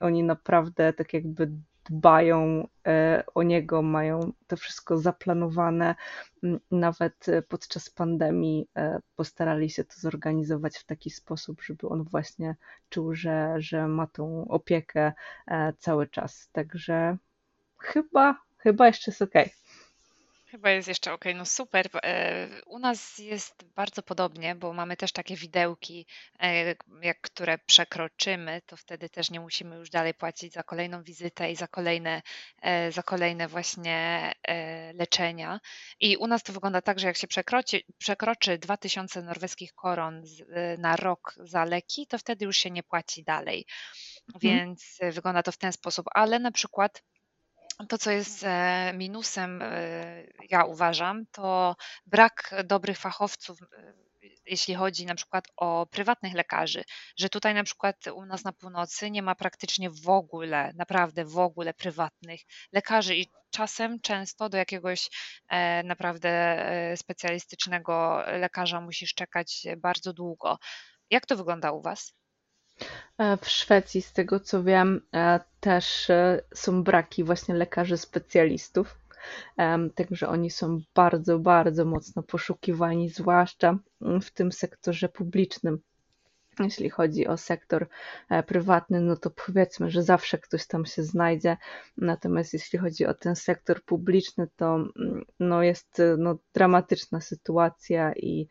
oni 0.00 0.22
naprawdę 0.22 0.92
tak 0.92 1.14
jakby 1.14 1.52
dbają 1.90 2.68
e, 2.86 3.24
o 3.34 3.42
niego, 3.42 3.82
mają 3.82 4.32
to 4.46 4.56
wszystko 4.56 4.98
zaplanowane. 4.98 5.94
Nawet 6.70 7.28
e, 7.28 7.42
podczas 7.42 7.90
pandemii 7.90 8.68
e, 8.76 8.98
postarali 9.16 9.70
się 9.70 9.84
to 9.84 9.94
zorganizować 9.96 10.76
w 10.76 10.84
taki 10.84 11.10
sposób, 11.10 11.62
żeby 11.62 11.88
on 11.88 12.04
właśnie 12.04 12.56
czuł, 12.88 13.14
że, 13.14 13.54
że 13.58 13.88
ma 13.88 14.06
tą 14.06 14.48
opiekę 14.48 15.12
cały 15.78 16.06
czas. 16.06 16.50
Także 16.52 17.16
chyba, 17.78 18.45
chyba 18.66 18.86
jeszcze 18.86 19.10
jest 19.10 19.22
ok. 19.22 19.34
Chyba 20.46 20.70
jest 20.70 20.88
jeszcze 20.88 21.12
ok, 21.12 21.24
no 21.34 21.44
super. 21.44 21.86
E, 22.02 22.48
u 22.66 22.78
nas 22.78 23.18
jest 23.18 23.64
bardzo 23.64 24.02
podobnie, 24.02 24.54
bo 24.54 24.72
mamy 24.72 24.96
też 24.96 25.12
takie 25.12 25.36
widełki, 25.36 26.06
e, 26.40 26.74
jak 27.02 27.20
które 27.20 27.58
przekroczymy, 27.58 28.62
to 28.66 28.76
wtedy 28.76 29.08
też 29.08 29.30
nie 29.30 29.40
musimy 29.40 29.76
już 29.76 29.90
dalej 29.90 30.14
płacić 30.14 30.52
za 30.52 30.62
kolejną 30.62 31.02
wizytę 31.02 31.50
i 31.50 31.56
za 31.56 31.66
kolejne, 31.66 32.22
e, 32.62 32.92
za 32.92 33.02
kolejne 33.02 33.48
właśnie 33.48 34.32
leczenia. 34.94 35.60
I 36.00 36.16
u 36.16 36.26
nas 36.26 36.42
to 36.42 36.52
wygląda 36.52 36.82
tak, 36.82 36.98
że 36.98 37.06
jak 37.06 37.16
się 37.16 37.26
przekroczy, 37.26 37.80
przekroczy 37.98 38.58
2000 38.58 39.22
norweskich 39.22 39.74
koron 39.74 40.22
na 40.78 40.96
rok 40.96 41.34
za 41.40 41.64
leki, 41.64 42.06
to 42.06 42.18
wtedy 42.18 42.44
już 42.44 42.56
się 42.56 42.70
nie 42.70 42.82
płaci 42.82 43.24
dalej. 43.24 43.66
Mhm. 44.34 44.40
Więc 44.40 44.98
wygląda 45.12 45.42
to 45.42 45.52
w 45.52 45.58
ten 45.58 45.72
sposób. 45.72 46.06
Ale 46.14 46.38
na 46.38 46.52
przykład 46.52 47.02
to, 47.88 47.98
co 47.98 48.10
jest 48.10 48.44
e, 48.44 48.92
minusem, 48.94 49.62
e, 49.62 50.22
ja 50.50 50.64
uważam, 50.64 51.26
to 51.26 51.76
brak 52.06 52.54
dobrych 52.64 52.98
fachowców, 52.98 53.62
e, 53.62 53.92
jeśli 54.46 54.74
chodzi 54.74 55.06
na 55.06 55.14
przykład 55.14 55.44
o 55.56 55.86
prywatnych 55.86 56.34
lekarzy, 56.34 56.84
że 57.18 57.28
tutaj 57.28 57.54
na 57.54 57.64
przykład 57.64 58.06
u 58.06 58.26
nas 58.26 58.44
na 58.44 58.52
północy 58.52 59.10
nie 59.10 59.22
ma 59.22 59.34
praktycznie 59.34 59.90
w 59.90 60.08
ogóle, 60.08 60.72
naprawdę 60.74 61.24
w 61.24 61.38
ogóle 61.38 61.74
prywatnych 61.74 62.40
lekarzy 62.72 63.16
i 63.16 63.26
czasem 63.50 64.00
często 64.00 64.48
do 64.48 64.58
jakiegoś 64.58 65.08
naprawdę 65.84 66.66
specjalistycznego 66.96 68.22
lekarza 68.26 68.80
musisz 68.80 69.14
czekać 69.14 69.66
bardzo 69.76 70.12
długo. 70.12 70.58
Jak 71.10 71.26
to 71.26 71.36
wygląda 71.36 71.72
u 71.72 71.82
Was? 71.82 72.14
E, 73.18 73.36
w 73.36 73.48
Szwecji, 73.48 74.02
z 74.02 74.12
tego 74.12 74.40
co 74.40 74.62
wiem, 74.62 75.00
e, 75.14 75.40
też 75.60 76.10
e, 76.10 76.42
są 76.54 76.82
braki 76.82 77.24
właśnie 77.24 77.54
lekarzy 77.54 77.96
specjalistów. 77.96 78.98
Także 79.94 80.28
oni 80.28 80.50
są 80.50 80.80
bardzo, 80.94 81.38
bardzo 81.38 81.84
mocno 81.84 82.22
poszukiwani, 82.22 83.08
zwłaszcza 83.08 83.78
w 84.22 84.30
tym 84.30 84.52
sektorze 84.52 85.08
publicznym. 85.08 85.78
Jeśli 86.60 86.90
chodzi 86.90 87.26
o 87.26 87.36
sektor 87.36 87.88
prywatny, 88.46 89.00
no 89.00 89.16
to 89.16 89.30
powiedzmy, 89.30 89.90
że 89.90 90.02
zawsze 90.02 90.38
ktoś 90.38 90.66
tam 90.66 90.86
się 90.86 91.02
znajdzie. 91.02 91.56
Natomiast 91.96 92.52
jeśli 92.52 92.78
chodzi 92.78 93.06
o 93.06 93.14
ten 93.14 93.36
sektor 93.36 93.82
publiczny, 93.84 94.48
to 94.56 94.74
mm, 94.74 95.24
no 95.40 95.62
jest 95.62 96.02
no, 96.18 96.38
dramatyczna 96.54 97.20
sytuacja 97.20 98.12
i 98.12 98.48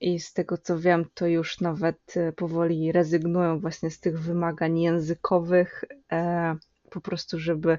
i 0.00 0.20
z 0.20 0.32
tego 0.32 0.58
co 0.58 0.78
wiem, 0.78 1.10
to 1.14 1.26
już 1.26 1.60
nawet 1.60 2.16
e, 2.16 2.32
powoli 2.32 2.92
rezygnują 2.92 3.60
właśnie 3.60 3.90
z 3.90 4.00
tych 4.00 4.20
wymagań 4.20 4.80
językowych, 4.80 5.84
e, 6.12 6.56
po 6.90 7.00
prostu, 7.00 7.38
żeby, 7.38 7.78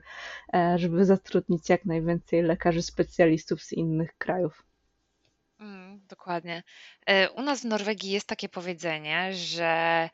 e, 0.53 0.77
żeby 0.77 1.05
zatrudnić 1.05 1.69
jak 1.69 1.85
najwięcej 1.85 2.41
lekarzy 2.41 2.81
specjalistów 2.81 3.63
z 3.63 3.73
innych 3.73 4.17
krajów. 4.17 4.63
Mm, 5.59 6.01
dokładnie. 6.07 6.63
U 7.35 7.41
nas 7.41 7.61
w 7.61 7.65
Norwegii 7.65 8.11
jest 8.11 8.27
takie 8.27 8.49
powiedzenie, 8.49 9.33
że 9.33 10.09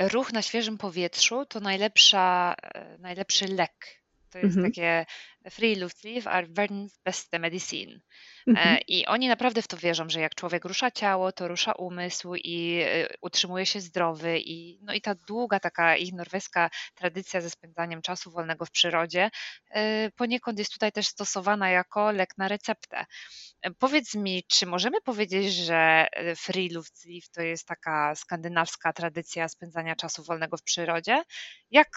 ruch 0.00 0.32
na 0.32 0.42
świeżym 0.42 0.78
powietrzu 0.78 1.46
to 1.46 1.60
najlepsza, 1.60 2.54
najlepszy 2.98 3.46
lek. 3.48 3.97
To 4.30 4.38
jest 4.38 4.56
mhm. 4.56 4.72
takie 4.72 5.06
Friluftsliv 5.50 6.26
är 6.26 6.46
världens 6.46 7.00
bästa 7.04 7.38
medicin. 7.38 8.00
E, 8.46 8.50
mhm. 8.50 8.78
I 8.88 9.06
oni 9.06 9.28
naprawdę 9.28 9.62
w 9.62 9.68
to 9.68 9.76
wierzą, 9.76 10.08
że 10.08 10.20
jak 10.20 10.34
człowiek 10.34 10.64
rusza 10.64 10.90
ciało, 10.90 11.32
to 11.32 11.48
rusza 11.48 11.72
umysł 11.72 12.34
i 12.34 12.80
e, 12.84 13.08
utrzymuje 13.22 13.66
się 13.66 13.80
zdrowy. 13.80 14.38
I, 14.38 14.78
no 14.82 14.94
i 14.94 15.00
ta 15.00 15.14
długa 15.14 15.60
taka 15.60 15.96
ich 15.96 16.12
norweska 16.12 16.70
tradycja 16.94 17.40
ze 17.40 17.50
spędzaniem 17.50 18.02
czasu 18.02 18.30
wolnego 18.30 18.66
w 18.66 18.70
przyrodzie 18.70 19.30
e, 19.70 20.10
poniekąd 20.10 20.58
jest 20.58 20.72
tutaj 20.72 20.92
też 20.92 21.06
stosowana 21.06 21.70
jako 21.70 22.12
lek 22.12 22.38
na 22.38 22.48
receptę. 22.48 23.04
Powiedz 23.78 24.14
mi, 24.14 24.42
czy 24.48 24.66
możemy 24.66 25.00
powiedzieć, 25.00 25.54
że 25.54 26.06
Friluftsliv 26.36 27.28
to 27.32 27.42
jest 27.42 27.66
taka 27.66 28.14
skandynawska 28.14 28.92
tradycja 28.92 29.48
spędzania 29.48 29.96
czasu 29.96 30.24
wolnego 30.24 30.56
w 30.56 30.62
przyrodzie? 30.62 31.22
Jak 31.70 31.88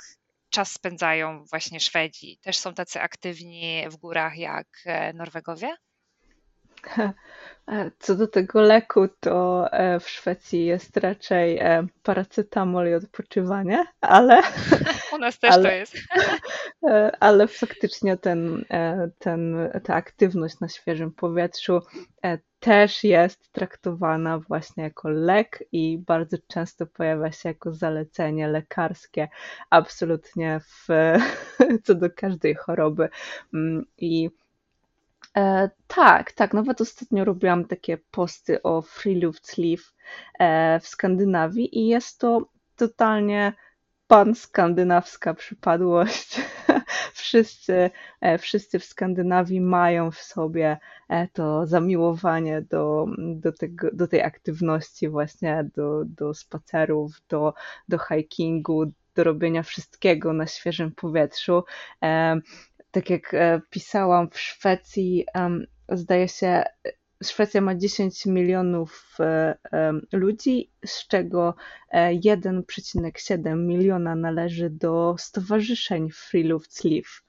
czas 0.51 0.71
spędzają 0.71 1.45
właśnie 1.49 1.79
Szwedzi? 1.79 2.37
Też 2.41 2.57
są 2.57 2.73
tacy 2.73 3.01
aktywni 3.01 3.83
w 3.89 3.97
górach 3.97 4.37
jak 4.37 4.67
Norwegowie? 5.13 5.75
E, 7.71 7.91
co 7.99 8.15
do 8.15 8.27
tego 8.27 8.61
leku, 8.61 9.07
to 9.19 9.67
e, 9.71 9.99
w 9.99 10.09
Szwecji 10.09 10.65
jest 10.65 10.97
raczej 10.97 11.57
e, 11.57 11.87
paracetamol 12.03 12.89
i 12.89 12.93
odpoczywanie, 12.93 13.85
ale. 14.01 14.41
U 15.13 15.17
nas 15.17 15.39
też 15.39 15.51
ale, 15.51 15.69
to 15.69 15.75
jest. 15.75 15.95
Ale 17.19 17.47
faktycznie 17.47 18.17
ten, 18.17 18.65
ten, 19.19 19.69
ta 19.83 19.95
aktywność 19.95 20.59
na 20.59 20.69
świeżym 20.69 21.11
powietrzu 21.11 21.81
też 22.59 23.03
jest 23.03 23.51
traktowana 23.51 24.39
właśnie 24.39 24.83
jako 24.83 25.09
lek 25.09 25.63
i 25.71 25.97
bardzo 25.97 26.37
często 26.47 26.85
pojawia 26.85 27.31
się 27.31 27.49
jako 27.49 27.73
zalecenie 27.73 28.47
lekarskie, 28.47 29.27
absolutnie 29.69 30.59
w, 30.59 30.87
co 31.83 31.95
do 31.95 32.09
każdej 32.15 32.55
choroby. 32.55 33.09
Mm, 33.53 33.85
I 33.97 34.29
E, 35.37 35.69
tak, 35.87 36.31
tak. 36.31 36.53
Nawet 36.53 36.81
ostatnio 36.81 37.25
robiłam 37.25 37.65
takie 37.65 37.97
posty 37.97 38.63
o 38.63 38.81
Friluftsliv 38.81 39.93
e, 40.39 40.79
w 40.79 40.87
Skandynawii 40.87 41.79
i 41.79 41.87
jest 41.87 42.19
to 42.19 42.49
totalnie 42.75 43.53
pan-skandynawska 44.07 45.33
przypadłość. 45.33 46.41
wszyscy, 47.13 47.89
e, 48.21 48.37
wszyscy 48.37 48.79
w 48.79 48.85
Skandynawii 48.85 49.61
mają 49.61 50.11
w 50.11 50.19
sobie 50.19 50.77
e, 51.09 51.27
to 51.27 51.67
zamiłowanie 51.67 52.61
do, 52.61 53.05
do, 53.17 53.51
tego, 53.51 53.87
do 53.93 54.07
tej 54.07 54.21
aktywności 54.21 55.09
właśnie, 55.09 55.69
do, 55.75 56.05
do 56.05 56.33
spacerów, 56.33 57.21
do, 57.29 57.53
do 57.87 57.97
hikingu, 57.97 58.85
do 59.15 59.23
robienia 59.23 59.63
wszystkiego 59.63 60.33
na 60.33 60.47
świeżym 60.47 60.91
powietrzu. 60.91 61.63
E, 62.91 62.93
tak 62.93 63.09
jak 63.09 63.35
pisałam 63.69 64.29
w 64.29 64.39
Szwecji, 64.39 65.25
zdaje 65.89 66.27
się, 66.27 66.63
Szwecja 67.23 67.61
ma 67.61 67.75
10 67.75 68.25
milionów 68.25 69.17
e, 69.19 69.55
ludzi, 70.11 70.71
z 70.85 71.07
czego 71.07 71.55
1,7 71.93 73.47
e, 73.47 73.55
miliona 73.55 74.15
należy 74.15 74.69
do 74.69 75.15
stowarzyszeń 75.19 76.09
Friluftsliv. 76.11 77.23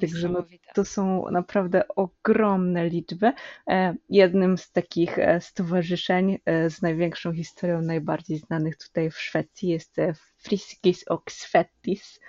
Także 0.00 0.28
no, 0.28 0.44
to 0.74 0.84
są 0.84 1.30
naprawdę 1.30 1.88
ogromne 1.88 2.88
liczby. 2.88 3.32
E, 3.68 3.94
jednym 4.08 4.58
z 4.58 4.72
takich 4.72 5.16
stowarzyszeń 5.40 6.38
z 6.68 6.82
największą 6.82 7.32
historią, 7.32 7.82
najbardziej 7.82 8.38
znanych 8.38 8.76
tutaj 8.76 9.10
w 9.10 9.18
Szwecji 9.18 9.68
jest 9.68 9.96
Friskis 10.36 11.04
och 11.08 11.32
Svettis, 11.32 12.20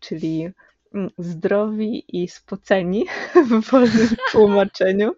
czyli 0.00 0.50
zdrowi 1.18 2.04
i 2.22 2.28
spoceni 2.28 3.06
w 3.50 3.70
wolnym 3.70 4.08
tłumaczeniu. 4.30 5.14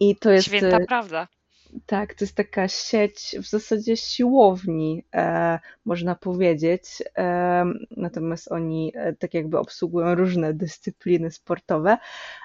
I 0.00 0.16
to 0.16 0.30
jest. 0.30 0.46
Święta 0.46 0.78
prawda. 0.88 1.28
Tak, 1.86 2.14
to 2.14 2.24
jest 2.24 2.36
taka 2.36 2.68
sieć 2.68 3.36
w 3.42 3.48
zasadzie 3.48 3.96
siłowni, 3.96 5.04
e, 5.14 5.58
można 5.84 6.14
powiedzieć. 6.14 6.82
E, 7.18 7.64
natomiast 7.96 8.52
oni 8.52 8.92
e, 8.94 9.12
tak 9.12 9.34
jakby 9.34 9.58
obsługują 9.58 10.14
różne 10.14 10.54
dyscypliny 10.54 11.30
sportowe, 11.30 11.98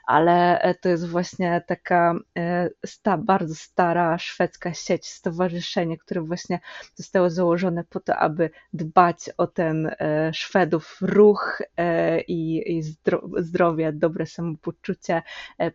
ale 0.07 0.61
e, 0.61 0.75
to 0.75 0.89
jest 0.89 1.07
właśnie 1.07 1.63
taka 1.67 2.15
e, 2.37 2.69
sta, 2.85 3.17
bardzo 3.17 3.55
stara 3.55 4.17
szwedzka 4.17 4.73
sieć, 4.73 5.07
stowarzyszenie, 5.07 5.97
które 5.97 6.21
właśnie 6.21 6.59
zostało 6.95 7.29
założone 7.29 7.83
po 7.83 7.99
to, 7.99 8.15
aby 8.15 8.49
dbać 8.73 9.29
o 9.37 9.47
ten 9.47 9.87
e, 9.99 10.31
Szwedów 10.33 10.97
ruch 11.01 11.61
i, 12.27 12.63
i 12.77 12.83
zdrowie, 13.37 13.93
dobre 13.93 14.25
samopoczucie 14.25 15.21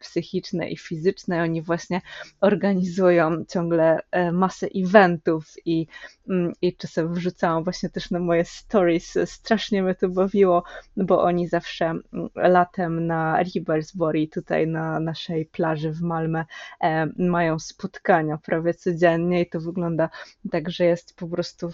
psychiczne 0.00 0.70
i 0.70 0.76
fizyczne. 0.76 1.42
Oni 1.42 1.62
właśnie 1.62 2.00
organizują 2.40 3.37
ciągle 3.48 3.98
masę 4.32 4.66
eventów 4.76 5.44
i, 5.64 5.86
mm, 6.28 6.52
i 6.62 6.76
czasem 6.76 7.14
wrzucałam 7.14 7.64
właśnie 7.64 7.88
też 7.88 8.10
na 8.10 8.18
moje 8.18 8.44
stories. 8.44 9.18
Strasznie 9.24 9.82
mnie 9.82 9.94
to 9.94 10.08
bawiło, 10.08 10.62
bo 10.96 11.22
oni 11.22 11.48
zawsze 11.48 11.86
mm, 11.86 12.02
latem 12.34 13.06
na 13.06 13.42
Ribersborg 13.42 14.08
tutaj 14.34 14.66
na 14.66 15.00
naszej 15.00 15.46
plaży 15.46 15.92
w 15.92 16.00
Malmę 16.00 16.44
e, 16.80 17.06
mają 17.18 17.58
spotkania 17.58 18.38
prawie 18.38 18.74
codziennie 18.74 19.42
i 19.42 19.48
to 19.48 19.60
wygląda 19.60 20.08
tak, 20.50 20.70
że 20.70 20.84
jest 20.84 21.16
po 21.16 21.28
prostu 21.28 21.70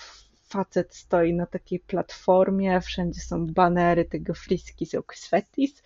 facet 0.48 0.94
stoi 0.94 1.34
na 1.34 1.46
takiej 1.46 1.80
platformie, 1.80 2.80
wszędzie 2.80 3.20
są 3.20 3.46
banery 3.46 4.04
tego 4.04 4.34
Friskis 4.34 4.94
Oxfetis 4.94 5.82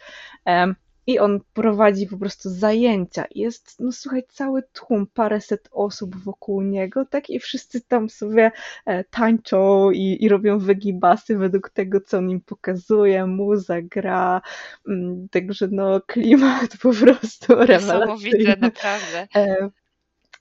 i 1.09 1.19
on 1.19 1.41
prowadzi 1.53 2.07
po 2.07 2.17
prostu 2.17 2.51
zajęcia. 2.51 3.25
Jest, 3.35 3.81
no 3.81 3.93
słuchaj, 3.93 4.23
cały 4.29 4.63
tłum, 4.73 5.07
paręset 5.15 5.69
osób 5.73 6.17
wokół 6.17 6.63
niego, 6.63 7.05
tak? 7.05 7.31
I 7.31 7.41
wszyscy 7.41 7.81
tam 7.81 8.09
sobie 8.09 8.53
e, 8.87 9.05
tańczą 9.05 9.91
i, 9.91 10.17
i 10.21 10.29
robią 10.29 10.59
wygibasy 10.59 11.37
według 11.37 11.71
tego, 11.71 12.01
co 12.01 12.19
on 12.19 12.31
im 12.31 12.41
pokazuje, 12.41 13.27
muza, 13.27 13.83
gra. 13.83 14.41
Mm, 14.89 15.29
także 15.29 15.69
no 15.73 16.01
klimat 16.01 16.77
po 16.83 16.93
prostu 16.93 17.55
rewelacyjny. 17.55 18.39
Niesamowite, 18.39 18.57
naprawdę. 18.61 19.29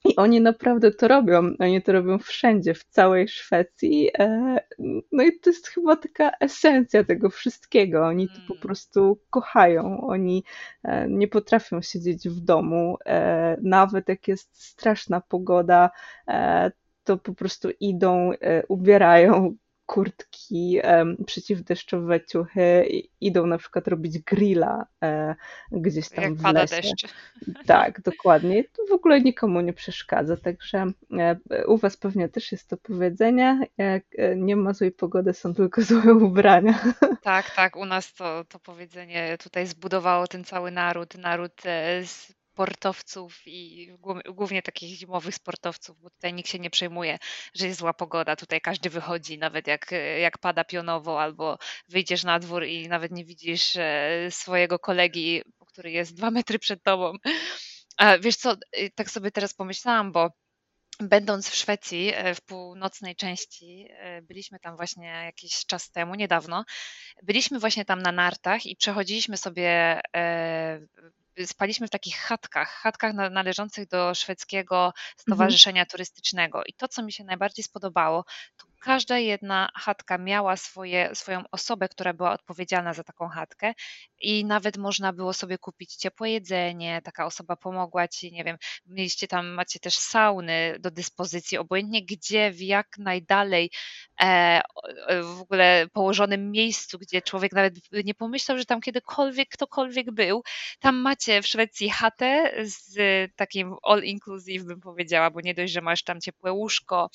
I 0.08 0.16
oni 0.16 0.42
naprawdę 0.42 0.92
to 0.92 1.08
robią. 1.08 1.54
Oni 1.60 1.82
to 1.82 1.92
robią 1.92 2.18
wszędzie, 2.18 2.74
w 2.74 2.84
całej 2.84 3.28
Szwecji. 3.28 4.10
E, 4.20 4.58
no 5.12 5.24
i 5.24 5.40
to 5.40 5.50
jest 5.50 5.68
chyba 5.68 5.96
taka 5.96 6.32
esencja 6.40 7.04
tego 7.04 7.30
wszystkiego. 7.30 8.06
Oni 8.06 8.28
to 8.28 8.36
po 8.48 8.54
mm. 8.54 8.62
prostu 8.62 9.20
kochają. 9.30 10.02
Oni 10.02 10.44
e, 10.84 11.10
nie 11.10 11.28
potrafią 11.28 11.82
siedzieć 11.82 12.30
w 12.30 12.40
domu. 12.40 12.98
E, 13.06 13.58
nawet 13.62 14.10
jak 14.10 14.28
jest 14.28 14.64
straszna 14.64 15.22
pogoda, 15.22 15.90
to 17.04 17.18
po 17.18 17.34
prostu 17.34 17.70
idą, 17.80 18.32
ubierają 18.68 19.56
kurtki 19.88 20.80
przeciwdeszczowe, 21.26 22.26
ciuchy 22.26 22.88
idą 23.22 23.46
na 23.48 23.58
przykład 23.58 23.88
robić 23.88 24.20
grilla 24.20 24.86
e, 25.04 25.36
gdzieś 25.72 26.10
tam 26.10 26.24
Jak 26.24 26.34
w 26.34 26.42
pada 26.42 26.62
lesie. 26.62 26.76
deszcz. 26.76 27.14
Tak, 27.66 28.02
dokładnie. 28.02 28.64
To 28.64 28.86
w 28.90 28.92
ogóle 28.92 29.22
nikomu 29.22 29.62
nie 29.62 29.74
przeszkadza, 29.74 30.38
także 30.38 30.86
e, 31.20 31.68
u 31.68 31.78
Was 31.78 31.98
pewnie 31.98 32.30
też 32.30 32.52
jest 32.52 32.70
to 32.70 32.78
powiedzenie, 32.78 33.60
jak 33.78 34.04
e, 34.18 34.36
nie 34.36 34.56
ma 34.56 34.74
złej 34.74 34.92
pogody, 34.92 35.34
są 35.34 35.54
tylko 35.54 35.82
złe 35.82 36.14
ubrania. 36.14 36.80
Tak, 37.22 37.56
tak, 37.56 37.76
u 37.76 37.86
nas 37.86 38.14
to, 38.14 38.46
to 38.46 38.60
powiedzenie 38.60 39.38
tutaj 39.44 39.68
zbudowało 39.68 40.28
ten 40.28 40.44
cały 40.44 40.72
naród, 40.72 41.16
naród 41.16 41.62
z 42.06 42.37
sportowców 42.58 43.42
i 43.46 43.90
głównie 44.30 44.62
takich 44.62 44.98
zimowych 44.98 45.36
sportowców, 45.36 46.00
bo 46.02 46.10
tutaj 46.10 46.34
nikt 46.34 46.50
się 46.50 46.60
nie 46.60 46.70
przejmuje, 46.70 47.18
że 47.54 47.68
jest 47.68 47.80
zła 47.80 47.94
pogoda. 47.94 48.36
Tutaj 48.36 48.62
każdy 48.62 48.90
wychodzi, 48.90 49.38
nawet 49.38 49.68
jak, 49.68 49.92
jak 50.22 50.38
pada 50.38 50.64
pionowo, 50.64 51.22
albo 51.22 51.58
wyjdziesz 51.90 52.24
na 52.24 52.40
dwór 52.40 52.66
i 52.66 52.88
nawet 52.88 53.12
nie 53.12 53.26
widzisz 53.26 53.76
e, 53.76 54.28
swojego 54.32 54.80
kolegi, 54.80 55.42
który 55.68 55.92
jest 55.92 56.16
dwa 56.16 56.32
metry 56.32 56.60
przed 56.60 56.84
tobą. 56.84 57.14
A 57.98 58.18
wiesz 58.18 58.36
co, 58.36 58.56
y, 58.78 58.92
tak 58.96 59.12
sobie 59.12 59.32
teraz 59.32 59.54
pomyślałam, 59.54 60.12
bo 60.12 60.30
Będąc 61.00 61.50
w 61.50 61.56
Szwecji, 61.56 62.12
e, 62.14 62.36
w 62.36 62.42
północnej 62.42 63.16
części, 63.16 63.88
e, 63.92 64.22
byliśmy 64.22 64.60
tam 64.60 64.76
właśnie 64.76 65.06
jakiś 65.06 65.66
czas 65.66 65.92
temu, 65.92 66.16
niedawno. 66.16 66.66
Byliśmy 67.24 67.60
właśnie 67.60 67.86
tam 67.86 68.02
na 68.02 68.12
nartach 68.12 68.66
i 68.66 68.76
przechodziliśmy 68.76 69.38
sobie 69.38 70.02
spaliśmy 71.46 71.88
w 71.88 71.90
takich 71.90 72.18
chatkach, 72.18 72.70
chatkach 72.70 73.14
należących 73.14 73.88
do 73.88 74.16
szwedzkiego 74.16 74.86
mhm. 74.86 74.94
stowarzyszenia 75.18 75.86
turystycznego. 75.86 76.64
I 76.64 76.74
to, 76.74 76.88
co 76.88 77.04
mi 77.04 77.12
się 77.12 77.24
najbardziej 77.24 77.64
spodobało, 77.64 78.26
to 78.58 78.66
każda 78.88 79.18
jedna 79.18 79.70
chatka 79.76 80.18
miała 80.18 80.58
swoje, 80.58 81.16
swoją 81.16 81.44
osobę, 81.52 81.90
która 81.90 82.14
była 82.14 82.32
odpowiedzialna 82.32 82.94
za 82.94 83.04
taką 83.04 83.28
chatkę 83.28 83.74
i 84.22 84.46
nawet 84.46 84.78
można 84.78 85.14
było 85.14 85.34
sobie 85.34 85.58
kupić 85.58 85.96
ciepłe 85.96 86.30
jedzenie, 86.30 87.02
taka 87.04 87.26
osoba 87.26 87.56
pomogła 87.56 88.08
ci, 88.08 88.32
nie 88.32 88.44
wiem, 88.44 88.58
mieliście 88.86 89.28
tam, 89.28 89.48
macie 89.48 89.80
też 89.80 89.98
sauny 89.98 90.78
do 90.80 90.92
dyspozycji, 90.92 91.58
obojętnie 91.58 92.06
gdzie, 92.06 92.52
w 92.52 92.62
jak 92.62 92.88
najdalej 92.98 93.72
e, 94.22 94.62
w 95.24 95.42
ogóle 95.42 95.88
położonym 95.94 96.52
miejscu, 96.52 97.00
gdzie 97.00 97.22
człowiek 97.22 97.52
nawet 97.52 97.74
nie 97.92 98.14
pomyślał, 98.14 98.58
że 98.58 98.66
tam 98.66 98.82
kiedykolwiek 98.82 99.50
ktokolwiek 99.50 100.12
był. 100.12 100.44
Tam 100.80 100.96
macie 100.96 101.42
w 101.42 101.48
Szwecji 101.48 101.90
chatę 101.90 102.54
z 102.64 102.96
takim 103.36 103.76
all 103.84 104.04
inclusive 104.04 104.64
bym 104.66 104.82
powiedziała, 104.82 105.32
bo 105.32 105.42
nie 105.42 105.54
dość, 105.54 105.74
że 105.74 105.82
masz 105.82 106.04
tam 106.04 106.22
ciepłe 106.22 106.52
łóżko, 106.52 107.10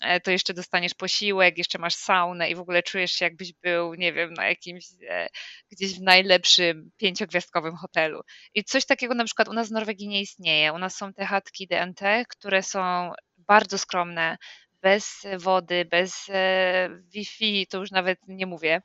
e, 0.00 0.20
to 0.20 0.30
jeszcze 0.30 0.54
dostaniesz 0.54 0.94
posiłek, 0.94 1.13
jeszcze 1.56 1.78
masz 1.78 1.94
saunę 1.94 2.50
i 2.50 2.54
w 2.54 2.60
ogóle 2.60 2.82
czujesz 2.82 3.12
się 3.12 3.24
jakbyś 3.24 3.52
był, 3.52 3.94
nie 3.94 4.12
wiem, 4.12 4.34
na 4.34 4.48
jakimś 4.48 4.86
e, 5.08 5.28
gdzieś 5.70 5.98
w 5.98 6.02
najlepszym 6.02 6.90
pięciogwiazdkowym 6.96 7.76
hotelu. 7.76 8.20
I 8.54 8.64
coś 8.64 8.86
takiego 8.86 9.14
na 9.14 9.24
przykład 9.24 9.48
u 9.48 9.52
nas 9.52 9.68
w 9.68 9.72
Norwegii 9.72 10.08
nie 10.08 10.20
istnieje. 10.20 10.72
U 10.72 10.78
nas 10.78 10.96
są 10.96 11.12
te 11.12 11.26
chatki 11.26 11.66
DNT, 11.66 12.00
które 12.28 12.62
są 12.62 13.12
bardzo 13.38 13.78
skromne, 13.78 14.36
bez 14.82 15.26
wody, 15.38 15.84
bez 15.84 16.26
e, 16.28 16.90
Wi-Fi, 17.14 17.66
to 17.66 17.78
już 17.78 17.90
nawet 17.90 18.18
nie 18.28 18.46
mówię 18.46 18.82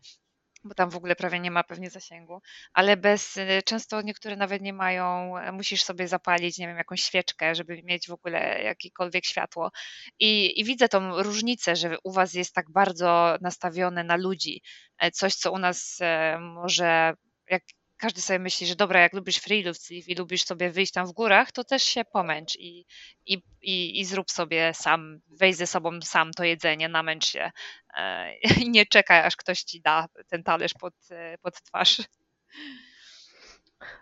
bo 0.63 0.73
tam 0.73 0.89
w 0.89 0.95
ogóle 0.95 1.15
prawie 1.15 1.39
nie 1.39 1.51
ma 1.51 1.63
pewnie 1.63 1.89
zasięgu, 1.89 2.41
ale 2.73 2.97
bez, 2.97 3.37
y, 3.37 3.61
często 3.65 4.01
niektóre 4.01 4.35
nawet 4.35 4.61
nie 4.61 4.73
mają, 4.73 5.37
e, 5.37 5.51
musisz 5.51 5.83
sobie 5.83 6.07
zapalić, 6.07 6.57
nie 6.57 6.67
wiem, 6.67 6.77
jakąś 6.77 7.01
świeczkę, 7.01 7.55
żeby 7.55 7.83
mieć 7.83 8.07
w 8.07 8.11
ogóle 8.11 8.63
jakiekolwiek 8.63 9.25
światło. 9.25 9.71
I, 10.19 10.59
i 10.59 10.63
widzę 10.63 10.89
tą 10.89 11.23
różnicę, 11.23 11.75
że 11.75 11.97
u 12.03 12.11
Was 12.11 12.33
jest 12.33 12.53
tak 12.53 12.71
bardzo 12.71 13.37
nastawione 13.41 14.03
na 14.03 14.15
ludzi. 14.15 14.61
E, 14.99 15.11
coś, 15.11 15.35
co 15.35 15.51
u 15.51 15.57
nas 15.57 15.97
e, 16.01 16.39
może, 16.39 17.13
jak 17.49 17.63
każdy 17.99 18.21
sobie 18.21 18.39
myśli, 18.39 18.67
że 18.67 18.75
dobra, 18.75 19.01
jak 19.01 19.13
lubisz 19.13 19.37
freelance 19.37 19.93
i 19.93 20.15
lubisz 20.15 20.43
sobie 20.43 20.71
wyjść 20.71 20.93
tam 20.93 21.07
w 21.07 21.11
górach, 21.11 21.51
to 21.51 21.63
też 21.63 21.83
się 21.83 22.05
pomęcz 22.05 22.55
i, 22.55 22.85
i, 23.25 23.43
i, 23.61 23.99
i 23.99 24.05
zrób 24.05 24.31
sobie 24.31 24.71
sam, 24.73 25.19
weź 25.27 25.55
ze 25.55 25.67
sobą 25.67 26.01
sam 26.01 26.31
to 26.31 26.43
jedzenie, 26.43 26.89
namęcz 26.89 27.25
się 27.25 27.51
e, 27.97 28.33
i 28.63 28.69
nie 28.69 28.85
czekaj, 28.85 29.19
aż 29.19 29.35
ktoś 29.35 29.63
ci 29.63 29.81
da 29.81 30.07
ten 30.27 30.43
talerz 30.43 30.73
pod, 30.73 30.93
pod 31.41 31.61
twarz. 31.61 32.01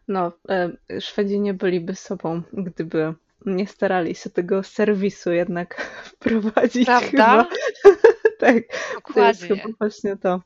No, 0.08 0.32
e, 0.50 0.72
Szwedzi 1.02 1.40
nie 1.40 1.54
byliby 1.54 1.96
sobą, 1.96 2.42
gdyby 2.54 3.14
nie 3.46 3.68
starali 3.68 4.16
się 4.16 4.30
tego 4.30 4.64
serwisu 4.64 5.32
jednak 5.32 5.82
wprowadzić 6.12 6.86
Prawda? 6.86 7.48
Tak, 8.40 8.56
to 9.14 9.28
jest 9.28 9.42
chyba 9.42 9.56
Dokładnie. 9.56 9.74
właśnie 9.80 10.18
to. 10.18 10.42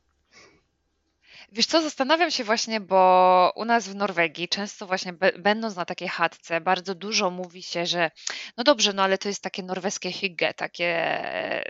Wiesz 1.53 1.65
co, 1.65 1.81
zastanawiam 1.81 2.31
się 2.31 2.43
właśnie, 2.43 2.79
bo 2.79 3.53
u 3.55 3.65
nas 3.65 3.87
w 3.87 3.95
Norwegii 3.95 4.47
często 4.47 4.87
właśnie 4.87 5.13
będąc 5.39 5.75
na 5.75 5.85
takiej 5.85 6.07
chatce, 6.07 6.61
bardzo 6.61 6.95
dużo 6.95 7.31
mówi 7.31 7.63
się, 7.63 7.85
że 7.85 8.11
no 8.57 8.63
dobrze, 8.63 8.93
no 8.93 9.03
ale 9.03 9.17
to 9.17 9.27
jest 9.27 9.43
takie 9.43 9.63
norweskie 9.63 10.11
hygge, 10.11 10.53
takie, 10.53 11.21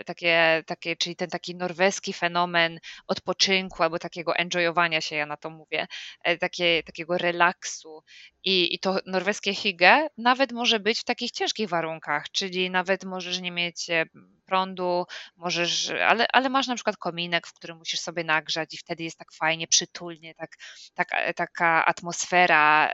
takie, 0.06 0.62
takie, 0.66 0.96
czyli 0.96 1.16
ten 1.16 1.30
taki 1.30 1.54
norweski 1.54 2.12
fenomen 2.12 2.78
odpoczynku 3.06 3.82
albo 3.82 3.98
takiego 3.98 4.36
enjoyowania 4.36 5.00
się, 5.00 5.16
ja 5.16 5.26
na 5.26 5.36
to 5.36 5.50
mówię, 5.50 5.86
e, 6.24 6.38
takie, 6.38 6.82
takiego 6.82 7.18
relaksu. 7.18 8.02
I, 8.44 8.74
I 8.74 8.78
to 8.78 8.98
norweskie 9.06 9.54
hygge 9.54 10.08
nawet 10.18 10.52
może 10.52 10.80
być 10.80 11.00
w 11.00 11.04
takich 11.04 11.30
ciężkich 11.30 11.68
warunkach, 11.68 12.30
czyli 12.30 12.70
nawet 12.70 13.04
możesz 13.04 13.40
nie 13.40 13.50
mieć 13.50 13.90
e, 13.90 14.04
prądu, 14.52 15.06
możesz, 15.36 15.90
ale, 15.90 16.26
ale 16.32 16.48
masz 16.48 16.66
na 16.66 16.74
przykład 16.74 16.96
kominek, 16.96 17.46
w 17.46 17.54
którym 17.54 17.78
musisz 17.78 18.00
sobie 18.00 18.24
nagrzać 18.24 18.74
i 18.74 18.78
wtedy 18.78 19.04
jest 19.04 19.18
tak 19.18 19.32
fajnie, 19.32 19.66
przytulnie, 19.68 20.34
tak, 20.34 20.56
tak, 20.94 21.08
taka 21.36 21.86
atmosfera 21.86 22.92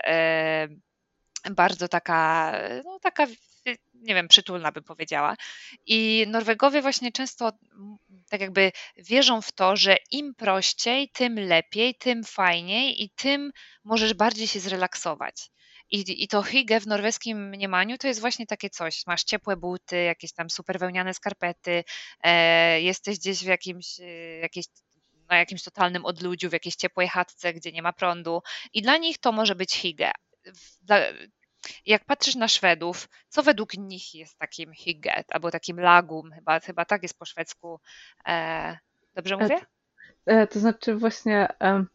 bardzo 1.51 1.89
taka, 1.89 2.53
no 2.85 2.99
taka, 2.99 3.27
nie 3.95 4.15
wiem, 4.15 4.29
przytulna 4.29 4.73
bym 4.73 4.85
powiedziała. 4.85 5.37
I 5.87 6.25
Norwegowie 6.29 6.83
właśnie 6.83 7.13
często 7.13 7.53
tak 8.31 8.41
jakby 8.41 8.73
wierzą 8.97 9.43
w 9.43 9.53
to, 9.53 9.77
że 9.77 9.97
im 10.11 10.35
prościej, 10.35 11.09
tym 11.09 11.35
lepiej, 11.39 11.95
tym 11.95 12.25
fajniej 12.25 13.03
i 13.03 13.11
tym 13.11 13.53
możesz 13.85 14.15
bardziej 14.15 14.47
się 14.47 14.61
zrelaksować. 14.61 15.51
I, 15.91 16.25
I 16.25 16.29
to 16.29 16.43
hygge 16.43 16.81
w 16.81 16.87
norweskim 16.87 17.49
mniemaniu 17.49 17.99
to 17.99 18.07
jest 18.09 18.21
właśnie 18.21 18.47
takie 18.47 18.71
coś. 18.71 19.07
Masz 19.07 19.25
ciepłe 19.25 19.57
buty, 19.57 19.97
jakieś 20.03 20.33
tam 20.33 20.51
super 20.51 20.79
wełniane 20.79 21.15
skarpety, 21.15 21.85
e, 22.23 22.81
jesteś 22.83 23.19
gdzieś 23.19 23.39
w 23.45 23.47
jakimś, 23.47 24.01
e, 24.01 24.05
jakiejś, 24.39 24.67
na 25.31 25.37
jakimś 25.39 25.63
totalnym 25.63 26.05
odludziu, 26.05 26.51
w 26.51 26.53
jakiejś 26.53 26.77
ciepłej 26.77 27.09
chatce, 27.09 27.55
gdzie 27.55 27.73
nie 27.73 27.83
ma 27.83 27.93
prądu. 27.93 28.43
I 28.73 28.83
dla 28.83 28.97
nich 28.97 29.19
to 29.19 29.33
może 29.33 29.55
być 29.55 29.75
hygge. 29.83 30.13
Jak 31.87 32.05
patrzysz 32.05 32.35
na 32.35 32.49
Szwedów, 32.49 33.09
co 33.29 33.43
według 33.43 33.75
nich 33.75 34.15
jest 34.15 34.39
takim 34.39 34.73
hygge, 34.75 35.25
albo 35.29 35.51
takim 35.51 35.81
lagum, 35.81 36.33
chyba, 36.33 36.61
chyba 36.61 36.85
tak 36.85 37.03
jest 37.03 37.19
po 37.19 37.25
szwedzku. 37.25 37.81
E, 38.29 38.79
dobrze 39.15 39.35
E, 39.35 39.39
mówię? 39.39 39.61
e, 40.27 40.47
To 40.47 40.61
znaczy 40.61 40.95
właśnie 40.95 41.49
em, 41.59 41.87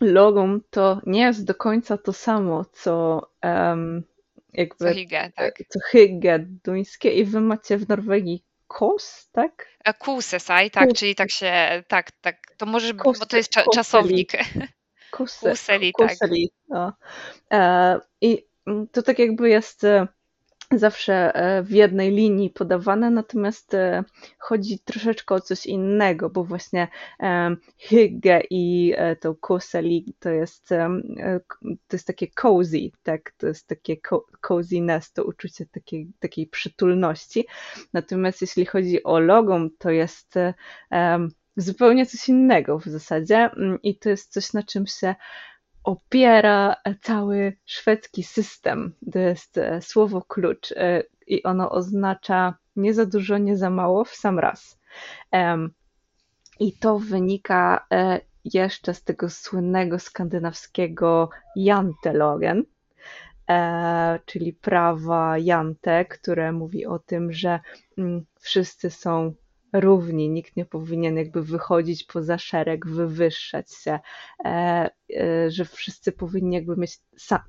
logom 0.00 0.60
to 0.70 1.00
nie 1.06 1.20
jest 1.20 1.44
do 1.44 1.54
końca 1.54 1.98
to 1.98 2.12
samo, 2.12 2.64
co 2.64 3.20
Co 3.40 4.58
jakby 4.58 4.94
hygge, 4.94 5.20
e, 5.20 5.32
tak. 5.32 5.54
co 5.68 5.78
hygge 5.80 6.38
duńskie 6.64 7.10
i 7.10 7.24
wy 7.24 7.40
macie 7.40 7.76
w 7.76 7.88
Norwegii 7.88 8.44
kos, 8.68 9.28
tak? 9.32 9.68
E, 9.84 9.94
Kusesaj, 9.94 10.70
tak, 10.70 10.92
czyli 10.92 11.14
tak 11.14 11.30
się, 11.30 11.82
tak, 11.88 12.10
tak, 12.10 12.36
to 12.56 12.66
może, 12.66 12.94
bo 12.94 13.14
to 13.14 13.36
jest 13.36 13.50
cza, 13.50 13.62
czasownik. 13.74 14.32
kose, 15.10 15.50
Kuseli, 15.50 15.92
tak. 15.98 16.16
No. 16.68 16.92
E, 17.52 18.00
I 18.20 18.46
to 18.92 19.02
tak 19.02 19.18
jakby 19.18 19.48
jest 19.48 19.84
e, 19.84 20.06
zawsze 20.78 21.34
e, 21.34 21.62
w 21.62 21.70
jednej 21.70 22.10
linii 22.10 22.50
podawane, 22.50 23.10
natomiast 23.10 23.74
e, 23.74 24.04
chodzi 24.38 24.78
troszeczkę 24.78 25.34
o 25.34 25.40
coś 25.40 25.66
innego, 25.66 26.30
bo 26.30 26.44
właśnie 26.44 26.88
e, 27.20 27.56
hygge 27.78 28.42
i 28.50 28.94
to 29.20 29.34
koseli 29.34 30.14
to 30.18 30.30
jest, 30.30 30.68
to 31.88 31.96
jest 31.96 32.06
takie 32.06 32.26
cozy, 32.28 32.78
tak, 33.02 33.32
to 33.36 33.46
jest 33.46 33.68
takie 33.68 33.96
co- 34.08 34.26
coziness, 34.40 35.12
to 35.12 35.24
uczucie 35.24 35.66
takiej, 35.66 36.12
takiej 36.18 36.46
przytulności. 36.46 37.46
Natomiast 37.92 38.40
jeśli 38.40 38.66
chodzi 38.66 39.02
o 39.02 39.18
logom, 39.18 39.70
to 39.78 39.90
jest 39.90 40.34
zupełnie 41.56 42.06
coś 42.06 42.28
innego 42.28 42.78
w 42.78 42.84
zasadzie 42.84 43.36
mm, 43.36 43.82
i 43.82 43.98
to 43.98 44.10
jest 44.10 44.32
coś, 44.32 44.52
na 44.52 44.62
czym 44.62 44.86
się 44.86 45.14
opiera 45.84 46.76
cały 47.02 47.56
szwedzki 47.64 48.22
system. 48.22 48.94
To 49.12 49.18
jest 49.18 49.58
e, 49.58 49.82
słowo 49.82 50.22
klucz 50.22 50.72
e, 50.72 51.02
i 51.26 51.42
ono 51.42 51.70
oznacza 51.70 52.54
nie 52.76 52.94
za 52.94 53.06
dużo, 53.06 53.38
nie 53.38 53.56
za 53.56 53.70
mało 53.70 54.04
w 54.04 54.14
sam 54.14 54.38
raz. 54.38 54.78
I 56.60 56.72
to 56.72 56.98
wynika 56.98 57.86
e, 57.92 58.20
jeszcze 58.44 58.94
z 58.94 59.04
tego 59.04 59.30
słynnego 59.30 59.98
skandynawskiego 59.98 61.30
jantelogen, 61.56 62.64
czyli 64.26 64.52
prawa 64.52 65.38
Jante, 65.38 66.04
które 66.04 66.52
mówi 66.52 66.86
o 66.86 66.98
tym, 66.98 67.32
że 67.32 67.60
mm, 67.98 68.24
wszyscy 68.40 68.90
są 68.90 69.34
równi, 69.72 70.30
nikt 70.30 70.56
nie 70.56 70.64
powinien 70.64 71.16
jakby 71.16 71.42
wychodzić 71.42 72.04
poza 72.04 72.38
szereg, 72.38 72.86
wywyższać 72.86 73.74
się, 73.74 73.98
e, 74.44 74.90
e, 75.16 75.50
że 75.50 75.64
wszyscy 75.64 76.12
powinni 76.12 76.54
jakby 76.54 76.76
mieć 76.76 77.00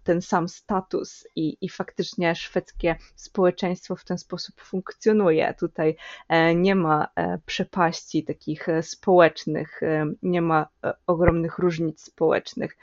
ten 0.04 0.22
sam 0.22 0.50
status 0.50 1.28
i, 1.36 1.58
i 1.62 1.70
faktycznie 1.70 2.36
szwedzkie 2.36 2.96
społeczeństwo 3.16 3.96
w 3.96 4.06
ten 4.06 4.18
sposób 4.18 4.62
funkcjonuje. 4.62 5.54
Tutaj 5.60 5.96
e, 6.30 6.56
nie 6.56 6.76
ma 6.76 7.08
przepaści 7.46 8.24
takich 8.24 8.68
społecznych, 8.82 9.82
nie 10.24 10.42
ma 10.42 10.68
ogromnych 11.08 11.60
różnic 11.60 12.02
społecznych. 12.02 12.78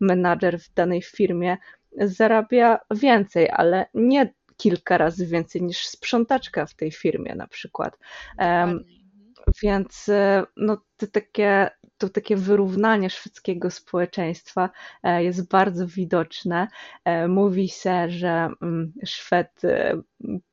Menadżer 0.00 0.60
w 0.60 0.74
danej 0.74 1.02
firmie 1.02 1.56
zarabia 1.96 2.78
więcej, 2.90 3.50
ale 3.50 3.86
nie 3.94 4.34
kilka 4.62 4.98
razy 4.98 5.26
więcej 5.26 5.62
niż 5.62 5.86
sprzątaczka 5.86 6.66
w 6.66 6.74
tej 6.74 6.92
firmie 6.92 7.34
na 7.34 7.46
przykład. 7.46 7.98
Mhm. 8.38 8.84
Więc 9.62 10.08
e, 10.08 10.44
no, 10.56 10.76
to, 10.96 11.06
takie, 11.06 11.70
to 11.98 12.08
takie 12.08 12.36
wyrównanie 12.36 13.10
szwedzkiego 13.10 13.70
społeczeństwa 13.70 14.70
e, 15.02 15.24
jest 15.24 15.48
bardzo 15.48 15.86
widoczne. 15.86 16.68
E, 17.04 17.28
Mówi 17.28 17.68
się, 17.68 18.10
że 18.10 18.48
mm, 18.62 18.92
Szwed 19.04 19.62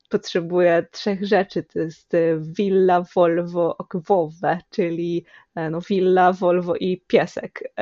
potrzebuje 0.10 0.86
trzech 0.92 1.26
rzeczy. 1.26 1.64
To 1.64 1.80
jest 1.80 2.12
willa, 2.40 3.04
Volvo, 3.16 3.78
okwowe, 3.78 4.60
czyli 4.70 5.26
no, 5.72 5.82
willa, 5.82 6.34
Volvo 6.34 6.76
i 6.76 7.04
piesek. 7.08 7.74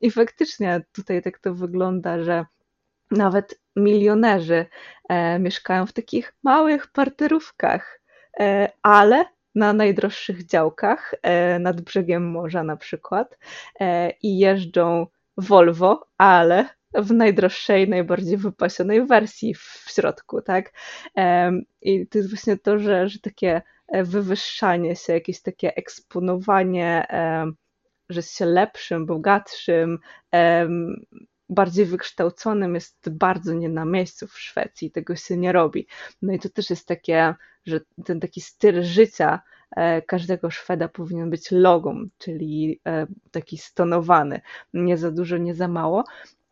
I 0.00 0.10
faktycznie 0.10 0.84
tutaj 0.92 1.22
tak 1.22 1.38
to 1.38 1.54
wygląda, 1.54 2.22
że 2.22 2.44
nawet 3.14 3.60
milionerzy 3.76 4.66
e, 5.08 5.38
mieszkają 5.38 5.86
w 5.86 5.92
takich 5.92 6.34
małych 6.42 6.86
parterówkach, 6.86 8.00
e, 8.40 8.72
ale 8.82 9.24
na 9.54 9.72
najdroższych 9.72 10.46
działkach 10.46 11.14
e, 11.22 11.58
nad 11.58 11.80
brzegiem 11.80 12.30
morza 12.30 12.62
na 12.62 12.76
przykład 12.76 13.38
e, 13.80 14.10
i 14.10 14.38
jeżdżą 14.38 15.06
Volvo, 15.36 16.06
ale 16.18 16.68
w 16.94 17.12
najdroższej, 17.12 17.88
najbardziej 17.88 18.36
wypasionej 18.36 19.06
wersji 19.06 19.54
w 19.54 19.84
środku, 19.88 20.42
tak? 20.42 20.72
Em, 21.14 21.62
I 21.82 22.06
to 22.06 22.18
jest 22.18 22.30
właśnie 22.30 22.56
to, 22.56 22.78
że, 22.78 23.08
że 23.08 23.18
takie 23.18 23.62
e, 23.88 24.04
wywyższanie 24.04 24.96
się, 24.96 25.12
jakieś 25.12 25.42
takie 25.42 25.76
eksponowanie, 25.76 27.06
że 28.08 28.22
się 28.22 28.44
lepszym, 28.46 29.06
bogatszym, 29.06 29.98
bardziej 31.48 31.84
wykształconym 31.84 32.74
jest 32.74 33.10
bardzo 33.10 33.54
nie 33.54 33.68
na 33.68 33.84
miejscu 33.84 34.26
w 34.26 34.38
Szwecji, 34.38 34.90
tego 34.90 35.16
się 35.16 35.36
nie 35.36 35.52
robi. 35.52 35.86
No 36.22 36.32
i 36.32 36.38
to 36.38 36.48
też 36.48 36.70
jest 36.70 36.88
takie, 36.88 37.34
że 37.66 37.80
ten 38.04 38.20
taki 38.20 38.40
styl 38.40 38.82
życia 38.82 39.40
e, 39.76 40.02
każdego 40.02 40.50
Szweda 40.50 40.88
powinien 40.88 41.30
być 41.30 41.50
logą, 41.50 42.04
czyli 42.18 42.80
e, 42.86 43.06
taki 43.30 43.58
stonowany, 43.58 44.40
nie 44.74 44.96
za 44.96 45.10
dużo, 45.10 45.36
nie 45.36 45.54
za 45.54 45.68
mało. 45.68 46.04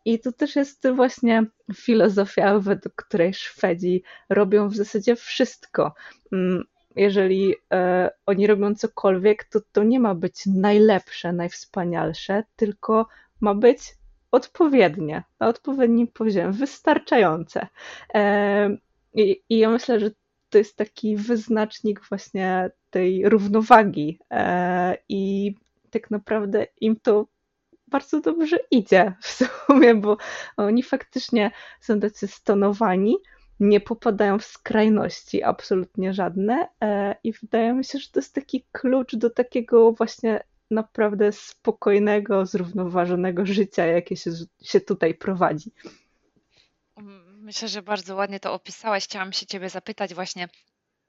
I 0.05 0.19
to 0.19 0.31
też 0.31 0.55
jest 0.55 0.87
właśnie 0.95 1.45
filozofia, 1.75 2.59
według 2.59 2.95
której 2.95 3.33
Szwedzi 3.33 4.03
robią 4.29 4.69
w 4.69 4.75
zasadzie 4.75 5.15
wszystko. 5.15 5.93
Mm, 6.31 6.63
Jeżeli 6.95 7.55
e, 7.73 8.09
oni 8.25 8.47
robią 8.47 8.75
cokolwiek, 8.75 9.43
to 9.43 9.59
to 9.71 9.83
nie 9.83 9.99
ma 9.99 10.15
być 10.15 10.45
najlepsze, 10.45 11.33
najwspanialsze, 11.33 12.43
tylko 12.55 13.07
ma 13.41 13.55
być 13.55 13.79
odpowiednie, 14.33 15.23
na 15.39 15.47
odpowiednim 15.47 16.07
poziomie, 16.07 16.51
wystarczające. 16.51 17.67
E, 18.13 18.77
I, 19.13 19.41
I 19.49 19.57
ja 19.57 19.69
myślę, 19.69 19.99
że 19.99 20.11
to 20.49 20.57
jest 20.57 20.77
taki 20.77 21.17
wyznacznik 21.17 22.01
właśnie 22.09 22.71
tej 22.89 23.29
równowagi 23.29 24.19
e, 24.31 24.97
i 25.09 25.55
tak 25.89 26.11
naprawdę 26.11 26.67
im 26.81 26.95
to 26.95 27.27
bardzo 27.87 28.21
dobrze 28.21 28.57
idzie 28.71 29.13
w 29.21 29.27
sumie, 29.27 29.95
bo 29.95 30.17
oni 30.57 30.83
faktycznie 30.83 31.51
są 31.81 31.99
tacy 31.99 32.27
stonowani, 32.27 33.17
nie 33.59 33.79
popadają 33.79 34.39
w 34.39 34.45
skrajności 34.45 35.43
absolutnie 35.43 36.13
żadne 36.13 36.67
e, 36.81 37.15
i 37.23 37.33
wydaje 37.33 37.73
mi 37.73 37.85
się, 37.85 37.99
że 37.99 38.07
to 38.11 38.19
jest 38.19 38.35
taki 38.35 38.65
klucz 38.71 39.15
do 39.15 39.29
takiego 39.29 39.91
właśnie 39.91 40.43
naprawdę 40.73 41.31
spokojnego, 41.31 42.45
zrównoważonego 42.45 43.45
życia, 43.45 43.85
jakie 43.85 44.15
się, 44.17 44.31
się 44.63 44.81
tutaj 44.81 45.15
prowadzi. 45.15 45.71
Myślę, 47.43 47.67
że 47.67 47.81
bardzo 47.81 48.15
ładnie 48.15 48.39
to 48.39 48.53
opisałaś. 48.53 49.03
Chciałam 49.03 49.33
się 49.33 49.45
Ciebie 49.45 49.69
zapytać 49.69 50.13
właśnie, 50.13 50.47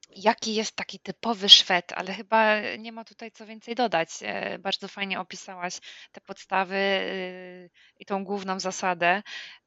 jaki 0.09 0.55
jest 0.55 0.75
taki 0.75 0.99
typowy 0.99 1.49
Szwed, 1.49 1.93
ale 1.93 2.13
chyba 2.13 2.59
nie 2.59 2.91
ma 2.91 3.05
tutaj 3.05 3.31
co 3.31 3.45
więcej 3.45 3.75
dodać. 3.75 4.09
E, 4.21 4.59
bardzo 4.59 4.87
fajnie 4.87 5.19
opisałaś 5.19 5.79
te 6.11 6.21
podstawy 6.21 6.75
y, 6.75 7.69
i 7.99 8.05
tą 8.05 8.23
główną 8.23 8.59
zasadę. 8.59 9.23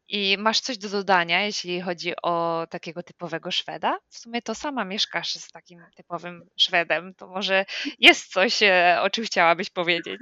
I 0.08 0.36
masz 0.38 0.60
coś 0.60 0.78
do 0.78 0.88
dodania, 0.88 1.42
jeśli 1.42 1.80
chodzi 1.80 2.12
o 2.22 2.66
takiego 2.70 3.02
typowego 3.02 3.50
Szweda? 3.50 3.98
W 4.08 4.18
sumie 4.18 4.42
to 4.42 4.54
sama 4.54 4.84
mieszkasz 4.84 5.34
z 5.34 5.52
takim 5.52 5.84
typowym 5.96 6.46
Szwedem, 6.56 7.14
to 7.14 7.26
może 7.26 7.64
jest 7.98 8.32
coś, 8.32 8.62
e, 8.62 8.98
o 9.02 9.10
czym 9.10 9.24
chciałabyś 9.24 9.70
powiedzieć. 9.70 10.20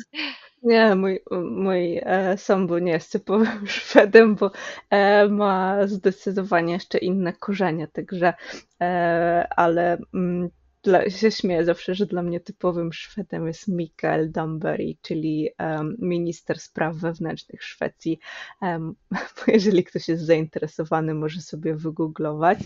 Nie, 0.63 0.95
mój, 0.95 1.21
mój 1.51 1.99
e, 1.99 2.37
nie 2.81 2.93
jest 2.93 3.13
typowym 3.13 3.67
Szwedem, 3.81 4.35
bo 4.35 4.51
e, 4.91 5.29
ma 5.29 5.87
zdecydowanie 5.87 6.73
jeszcze 6.73 6.99
inne 6.99 7.33
korzenie, 7.33 7.89
także, 7.89 8.35
e, 8.81 9.49
ale 9.57 9.99
mm, 10.15 10.51
dla, 10.87 11.11
się 11.11 11.31
śmieję 11.31 11.65
zawsze, 11.65 11.95
że 11.95 12.07
dla 12.07 12.23
mnie 12.23 12.41
typowym 12.41 12.93
Szwedem 12.93 13.47
jest 13.47 13.69
Mikael 13.69 14.31
Damberg, 14.33 14.83
czyli 15.03 15.51
um, 15.59 15.97
minister 15.99 16.61
spraw 16.61 16.97
wewnętrznych 16.97 17.63
Szwecji. 17.63 18.19
Um, 18.63 18.95
jeżeli 19.47 19.85
ktoś 19.85 20.09
jest 20.09 20.25
zainteresowany, 20.25 21.15
może 21.15 21.41
sobie 21.41 21.75
wygooglować. 21.75 22.59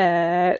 E, 0.00 0.58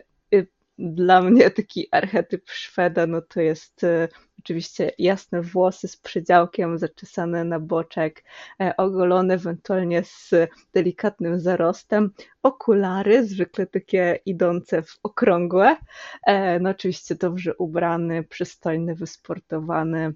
dla 0.77 1.21
mnie 1.21 1.51
taki 1.51 1.87
archetyp 1.91 2.49
Szweda, 2.49 3.07
no 3.07 3.21
to 3.21 3.41
jest 3.41 3.83
e, 3.83 4.07
oczywiście 4.39 4.91
jasne 4.97 5.41
włosy 5.41 5.87
z 5.87 5.97
przedziałkiem, 5.97 6.77
zaczesane 6.77 7.43
na 7.43 7.59
boczek, 7.59 8.23
e, 8.61 8.77
ogolone 8.77 9.33
ewentualnie 9.33 10.03
z 10.03 10.33
delikatnym 10.73 11.39
zarostem, 11.39 12.11
okulary, 12.43 13.27
zwykle 13.27 13.67
takie 13.67 14.19
idące 14.25 14.81
w 14.81 14.99
okrągłe, 15.03 15.77
e, 16.27 16.59
no 16.59 16.69
oczywiście 16.69 17.15
dobrze 17.15 17.55
ubrany, 17.55 18.23
przystojny, 18.23 18.95
wysportowany, 18.95 20.13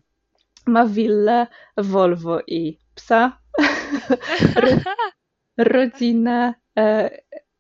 ma 0.66 0.86
willę, 0.86 1.48
Volvo 1.78 2.40
i 2.48 2.78
psa, 2.96 3.40
rodzinę, 5.58 6.54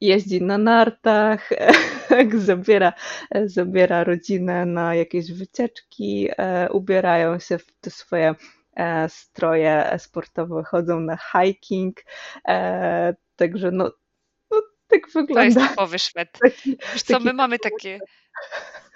jeździ 0.01 0.43
na 0.43 0.57
nartach, 0.57 1.49
zabiera, 2.37 2.93
zabiera 3.45 4.03
rodzinę 4.03 4.65
na 4.65 4.95
jakieś 4.95 5.31
wycieczki, 5.31 6.29
e, 6.37 6.69
ubierają 6.71 7.39
się 7.39 7.57
w 7.57 7.71
te 7.81 7.89
swoje 7.89 8.35
e, 8.75 9.09
stroje 9.09 9.95
sportowe, 9.97 10.63
chodzą 10.63 10.99
na 10.99 11.17
hiking, 11.17 12.03
e, 12.47 13.15
także 13.35 13.71
no, 13.71 13.91
no 14.51 14.61
tak 14.87 15.01
wygląda. 15.13 15.53
To 15.53 15.59
jest 15.59 15.69
typowy 15.69 15.99
Szwed. 15.99 16.29
Taki, 16.43 16.77
Wiesz 16.93 17.03
co, 17.03 17.19
my 17.19 17.33
mamy 17.33 17.59
takie... 17.59 17.99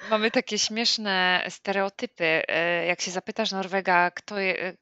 Mamy 0.09 0.31
takie 0.31 0.59
śmieszne 0.59 1.45
stereotypy. 1.49 2.43
Jak 2.87 3.01
się 3.01 3.11
zapytasz 3.11 3.51
Norwega, 3.51 4.11
kto 4.11 4.39
je, 4.39 4.77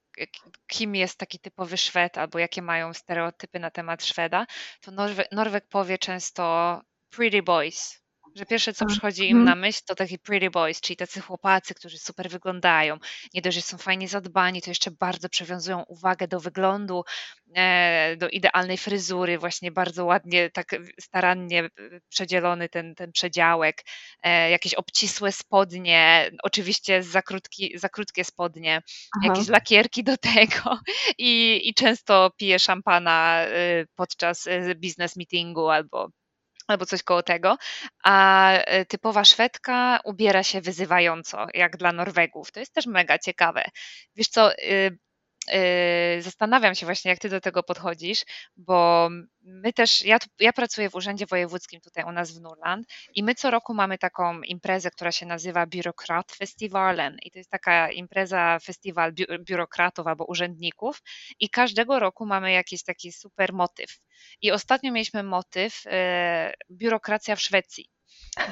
kim 0.67 0.95
jest 0.95 1.19
taki 1.19 1.39
typowy 1.39 1.77
Szwed, 1.77 2.17
albo 2.17 2.39
jakie 2.39 2.61
mają 2.61 2.93
stereotypy 2.93 3.59
na 3.59 3.71
temat 3.71 4.05
Szweda, 4.05 4.45
to 4.82 4.91
Norwe 4.91 5.25
Norweg 5.32 5.67
powie 5.67 5.97
często 5.97 6.82
pretty 7.09 7.43
boys, 7.43 8.01
że 8.36 8.45
pierwsze, 8.45 8.73
co 8.73 8.86
przychodzi 8.86 9.29
im 9.29 9.43
na 9.43 9.55
myśl, 9.55 9.82
to 9.86 9.95
taki 9.95 10.19
pretty 10.19 10.49
boys, 10.49 10.82
czyli 10.82 10.97
tacy 10.97 11.21
chłopacy, 11.21 11.73
którzy 11.73 11.97
super 11.97 12.29
wyglądają. 12.29 12.97
Nie 13.34 13.41
dość, 13.41 13.55
że 13.55 13.61
są 13.61 13.77
fajnie 13.77 14.07
zadbani, 14.07 14.61
to 14.61 14.71
jeszcze 14.71 14.91
bardzo 14.91 15.29
przywiązują 15.29 15.84
uwagę 15.84 16.27
do 16.27 16.39
wyglądu, 16.39 17.03
e, 17.55 18.15
do 18.17 18.29
idealnej 18.29 18.77
fryzury, 18.77 19.38
właśnie 19.38 19.71
bardzo 19.71 20.05
ładnie, 20.05 20.49
tak 20.49 20.75
starannie 21.01 21.69
przedzielony 22.09 22.69
ten, 22.69 22.95
ten 22.95 23.11
przedziałek, 23.11 23.84
e, 24.23 24.49
jakieś 24.49 24.73
obcisłe 24.73 25.32
spodnie, 25.32 26.32
oczywiście 26.43 27.03
za, 27.03 27.21
krótki, 27.21 27.79
za 27.79 27.89
krótkie 27.89 28.23
spodnie, 28.23 28.82
Aha. 29.17 29.34
jakieś 29.34 29.47
lakierki 29.47 30.03
do 30.03 30.17
tego 30.17 30.79
i, 31.17 31.61
i 31.69 31.73
często 31.73 32.32
pije 32.38 32.59
szampana 32.59 33.45
podczas 33.95 34.47
biznes 34.75 35.15
meetingu 35.15 35.69
albo 35.69 36.09
albo 36.72 36.86
coś 36.86 37.03
koło 37.03 37.24
tego, 37.24 37.57
a 38.03 38.51
e, 38.51 38.86
typowa 38.86 39.26
Szwedka 39.26 39.99
ubiera 40.03 40.43
się 40.43 40.61
wyzywająco, 40.61 41.47
jak 41.53 41.78
dla 41.78 41.91
Norwegów. 41.91 42.51
To 42.51 42.59
jest 42.59 42.74
też 42.74 42.86
mega 42.86 43.19
ciekawe. 43.19 43.63
Wiesz 44.15 44.28
co, 44.28 44.53
y, 44.57 44.97
zastanawiam 46.20 46.76
się 46.76 46.86
właśnie, 46.86 47.12
jak 47.12 47.20
ty 47.20 47.30
do 47.30 47.42
tego 47.42 47.64
podchodzisz, 47.64 48.26
bo 48.58 49.10
my 49.42 49.74
też, 49.74 50.06
ja, 50.06 50.18
ja 50.39 50.54
pracuję 50.54 50.89
w 50.89 50.96
Urzędzie 50.96 51.26
Wojewódzkim 51.26 51.82
tutaj 51.82 52.04
u 52.04 52.12
nas 52.12 52.32
w 52.32 52.42
Nurland 52.42 52.88
i 53.16 53.24
my 53.24 53.36
co 53.36 53.52
roku 53.52 53.74
mamy 53.74 53.98
taką 53.98 54.42
imprezę, 54.42 54.92
która 54.92 55.12
się 55.12 55.26
nazywa 55.26 55.66
Biurokrat 55.66 56.32
Festivalen 56.32 57.18
i 57.24 57.32
to 57.32 57.39
jest 57.39 57.52
taka 57.52 57.92
impreza, 57.92 58.60
festiwal 58.60 59.14
biurokratów 59.39 60.08
albo 60.08 60.26
urzędników 60.26 61.02
i 61.39 61.50
każdego 61.50 62.00
roku 62.00 62.26
mamy 62.26 62.52
jakiś 62.52 62.84
taki 62.84 63.12
super 63.12 63.54
motyw. 63.54 64.00
I 64.42 64.52
ostatnio 64.52 64.92
mieliśmy 64.92 65.24
motyw 65.24 65.84
e, 65.86 66.54
biurokracja 66.72 67.36
w 67.36 67.42
Szwecji. 67.42 67.89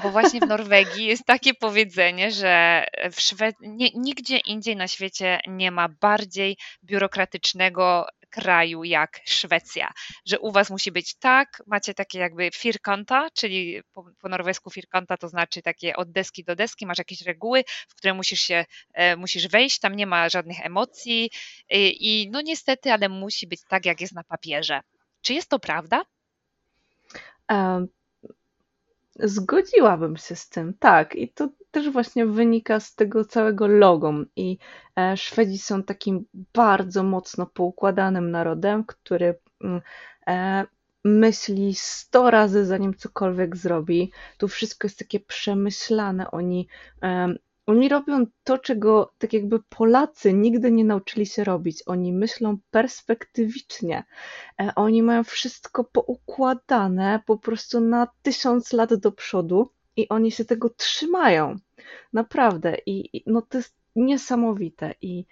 Bo 0.03 0.11
właśnie 0.11 0.39
w 0.39 0.47
Norwegii 0.47 1.05
jest 1.05 1.25
takie 1.25 1.53
powiedzenie, 1.53 2.31
że 2.31 2.85
w 3.11 3.21
Szwe... 3.21 3.51
nie, 3.61 3.89
nigdzie 3.95 4.37
indziej 4.37 4.75
na 4.75 4.87
świecie 4.87 5.39
nie 5.47 5.71
ma 5.71 5.89
bardziej 5.89 6.57
biurokratycznego 6.83 8.05
kraju 8.29 8.83
jak 8.83 9.21
Szwecja, 9.25 9.91
że 10.25 10.39
u 10.39 10.51
was 10.51 10.69
musi 10.69 10.91
być 10.91 11.15
tak, 11.15 11.63
macie 11.67 11.93
takie 11.93 12.19
jakby 12.19 12.49
firkanta, 12.53 13.27
czyli 13.33 13.81
po, 13.93 14.05
po 14.19 14.29
norwesku 14.29 14.69
firkanta 14.69 15.17
to 15.17 15.29
znaczy 15.29 15.61
takie 15.61 15.95
od 15.95 16.11
deski 16.11 16.43
do 16.43 16.55
deski, 16.55 16.85
masz 16.85 16.97
jakieś 16.97 17.21
reguły, 17.21 17.63
w 17.87 17.95
które 17.95 18.13
musisz 18.13 18.41
się, 18.41 18.65
e, 18.93 19.15
musisz 19.15 19.47
wejść, 19.47 19.79
tam 19.79 19.95
nie 19.95 20.07
ma 20.07 20.29
żadnych 20.29 20.65
emocji 20.65 21.31
i, 21.69 21.97
i 21.99 22.29
no 22.29 22.41
niestety, 22.41 22.91
ale 22.91 23.09
musi 23.09 23.47
być 23.47 23.61
tak, 23.69 23.85
jak 23.85 24.01
jest 24.01 24.13
na 24.13 24.23
papierze. 24.23 24.81
Czy 25.21 25.33
jest 25.33 25.49
to 25.49 25.59
prawda? 25.59 26.01
Um, 27.49 27.87
zgodziłabym 29.23 30.17
się 30.17 30.35
z 30.35 30.49
tym, 30.49 30.73
tak. 30.79 31.15
I 31.15 31.29
to 31.29 31.49
też 31.71 31.89
właśnie 31.89 32.25
wynika 32.25 32.79
z 32.79 32.95
tego 32.95 33.25
całego 33.25 33.67
logo. 33.67 34.13
I 34.35 34.57
e, 34.97 35.17
Szwedzi 35.17 35.57
są 35.57 35.83
takim 35.83 36.25
bardzo 36.53 37.03
mocno 37.03 37.45
poukładanym 37.45 38.31
narodem, 38.31 38.83
który 38.83 39.39
mm, 39.61 39.81
e, 40.27 40.65
myśli 41.03 41.73
100 41.75 42.31
razy 42.31 42.65
zanim 42.65 42.93
cokolwiek 42.93 43.57
zrobi. 43.57 44.11
Tu 44.37 44.47
wszystko 44.47 44.85
jest 44.85 44.99
takie 44.99 45.19
przemyślane. 45.19 46.31
Oni 46.31 46.67
oni 47.69 47.89
robią 47.89 48.25
to, 48.43 48.57
czego 48.57 49.13
tak 49.17 49.33
jakby 49.33 49.59
Polacy 49.63 50.33
nigdy 50.33 50.71
nie 50.71 50.85
nauczyli 50.85 51.25
się 51.25 51.43
robić. 51.43 51.83
Oni 51.85 52.13
myślą 52.13 52.57
perspektywicznie. 52.71 54.03
E, 54.61 54.71
oni 54.75 55.03
mają 55.03 55.23
wszystko 55.23 55.83
poukładane 55.83 57.19
po 57.25 57.37
prostu 57.37 57.81
na 57.81 58.07
tysiąc 58.21 58.73
lat 58.73 58.93
do 58.93 59.11
przodu 59.11 59.69
i 59.95 60.09
oni 60.09 60.31
się 60.31 60.45
tego 60.45 60.69
trzymają. 60.69 61.55
Naprawdę. 62.13 62.77
I, 62.85 63.23
no 63.25 63.41
to 63.41 63.57
jest 63.57 63.75
niesamowite. 63.95 64.93
I, 65.01 65.25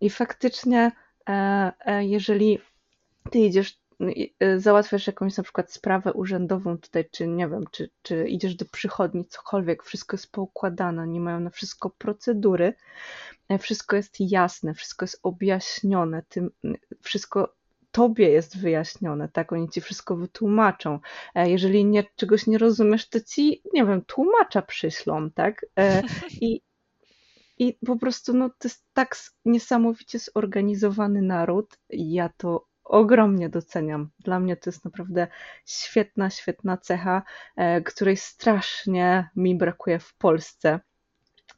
i 0.00 0.10
faktycznie, 0.10 0.92
e, 1.28 1.72
e, 1.80 2.04
jeżeli 2.04 2.58
ty 3.30 3.38
idziesz 3.38 3.80
załatwiasz 4.56 5.06
jakąś 5.06 5.36
na 5.36 5.42
przykład 5.42 5.72
sprawę 5.72 6.12
urzędową 6.12 6.78
tutaj, 6.78 7.08
czy 7.10 7.26
nie 7.26 7.48
wiem, 7.48 7.64
czy, 7.70 7.90
czy 8.02 8.28
idziesz 8.28 8.54
do 8.54 8.64
przychodni, 8.64 9.24
cokolwiek, 9.24 9.82
wszystko 9.82 10.16
jest 10.16 10.32
poukładane, 10.32 11.06
nie 11.06 11.20
mają 11.20 11.40
na 11.40 11.50
wszystko 11.50 11.90
procedury, 11.90 12.74
e, 13.48 13.58
wszystko 13.58 13.96
jest 13.96 14.16
jasne, 14.20 14.74
wszystko 14.74 15.04
jest 15.04 15.20
objaśnione, 15.22 16.22
tym, 16.28 16.50
wszystko 17.00 17.54
tobie 17.90 18.28
jest 18.28 18.58
wyjaśnione, 18.58 19.28
tak? 19.28 19.52
Oni 19.52 19.68
ci 19.68 19.80
wszystko 19.80 20.16
wytłumaczą. 20.16 20.98
E, 21.34 21.50
jeżeli 21.50 21.84
nie, 21.84 22.04
czegoś 22.16 22.46
nie 22.46 22.58
rozumiesz, 22.58 23.08
to 23.08 23.20
ci, 23.20 23.62
nie 23.72 23.86
wiem, 23.86 24.04
tłumacza 24.04 24.62
przyślą, 24.62 25.30
tak? 25.30 25.66
E, 25.78 26.02
I, 26.40 26.62
i 27.58 27.78
po 27.86 27.96
prostu 27.96 28.34
no, 28.34 28.48
to 28.48 28.68
jest 28.68 28.84
tak 28.92 29.16
niesamowicie 29.44 30.18
zorganizowany 30.18 31.22
naród. 31.22 31.78
Ja 31.90 32.30
to 32.36 32.67
ogromnie 32.88 33.48
doceniam. 33.48 34.10
Dla 34.18 34.40
mnie 34.40 34.56
to 34.56 34.70
jest 34.70 34.84
naprawdę 34.84 35.26
świetna, 35.66 36.30
świetna 36.30 36.76
cecha, 36.76 37.22
e, 37.56 37.80
której 37.80 38.16
strasznie 38.16 39.28
mi 39.36 39.56
brakuje 39.56 39.98
w 39.98 40.14
Polsce. 40.14 40.80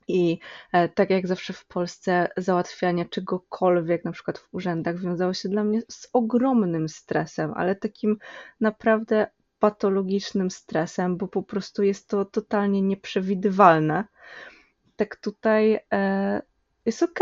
I 0.08 0.38
e, 0.72 0.88
tak 0.88 1.10
jak 1.10 1.26
zawsze 1.26 1.52
w 1.52 1.66
Polsce, 1.66 2.28
załatwianie 2.36 3.06
czegokolwiek, 3.06 4.04
na 4.04 4.12
przykład 4.12 4.38
w 4.38 4.48
urzędach, 4.52 5.00
wiązało 5.00 5.34
się 5.34 5.48
dla 5.48 5.64
mnie 5.64 5.82
z 5.88 6.08
ogromnym 6.12 6.88
stresem, 6.88 7.52
ale 7.56 7.76
takim 7.76 8.18
naprawdę 8.60 9.26
patologicznym 9.58 10.50
stresem, 10.50 11.16
bo 11.16 11.28
po 11.28 11.42
prostu 11.42 11.82
jest 11.82 12.08
to 12.08 12.24
totalnie 12.24 12.82
nieprzewidywalne. 12.82 14.04
Tak 14.96 15.16
tutaj 15.16 15.80
e, 15.92 16.42
jest 16.86 17.02
ok 17.02 17.20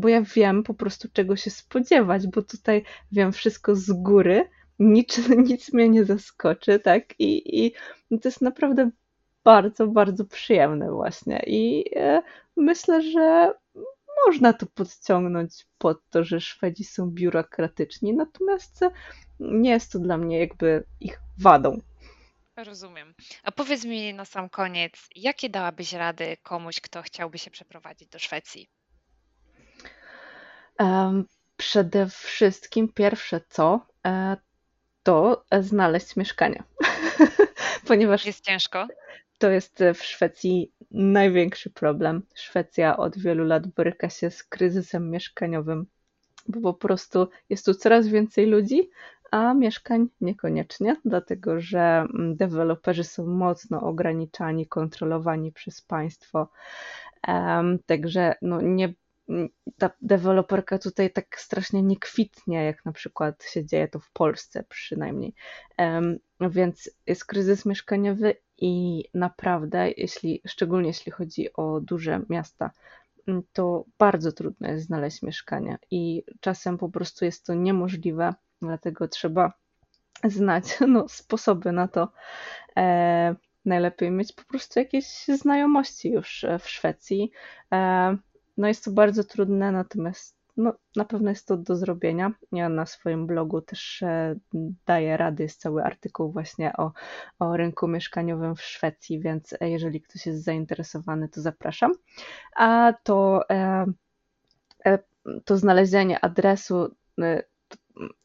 bo 0.00 0.08
ja 0.08 0.22
wiem 0.22 0.62
po 0.62 0.74
prostu 0.74 1.08
czego 1.12 1.36
się 1.36 1.50
spodziewać, 1.50 2.26
bo 2.26 2.42
tutaj 2.42 2.84
wiem 3.12 3.32
wszystko 3.32 3.76
z 3.76 3.92
góry, 3.92 4.48
nic, 4.78 5.20
nic 5.48 5.72
mnie 5.72 5.88
nie 5.88 6.04
zaskoczy, 6.04 6.78
tak? 6.78 7.20
I, 7.20 7.64
i 7.66 7.74
to 8.20 8.28
jest 8.28 8.40
naprawdę 8.40 8.90
bardzo, 9.44 9.86
bardzo 9.86 10.24
przyjemne 10.24 10.90
właśnie. 10.92 11.42
I 11.46 11.84
e, 11.96 12.22
myślę, 12.56 13.02
że 13.02 13.54
można 14.26 14.52
to 14.52 14.66
podciągnąć 14.66 15.66
pod 15.78 16.10
to, 16.10 16.24
że 16.24 16.40
Szwedzi 16.40 16.84
są 16.84 17.10
biurokratyczni, 17.10 18.14
natomiast 18.14 18.80
nie 19.40 19.70
jest 19.70 19.92
to 19.92 19.98
dla 19.98 20.16
mnie 20.16 20.38
jakby 20.38 20.84
ich 21.00 21.20
wadą. 21.38 21.80
Rozumiem. 22.56 23.14
A 23.42 23.52
powiedz 23.52 23.84
mi 23.84 24.14
na 24.14 24.24
sam 24.24 24.48
koniec, 24.48 24.92
jakie 25.16 25.50
dałabyś 25.50 25.92
rady 25.92 26.36
komuś, 26.42 26.80
kto 26.80 27.02
chciałby 27.02 27.38
się 27.38 27.50
przeprowadzić 27.50 28.08
do 28.08 28.18
Szwecji? 28.18 28.68
Przede 31.56 32.06
wszystkim 32.06 32.88
pierwsze 32.88 33.40
co, 33.48 33.86
e, 34.06 34.36
to 35.02 35.44
znaleźć 35.60 36.16
mieszkanie. 36.16 36.62
Ponieważ 37.88 38.26
Jest 38.26 38.44
ciężko? 38.44 38.86
to 39.38 39.50
jest 39.50 39.84
w 39.94 40.04
Szwecji 40.04 40.72
największy 40.90 41.70
problem. 41.70 42.22
Szwecja 42.34 42.96
od 42.96 43.18
wielu 43.18 43.44
lat 43.44 43.66
boryka 43.66 44.10
się 44.10 44.30
z 44.30 44.44
kryzysem 44.44 45.10
mieszkaniowym, 45.10 45.86
bo 46.48 46.60
po 46.60 46.74
prostu 46.74 47.28
jest 47.50 47.64
tu 47.66 47.74
coraz 47.74 48.08
więcej 48.08 48.46
ludzi, 48.46 48.90
a 49.30 49.54
mieszkań 49.54 50.06
niekoniecznie, 50.20 50.96
dlatego 51.04 51.60
że 51.60 51.80
mm, 51.80 52.36
deweloperzy 52.36 53.04
są 53.04 53.26
mocno 53.26 53.80
ograniczani, 53.80 54.66
kontrolowani 54.66 55.52
przez 55.52 55.82
państwo. 55.82 56.48
Um, 57.28 57.78
także 57.86 58.34
no 58.42 58.60
nie, 58.60 58.94
ta 59.78 59.90
deweloperka 60.00 60.78
tutaj 60.78 61.12
tak 61.12 61.40
strasznie 61.40 61.82
nie 61.82 61.96
kwitnie, 61.96 62.64
jak 62.64 62.84
na 62.84 62.92
przykład 62.92 63.44
się 63.44 63.66
dzieje 63.66 63.88
to 63.88 63.98
w 63.98 64.10
Polsce 64.10 64.64
przynajmniej. 64.68 65.34
Więc 66.40 66.90
jest 67.06 67.24
kryzys 67.24 67.66
mieszkaniowy 67.66 68.34
i 68.58 69.04
naprawdę, 69.14 69.90
jeśli, 69.96 70.42
szczególnie 70.46 70.88
jeśli 70.88 71.12
chodzi 71.12 71.52
o 71.52 71.80
duże 71.80 72.20
miasta, 72.28 72.70
to 73.52 73.84
bardzo 73.98 74.32
trudno 74.32 74.68
jest 74.68 74.86
znaleźć 74.86 75.22
mieszkania 75.22 75.78
i 75.90 76.22
czasem 76.40 76.78
po 76.78 76.88
prostu 76.88 77.24
jest 77.24 77.46
to 77.46 77.54
niemożliwe 77.54 78.34
Dlatego 78.62 79.08
trzeba 79.08 79.52
znać 80.24 80.64
no, 80.88 81.08
sposoby 81.08 81.72
na 81.72 81.88
to. 81.88 82.12
E, 82.76 83.34
najlepiej 83.64 84.10
mieć 84.10 84.32
po 84.32 84.44
prostu 84.44 84.78
jakieś 84.78 85.06
znajomości 85.28 86.10
już 86.10 86.44
w 86.60 86.68
Szwecji. 86.68 87.30
E, 87.72 88.16
no 88.60 88.68
jest 88.68 88.84
to 88.84 88.90
bardzo 88.90 89.24
trudne, 89.24 89.72
natomiast 89.72 90.36
no, 90.56 90.72
na 90.96 91.04
pewno 91.04 91.30
jest 91.30 91.46
to 91.46 91.56
do 91.56 91.76
zrobienia. 91.76 92.32
Ja 92.52 92.68
na 92.68 92.86
swoim 92.86 93.26
blogu 93.26 93.60
też 93.60 94.02
e, 94.02 94.36
daję 94.86 95.16
rady, 95.16 95.42
jest 95.42 95.60
cały 95.60 95.84
artykuł 95.84 96.32
właśnie 96.32 96.72
o, 96.76 96.92
o 97.38 97.56
rynku 97.56 97.88
mieszkaniowym 97.88 98.56
w 98.56 98.62
Szwecji, 98.62 99.20
więc 99.20 99.54
jeżeli 99.60 100.00
ktoś 100.00 100.26
jest 100.26 100.44
zainteresowany, 100.44 101.28
to 101.28 101.40
zapraszam. 101.40 101.92
A 102.56 102.92
to, 103.02 103.48
e, 103.50 103.86
e, 104.86 104.98
to 105.44 105.56
znalezienie 105.56 106.24
adresu 106.24 106.94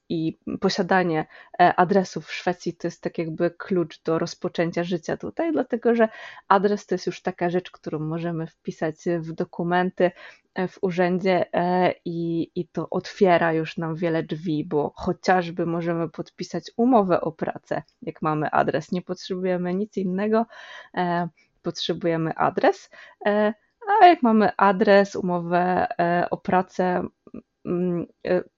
i 0.09 0.37
posiadanie 0.59 1.25
e, 1.59 1.75
adresu 1.75 2.21
w 2.21 2.33
Szwecji 2.33 2.73
to 2.73 2.87
jest 2.87 3.01
tak 3.01 3.17
jakby 3.17 3.51
klucz 3.51 4.01
do 4.03 4.19
rozpoczęcia 4.19 4.83
życia 4.83 5.17
tutaj, 5.17 5.51
dlatego 5.51 5.95
że 5.95 6.09
adres 6.47 6.85
to 6.85 6.95
jest 6.95 7.07
już 7.07 7.21
taka 7.21 7.49
rzecz, 7.49 7.71
którą 7.71 7.99
możemy 7.99 8.47
wpisać 8.47 8.95
w 9.19 9.31
dokumenty 9.31 10.11
e, 10.53 10.67
w 10.67 10.77
urzędzie 10.81 11.53
e, 11.53 11.93
i, 12.05 12.51
i 12.55 12.67
to 12.67 12.89
otwiera 12.89 13.53
już 13.53 13.77
nam 13.77 13.95
wiele 13.95 14.23
drzwi, 14.23 14.65
bo 14.65 14.93
chociażby 14.95 15.65
możemy 15.65 16.09
podpisać 16.09 16.71
umowę 16.77 17.21
o 17.21 17.31
pracę, 17.31 17.83
jak 18.01 18.21
mamy 18.21 18.51
adres. 18.51 18.91
Nie 18.91 19.01
potrzebujemy 19.01 19.73
nic 19.73 19.97
innego, 19.97 20.45
potrzebujemy 21.61 22.35
adres. 22.35 22.89
A 24.01 24.05
jak 24.05 24.23
mamy 24.23 24.55
adres, 24.57 25.15
umowę 25.15 25.87
o 26.31 26.37
pracę, 26.37 27.07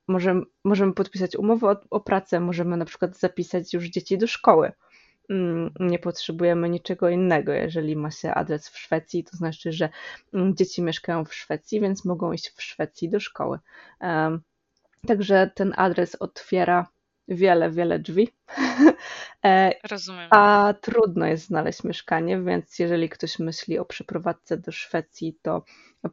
możemy, 0.08 0.42
możemy 0.64 0.94
podpisać 0.94 1.36
umowę 1.36 1.70
o, 1.70 1.76
o 1.90 2.00
pracę, 2.00 2.40
możemy 2.40 2.78
na 2.78 2.86
przykład 2.86 3.18
zapisać 3.18 3.74
już 3.74 3.86
dzieci 3.86 4.18
do 4.18 4.28
szkoły. 4.28 4.72
Mm, 5.30 5.72
nie 5.80 6.00
potrzebujemy 6.00 6.70
niczego 6.70 7.10
innego. 7.10 7.54
Jeżeli 7.54 7.96
ma 7.96 8.12
się 8.12 8.34
adres 8.34 8.70
w 8.70 8.78
Szwecji, 8.78 9.24
to 9.24 9.38
znaczy, 9.38 9.72
że 9.72 9.90
mm, 10.34 10.56
dzieci 10.56 10.82
mieszkają 10.82 11.26
w 11.26 11.34
Szwecji, 11.34 11.82
więc 11.82 12.06
mogą 12.06 12.32
iść 12.32 12.50
w 12.50 12.64
Szwecji 12.64 13.10
do 13.10 13.20
szkoły. 13.20 13.60
Także 15.08 15.52
ten 15.56 15.74
adres 15.78 16.16
otwiera 16.16 16.88
wiele, 17.28 17.72
wiele 17.72 18.00
drzwi. 18.00 18.30
E, 19.46 19.74
Rozumiem. 19.90 20.28
A 20.32 20.74
trudno 20.82 21.26
jest 21.26 21.46
znaleźć 21.46 21.84
mieszkanie, 21.84 22.42
więc 22.42 22.80
jeżeli 22.80 23.10
ktoś 23.10 23.40
myśli 23.40 23.80
o 23.80 23.86
przeprowadzce 23.86 24.58
do 24.58 24.72
Szwecji, 24.72 25.38
to 25.42 25.64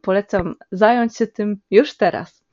polecam 0.01 0.55
zająć 0.71 1.17
się 1.17 1.27
tym 1.27 1.61
już 1.71 1.97
teraz. 1.97 2.44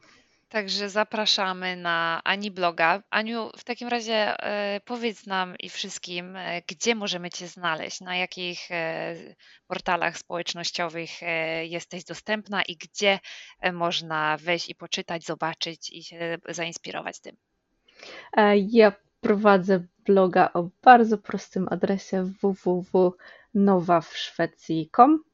Także 0.53 0.91
zapraszamy 0.91 1.77
na 1.77 2.21
Ani 2.25 2.51
bloga. 2.51 3.03
Aniu, 3.11 3.51
w 3.57 3.65
takim 3.65 3.89
razie 3.89 4.15
e, 4.15 4.81
powiedz 4.85 5.27
nam 5.27 5.57
i 5.59 5.69
wszystkim, 5.69 6.37
e, 6.37 6.63
gdzie 6.63 6.95
możemy 6.95 7.31
Cię 7.31 7.49
znaleźć, 7.49 8.01
na 8.01 8.17
jakich 8.17 8.71
e, 8.71 9.15
portalach 9.67 10.19
społecznościowych 10.19 11.11
jesteś 11.63 12.05
dostępna 12.05 12.63
i 12.63 12.77
gdzie 12.77 13.19
można 13.73 14.37
wejść 14.37 14.69
i 14.69 14.75
poczytać, 14.75 15.25
zobaczyć 15.25 15.91
i 15.91 16.05
się 16.05 16.39
zainspirować 16.49 17.21
tym. 17.21 17.37
Ja 18.57 18.93
prowadzę 19.21 19.85
bloga 20.07 20.51
o 20.55 20.69
bardzo 20.83 21.19
prostym 21.19 21.69
adresie 21.71 22.33
www.nowawszwecji.com 22.43 25.32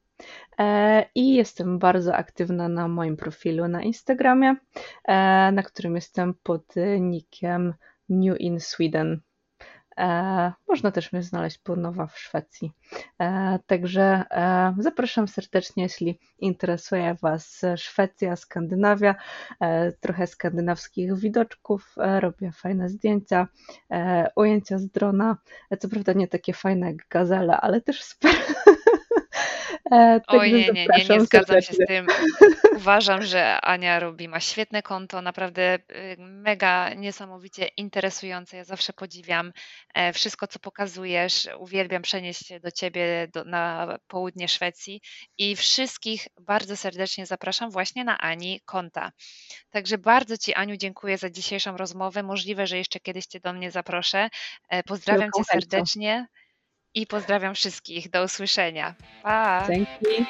I 1.15 1.33
jestem 1.33 1.79
bardzo 1.79 2.15
aktywna 2.15 2.69
na 2.69 2.87
moim 2.87 3.17
profilu 3.17 3.67
na 3.67 3.81
Instagramie, 3.81 4.55
e, 5.05 5.51
na 5.51 5.63
którym 5.63 5.95
jestem 5.95 6.33
pod 6.43 6.75
nickiem 6.99 7.73
New 8.09 8.39
in 8.39 8.59
Sweden. 8.59 9.21
E, 9.97 10.53
można 10.67 10.91
też 10.91 11.13
mnie 11.13 11.23
znaleźć 11.23 11.57
po 11.57 11.75
nowa 11.75 12.07
w 12.07 12.19
Szwecji. 12.19 12.71
Także 13.67 14.23
zapraszam 14.77 15.27
serdecznie, 15.27 15.83
jeśli 15.83 16.19
interesuje 16.39 17.15
Was 17.21 17.61
Szwecja, 17.75 18.35
Skandynawia, 18.35 19.15
trochę 19.99 20.27
skandynawskich 20.27 21.15
widoczków, 21.15 21.95
robię 22.19 22.51
fajne 22.51 22.89
zdjęcia, 22.89 23.47
ujęcia 24.35 24.77
z 24.77 24.87
drona, 24.87 25.37
co 25.79 25.89
prawda 25.89 26.13
nie 26.13 26.27
takie 26.27 26.53
fajne 26.53 26.87
jak 26.87 27.07
gazele, 27.09 27.57
ale 27.57 27.81
też 27.81 28.03
super 28.03 28.31
E, 29.91 30.21
Oj, 30.27 30.53
nie, 30.53 30.67
nie, 30.67 30.87
nie, 30.97 31.05
nie 31.09 31.21
zgadzam 31.21 31.61
się 31.61 31.73
z 31.73 31.87
tym. 31.87 32.07
Uważam, 32.75 33.23
że 33.23 33.61
Ania 33.61 33.99
robi, 33.99 34.27
ma 34.27 34.39
świetne 34.39 34.81
konto, 34.81 35.21
naprawdę 35.21 35.75
y, 35.75 36.15
mega 36.19 36.93
niesamowicie 36.93 37.67
interesujące. 37.77 38.57
Ja 38.57 38.63
zawsze 38.63 38.93
podziwiam 38.93 39.53
e, 39.93 40.13
wszystko, 40.13 40.47
co 40.47 40.59
pokazujesz. 40.59 41.47
Uwielbiam 41.57 42.01
przenieść 42.01 42.47
się 42.47 42.59
do 42.59 42.71
ciebie 42.71 43.27
do, 43.33 43.43
na 43.43 43.97
południe 44.07 44.47
Szwecji 44.47 45.01
i 45.37 45.55
wszystkich 45.55 46.27
bardzo 46.41 46.77
serdecznie 46.77 47.25
zapraszam 47.25 47.71
właśnie 47.71 48.03
na 48.03 48.17
Ani 48.17 48.61
konta. 48.65 49.11
Także 49.69 49.97
bardzo 49.97 50.37
Ci, 50.37 50.53
Aniu, 50.53 50.77
dziękuję 50.77 51.17
za 51.17 51.29
dzisiejszą 51.29 51.77
rozmowę. 51.77 52.23
Możliwe, 52.23 52.67
że 52.67 52.77
jeszcze 52.77 52.99
kiedyś 52.99 53.25
Cię 53.25 53.39
do 53.39 53.53
mnie 53.53 53.71
zaproszę. 53.71 54.29
E, 54.69 54.83
pozdrawiam 54.83 55.29
Cię 55.37 55.43
serdecznie 55.43 56.27
i 56.93 57.07
pozdrawiam 57.07 57.55
wszystkich. 57.55 58.09
Do 58.09 58.23
usłyszenia. 58.23 58.95
Pa! 59.23 59.67
Dzięki. 59.67 60.25